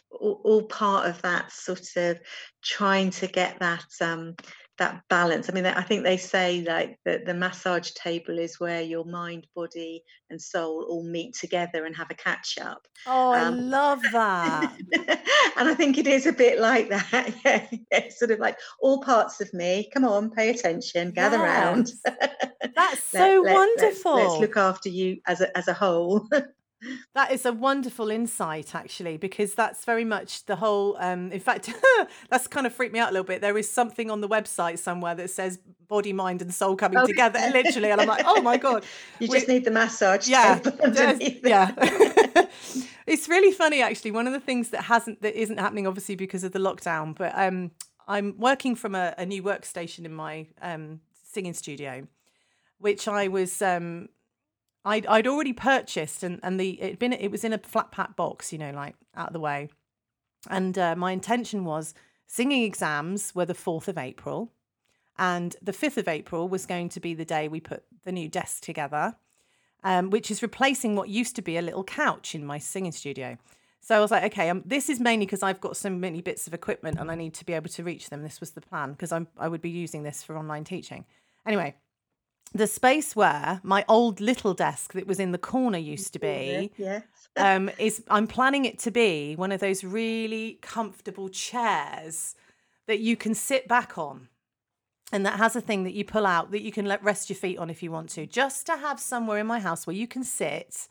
all, 0.09 0.41
all, 0.43 0.63
part 0.63 1.07
of 1.07 1.21
that 1.21 1.51
sort 1.51 1.95
of 1.97 2.19
trying 2.63 3.11
to 3.11 3.27
get 3.27 3.59
that 3.59 3.85
um, 4.01 4.35
that 4.79 5.03
balance. 5.09 5.49
I 5.49 5.53
mean, 5.53 5.65
I 5.65 5.81
think 5.81 6.03
they 6.03 6.17
say 6.17 6.63
like 6.67 6.99
that 7.05 7.25
the 7.25 7.33
massage 7.33 7.91
table 7.91 8.39
is 8.39 8.59
where 8.59 8.81
your 8.81 9.05
mind, 9.05 9.47
body, 9.55 10.03
and 10.29 10.41
soul 10.41 10.85
all 10.89 11.03
meet 11.03 11.35
together 11.35 11.85
and 11.85 11.95
have 11.95 12.09
a 12.09 12.15
catch 12.15 12.57
up. 12.59 12.87
Oh, 13.05 13.33
um, 13.33 13.53
I 13.53 13.57
love 13.57 14.01
that. 14.11 14.73
and 15.57 15.69
I 15.69 15.73
think 15.75 15.97
it 15.97 16.07
is 16.07 16.25
a 16.25 16.33
bit 16.33 16.59
like 16.59 16.89
that. 16.89 17.33
yeah, 17.45 17.67
yeah, 17.91 18.09
sort 18.09 18.31
of 18.31 18.39
like 18.39 18.57
all 18.81 19.01
parts 19.01 19.39
of 19.39 19.53
me. 19.53 19.89
Come 19.93 20.05
on, 20.05 20.31
pay 20.31 20.49
attention, 20.49 21.11
gather 21.11 21.37
yes. 21.37 21.45
round. 21.45 21.91
That's 22.75 23.03
so 23.03 23.41
let, 23.45 23.53
wonderful. 23.53 24.15
Let, 24.15 24.27
let's 24.27 24.41
look 24.41 24.57
after 24.57 24.89
you 24.89 25.19
as 25.27 25.41
a 25.41 25.55
as 25.57 25.67
a 25.67 25.73
whole. 25.73 26.27
That 27.13 27.31
is 27.31 27.45
a 27.45 27.51
wonderful 27.51 28.09
insight, 28.09 28.73
actually, 28.73 29.17
because 29.17 29.53
that's 29.53 29.83
very 29.83 30.05
much 30.05 30.45
the 30.45 30.55
whole. 30.55 30.95
Um, 30.99 31.31
in 31.31 31.39
fact, 31.39 31.69
that's 32.29 32.47
kind 32.47 32.65
of 32.65 32.73
freaked 32.73 32.93
me 32.93 32.99
out 32.99 33.09
a 33.09 33.11
little 33.11 33.25
bit. 33.25 33.41
There 33.41 33.57
is 33.57 33.69
something 33.69 34.09
on 34.09 34.21
the 34.21 34.29
website 34.29 34.79
somewhere 34.79 35.13
that 35.15 35.29
says 35.29 35.59
body, 35.87 36.13
mind, 36.13 36.41
and 36.41 36.53
soul 36.53 36.77
coming 36.77 36.97
okay. 36.99 37.07
together, 37.11 37.39
literally, 37.51 37.91
and 37.91 37.99
I'm 37.99 38.07
like, 38.07 38.23
oh 38.25 38.41
my 38.41 38.57
god! 38.57 38.85
You 39.19 39.27
we, 39.27 39.37
just 39.37 39.49
need 39.49 39.65
the 39.65 39.71
massage. 39.71 40.29
Yeah, 40.29 40.59
yeah. 41.43 41.73
it's 43.07 43.27
really 43.27 43.51
funny, 43.51 43.81
actually. 43.81 44.11
One 44.11 44.27
of 44.27 44.33
the 44.33 44.39
things 44.39 44.69
that 44.69 44.83
hasn't, 44.83 45.21
that 45.21 45.39
isn't 45.39 45.59
happening, 45.59 45.85
obviously, 45.85 46.15
because 46.15 46.45
of 46.45 46.53
the 46.53 46.59
lockdown, 46.59 47.13
but 47.15 47.33
um, 47.35 47.71
I'm 48.07 48.37
working 48.37 48.75
from 48.75 48.95
a, 48.95 49.13
a 49.17 49.25
new 49.25 49.43
workstation 49.43 50.05
in 50.05 50.13
my 50.13 50.47
um, 50.61 51.01
singing 51.23 51.53
studio, 51.53 52.07
which 52.77 53.07
I 53.07 53.27
was 53.27 53.61
um, 53.61 54.07
I'd 54.85 55.05
I'd 55.07 55.27
already 55.27 55.53
purchased 55.53 56.23
and 56.23 56.39
and 56.43 56.59
the 56.59 56.81
it 56.81 56.99
been 56.99 57.13
it 57.13 57.29
was 57.29 57.43
in 57.43 57.53
a 57.53 57.57
flat 57.57 57.91
pack 57.91 58.15
box, 58.15 58.51
you 58.53 58.59
know, 58.59 58.71
like 58.71 58.95
out 59.15 59.27
of 59.27 59.33
the 59.33 59.39
way. 59.39 59.69
And 60.49 60.77
uh, 60.77 60.95
my 60.95 61.11
intention 61.11 61.65
was 61.65 61.93
singing 62.25 62.63
exams 62.63 63.35
were 63.35 63.45
the 63.45 63.53
4th 63.53 63.87
of 63.87 63.97
April 63.97 64.51
and 65.17 65.55
the 65.61 65.73
5th 65.73 65.97
of 65.97 66.07
April 66.07 66.47
was 66.47 66.65
going 66.65 66.87
to 66.89 66.99
be 67.01 67.13
the 67.13 67.25
day 67.25 67.49
we 67.49 67.59
put 67.59 67.83
the 68.05 68.11
new 68.11 68.29
desk 68.29 68.63
together. 68.63 69.15
Um, 69.81 70.09
which 70.09 70.29
is 70.29 70.41
replacing 70.41 70.97
what 70.97 71.07
used 71.07 71.37
to 71.37 71.41
be 71.41 71.55
a 71.55 71.61
little 71.61 71.85
couch 71.85 72.35
in 72.35 72.45
my 72.45 72.57
singing 72.57 72.91
studio. 72.91 73.37
So 73.79 73.95
I 73.95 74.01
was 74.01 74.11
like, 74.11 74.23
okay, 74.23 74.49
um, 74.49 74.61
this 74.65 74.89
is 74.89 74.99
mainly 74.99 75.25
because 75.25 75.41
I've 75.41 75.61
got 75.61 75.77
so 75.77 75.89
many 75.89 76.21
bits 76.21 76.47
of 76.47 76.53
equipment 76.53 76.99
and 76.99 77.09
I 77.09 77.15
need 77.15 77.33
to 77.35 77.45
be 77.45 77.53
able 77.53 77.69
to 77.69 77.83
reach 77.83 78.09
them. 78.09 78.21
This 78.21 78.41
was 78.41 78.51
the 78.51 78.61
plan 78.61 78.91
because 78.91 79.13
I 79.13 79.47
would 79.47 79.61
be 79.61 79.69
using 79.69 80.03
this 80.03 80.21
for 80.21 80.37
online 80.37 80.65
teaching. 80.65 81.05
Anyway, 81.45 81.75
the 82.53 82.67
space 82.67 83.15
where 83.15 83.59
my 83.63 83.85
old 83.87 84.19
little 84.19 84.53
desk 84.53 84.93
that 84.93 85.07
was 85.07 85.19
in 85.19 85.31
the 85.31 85.37
corner 85.37 85.77
used 85.77 86.13
to 86.13 86.19
be 86.19 86.71
yes. 86.77 87.03
um, 87.37 87.69
is 87.77 88.03
I'm 88.09 88.27
planning 88.27 88.65
it 88.65 88.79
to 88.79 88.91
be 88.91 89.35
one 89.35 89.51
of 89.51 89.59
those 89.59 89.83
really 89.83 90.57
comfortable 90.61 91.29
chairs 91.29 92.35
that 92.87 92.99
you 92.99 93.15
can 93.15 93.35
sit 93.35 93.67
back 93.67 93.97
on. 93.97 94.29
And 95.11 95.25
that 95.25 95.37
has 95.39 95.55
a 95.55 95.61
thing 95.61 95.83
that 95.85 95.93
you 95.93 96.05
pull 96.05 96.25
out 96.25 96.51
that 96.51 96.61
you 96.61 96.71
can 96.71 96.85
let 96.85 97.03
rest 97.03 97.29
your 97.29 97.37
feet 97.37 97.57
on 97.57 97.69
if 97.69 97.81
you 97.81 97.91
want 97.91 98.09
to, 98.11 98.25
just 98.25 98.65
to 98.67 98.77
have 98.77 98.99
somewhere 98.99 99.39
in 99.39 99.47
my 99.47 99.59
house 99.59 99.87
where 99.87 99.95
you 99.95 100.07
can 100.07 100.23
sit 100.23 100.87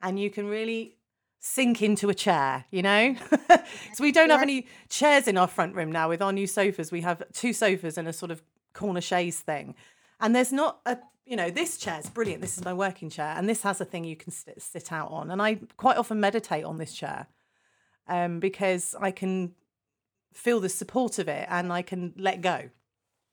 and 0.00 0.18
you 0.18 0.30
can 0.30 0.46
really 0.46 0.96
sink 1.38 1.82
into 1.82 2.08
a 2.08 2.14
chair, 2.14 2.64
you 2.70 2.82
know? 2.82 3.14
so 3.48 4.00
we 4.00 4.12
don't 4.12 4.28
yeah. 4.28 4.34
have 4.34 4.42
any 4.42 4.66
chairs 4.88 5.28
in 5.28 5.36
our 5.36 5.46
front 5.48 5.74
room 5.74 5.90
now 5.92 6.08
with 6.08 6.22
our 6.22 6.32
new 6.32 6.46
sofas. 6.46 6.90
We 6.90 7.02
have 7.02 7.22
two 7.32 7.52
sofas 7.52 7.98
and 7.98 8.08
a 8.08 8.12
sort 8.12 8.30
of 8.30 8.42
corner 8.72 9.00
chaise 9.00 9.40
thing. 9.40 9.74
And 10.22 10.34
there's 10.34 10.52
not 10.52 10.80
a, 10.86 10.96
you 11.26 11.36
know, 11.36 11.50
this 11.50 11.76
chair's 11.76 12.08
brilliant. 12.08 12.40
This 12.40 12.56
is 12.56 12.64
my 12.64 12.72
working 12.72 13.10
chair. 13.10 13.34
And 13.36 13.48
this 13.48 13.62
has 13.62 13.80
a 13.80 13.84
thing 13.84 14.04
you 14.04 14.16
can 14.16 14.32
sit, 14.32 14.62
sit 14.62 14.92
out 14.92 15.10
on. 15.10 15.30
And 15.30 15.42
I 15.42 15.58
quite 15.76 15.98
often 15.98 16.20
meditate 16.20 16.64
on 16.64 16.78
this 16.78 16.94
chair 16.94 17.26
um, 18.08 18.40
because 18.40 18.94
I 19.00 19.10
can 19.10 19.52
feel 20.32 20.60
the 20.60 20.68
support 20.68 21.18
of 21.18 21.28
it 21.28 21.46
and 21.50 21.72
I 21.72 21.82
can 21.82 22.14
let 22.16 22.40
go. 22.40 22.70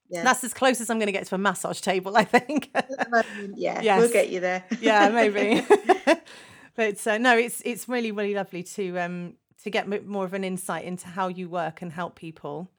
Yeah. 0.09 0.23
That's 0.23 0.43
as 0.43 0.53
close 0.53 0.81
as 0.81 0.89
I'm 0.89 0.97
going 0.97 1.07
to 1.07 1.13
get 1.13 1.27
to 1.27 1.35
a 1.35 1.37
massage 1.37 1.81
table, 1.81 2.17
I 2.17 2.23
think. 2.23 2.71
yeah, 3.55 3.79
yes. 3.81 3.99
we'll 3.99 4.11
get 4.11 4.29
you 4.29 4.39
there. 4.39 4.63
yeah, 4.81 5.09
maybe. 5.09 5.63
but 6.75 7.07
uh, 7.07 7.17
no, 7.19 7.37
it's 7.37 7.61
it's 7.63 7.87
really 7.87 8.11
really 8.11 8.33
lovely 8.33 8.63
to 8.63 8.97
um 8.97 9.35
to 9.63 9.69
get 9.69 10.07
more 10.07 10.25
of 10.25 10.33
an 10.33 10.43
insight 10.43 10.85
into 10.85 11.07
how 11.07 11.27
you 11.27 11.47
work 11.47 11.83
and 11.83 11.91
help 11.91 12.15
people. 12.15 12.71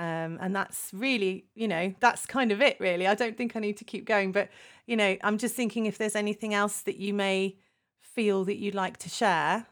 Um, 0.00 0.38
and 0.40 0.56
that's 0.56 0.88
really, 0.94 1.44
you 1.54 1.68
know, 1.68 1.92
that's 2.00 2.24
kind 2.24 2.52
of 2.52 2.62
it, 2.62 2.80
really. 2.80 3.06
I 3.06 3.14
don't 3.14 3.36
think 3.36 3.54
I 3.54 3.60
need 3.60 3.76
to 3.76 3.84
keep 3.84 4.06
going, 4.06 4.32
but 4.32 4.48
you 4.86 4.96
know, 4.96 5.18
I'm 5.22 5.36
just 5.36 5.54
thinking 5.54 5.84
if 5.84 5.98
there's 5.98 6.16
anything 6.16 6.54
else 6.54 6.80
that 6.82 6.96
you 6.96 7.12
may 7.12 7.58
feel 8.00 8.46
that 8.46 8.56
you'd 8.56 8.74
like 8.74 8.96
to 8.96 9.10
share. 9.10 9.66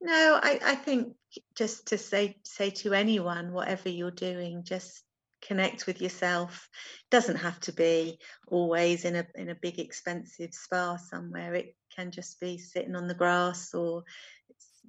No, 0.00 0.40
I, 0.42 0.58
I 0.64 0.74
think 0.74 1.12
just 1.54 1.88
to 1.88 1.98
say 1.98 2.38
say 2.44 2.70
to 2.70 2.94
anyone, 2.94 3.52
whatever 3.52 3.90
you're 3.90 4.10
doing, 4.10 4.64
just 4.64 5.02
connect 5.42 5.86
with 5.86 6.00
yourself. 6.00 6.66
Doesn't 7.10 7.36
have 7.36 7.60
to 7.60 7.72
be 7.72 8.18
always 8.46 9.04
in 9.04 9.16
a 9.16 9.26
in 9.34 9.50
a 9.50 9.54
big 9.54 9.78
expensive 9.78 10.54
spa 10.54 10.96
somewhere. 10.96 11.52
It 11.52 11.76
can 11.94 12.10
just 12.10 12.40
be 12.40 12.56
sitting 12.56 12.96
on 12.96 13.06
the 13.06 13.14
grass 13.14 13.74
or 13.74 14.04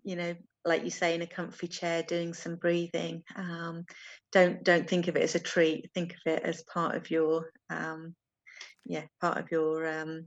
you 0.03 0.15
know, 0.15 0.35
like 0.65 0.83
you 0.83 0.91
say, 0.91 1.15
in 1.15 1.21
a 1.21 1.27
comfy 1.27 1.67
chair 1.67 2.03
doing 2.03 2.33
some 2.33 2.55
breathing. 2.55 3.23
Um, 3.35 3.85
don't 4.31 4.63
don't 4.63 4.89
think 4.89 5.07
of 5.07 5.15
it 5.15 5.23
as 5.23 5.35
a 5.35 5.39
treat. 5.39 5.89
Think 5.93 6.13
of 6.13 6.33
it 6.33 6.43
as 6.43 6.63
part 6.63 6.95
of 6.95 7.09
your 7.09 7.51
um, 7.69 8.15
yeah, 8.85 9.03
part 9.21 9.37
of 9.37 9.51
your 9.51 9.87
um, 9.87 10.25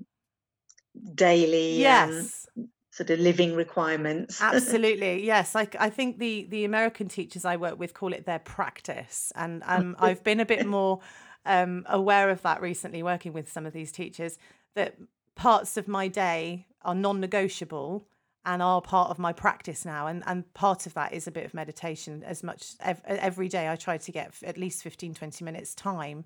daily 1.15 1.87
um, 1.87 2.11
yes. 2.11 2.47
Um, 2.57 2.69
sort 2.91 3.09
of 3.09 3.19
living 3.21 3.55
requirements. 3.55 4.39
Absolutely, 4.43 5.25
yes. 5.25 5.57
I, 5.57 5.67
I 5.81 5.91
think 5.91 6.19
the 6.19 6.47
the 6.51 6.65
American 6.65 7.09
teachers 7.09 7.45
I 7.45 7.57
work 7.57 7.79
with 7.79 7.95
call 7.95 8.13
it 8.13 8.27
their 8.27 8.39
practice, 8.39 9.33
and 9.35 9.63
um, 9.67 9.97
I've 10.01 10.23
been 10.23 10.41
a 10.41 10.47
bit 10.47 10.67
more 10.67 11.01
um, 11.45 11.85
aware 11.89 12.31
of 12.31 12.43
that 12.43 12.61
recently, 12.61 13.03
working 13.03 13.33
with 13.33 13.51
some 13.51 13.67
of 13.67 13.73
these 13.73 13.93
teachers. 13.93 14.39
That 14.75 14.97
parts 15.35 15.77
of 15.77 15.89
my 15.89 16.09
day 16.09 16.67
are 16.83 16.95
non-negotiable 16.95 18.07
and 18.45 18.61
are 18.61 18.81
part 18.81 19.11
of 19.11 19.19
my 19.19 19.33
practice 19.33 19.85
now 19.85 20.07
and 20.07 20.23
and 20.27 20.53
part 20.55 20.87
of 20.87 20.95
that 20.95 21.13
is 21.13 21.27
a 21.27 21.31
bit 21.31 21.45
of 21.45 21.55
meditation 21.55 22.23
as 22.25 22.43
much 22.43 22.75
every 22.81 23.49
day 23.49 23.69
i 23.69 23.77
try 23.77 23.97
to 23.97 24.11
get 24.11 24.33
at 24.43 24.59
least 24.59 24.83
15 24.83 25.15
20 25.15 25.45
minutes 25.45 25.75
time 25.75 26.25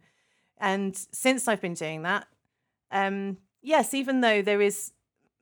and 0.58 0.96
since 1.12 1.46
i've 1.46 1.60
been 1.60 1.74
doing 1.74 2.02
that 2.02 2.26
um 2.90 3.36
yes 3.62 3.92
even 3.92 4.22
though 4.22 4.40
there 4.40 4.62
is 4.62 4.92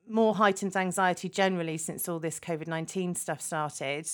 more 0.07 0.35
heightened 0.35 0.75
anxiety 0.75 1.29
generally 1.29 1.77
since 1.77 2.07
all 2.07 2.19
this 2.19 2.39
COVID 2.39 2.67
19 2.67 3.15
stuff 3.15 3.41
started, 3.41 4.07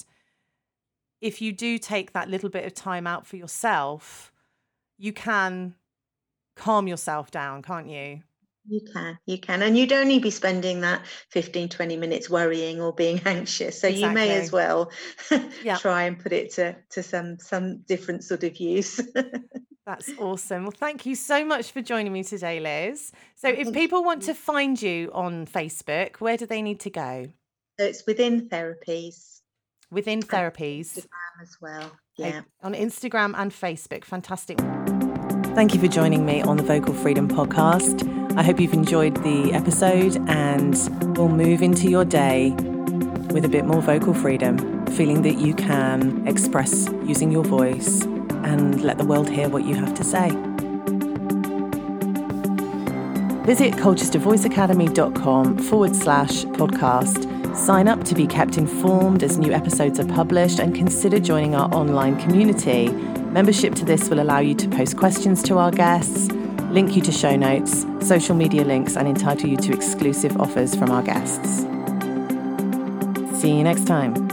if 1.19 1.41
you 1.41 1.51
do 1.51 1.77
take 1.77 2.13
that 2.13 2.29
little 2.29 2.49
bit 2.49 2.65
of 2.65 2.73
time 2.73 3.05
out 3.05 3.25
for 3.25 3.35
yourself, 3.35 4.31
you 4.97 5.13
can 5.13 5.75
calm 6.55 6.87
yourself 6.87 7.31
down, 7.31 7.61
can't 7.61 7.87
you? 7.87 8.21
You 8.67 8.81
can, 8.93 9.17
you 9.25 9.37
can. 9.37 9.61
And 9.61 9.77
you'd 9.77 9.91
only 9.91 10.19
be 10.19 10.29
spending 10.29 10.81
that 10.81 11.05
15, 11.29 11.69
20 11.69 11.97
minutes 11.97 12.29
worrying 12.29 12.79
or 12.79 12.93
being 12.93 13.19
anxious. 13.25 13.81
So 13.81 13.87
exactly. 13.87 14.07
you 14.07 14.13
may 14.13 14.39
as 14.39 14.51
well 14.51 14.91
yeah. 15.63 15.77
try 15.77 16.03
and 16.03 16.19
put 16.19 16.31
it 16.33 16.51
to, 16.53 16.75
to 16.91 17.03
some 17.03 17.39
some 17.39 17.79
different 17.79 18.23
sort 18.23 18.43
of 18.43 18.57
use. 18.57 19.01
That's 19.85 20.11
awesome. 20.19 20.63
Well, 20.63 20.71
thank 20.71 21.05
you 21.05 21.15
so 21.15 21.43
much 21.43 21.71
for 21.71 21.81
joining 21.81 22.13
me 22.13 22.23
today, 22.23 22.59
Liz. 22.59 23.11
So, 23.35 23.49
if 23.49 23.73
people 23.73 24.03
want 24.03 24.21
to 24.23 24.35
find 24.35 24.79
you 24.79 25.09
on 25.11 25.47
Facebook, 25.47 26.17
where 26.17 26.37
do 26.37 26.45
they 26.45 26.61
need 26.61 26.79
to 26.81 26.91
go? 26.91 27.25
So 27.79 27.85
it's 27.87 28.05
within 28.05 28.47
therapies. 28.47 29.39
Within 29.89 30.21
therapies. 30.21 30.99
Instagram 30.99 31.41
as 31.41 31.57
well. 31.59 31.91
Yeah. 32.17 32.41
On 32.61 32.73
Instagram 32.73 33.33
and 33.35 33.51
Facebook. 33.51 34.05
Fantastic. 34.05 34.59
Thank 35.53 35.73
you 35.73 35.81
for 35.81 35.87
joining 35.87 36.25
me 36.25 36.41
on 36.41 36.55
the 36.55 36.63
Vocal 36.63 36.93
Freedom 36.93 37.27
podcast. 37.27 38.07
I 38.37 38.41
hope 38.41 38.57
you've 38.61 38.71
enjoyed 38.73 39.17
the 39.17 39.51
episode 39.51 40.15
and 40.29 40.75
we'll 41.17 41.27
move 41.27 41.61
into 41.61 41.89
your 41.89 42.05
day 42.05 42.51
with 43.31 43.43
a 43.43 43.49
bit 43.49 43.65
more 43.65 43.81
vocal 43.81 44.13
freedom, 44.13 44.85
feeling 44.87 45.23
that 45.23 45.39
you 45.39 45.53
can 45.53 46.25
express 46.25 46.87
using 47.03 47.31
your 47.31 47.43
voice 47.43 48.01
and 48.45 48.81
let 48.81 48.97
the 48.97 49.03
world 49.05 49.29
hear 49.29 49.49
what 49.49 49.65
you 49.65 49.75
have 49.75 49.93
to 49.95 50.05
say. 50.05 50.29
Visit 53.45 53.73
colchestervoiceacademy.com 53.73 55.57
forward 55.57 55.95
slash 55.97 56.45
podcast. 56.45 57.57
Sign 57.57 57.89
up 57.89 58.05
to 58.05 58.15
be 58.15 58.25
kept 58.25 58.57
informed 58.57 59.21
as 59.21 59.37
new 59.37 59.51
episodes 59.51 59.99
are 59.99 60.07
published 60.07 60.59
and 60.59 60.73
consider 60.73 61.19
joining 61.19 61.55
our 61.55 61.69
online 61.75 62.17
community. 62.21 62.87
Membership 63.31 63.75
to 63.75 63.85
this 63.85 64.09
will 64.09 64.19
allow 64.19 64.39
you 64.39 64.53
to 64.55 64.67
post 64.67 64.97
questions 64.97 65.41
to 65.43 65.57
our 65.57 65.71
guests, 65.71 66.29
link 66.69 66.97
you 66.97 67.01
to 67.01 67.13
show 67.13 67.37
notes, 67.37 67.85
social 68.05 68.35
media 68.35 68.65
links, 68.65 68.97
and 68.97 69.07
entitle 69.07 69.49
you 69.49 69.55
to 69.55 69.73
exclusive 69.73 70.39
offers 70.39 70.75
from 70.75 70.91
our 70.91 71.01
guests. 71.01 71.59
See 73.39 73.55
you 73.55 73.63
next 73.63 73.87
time. 73.87 74.30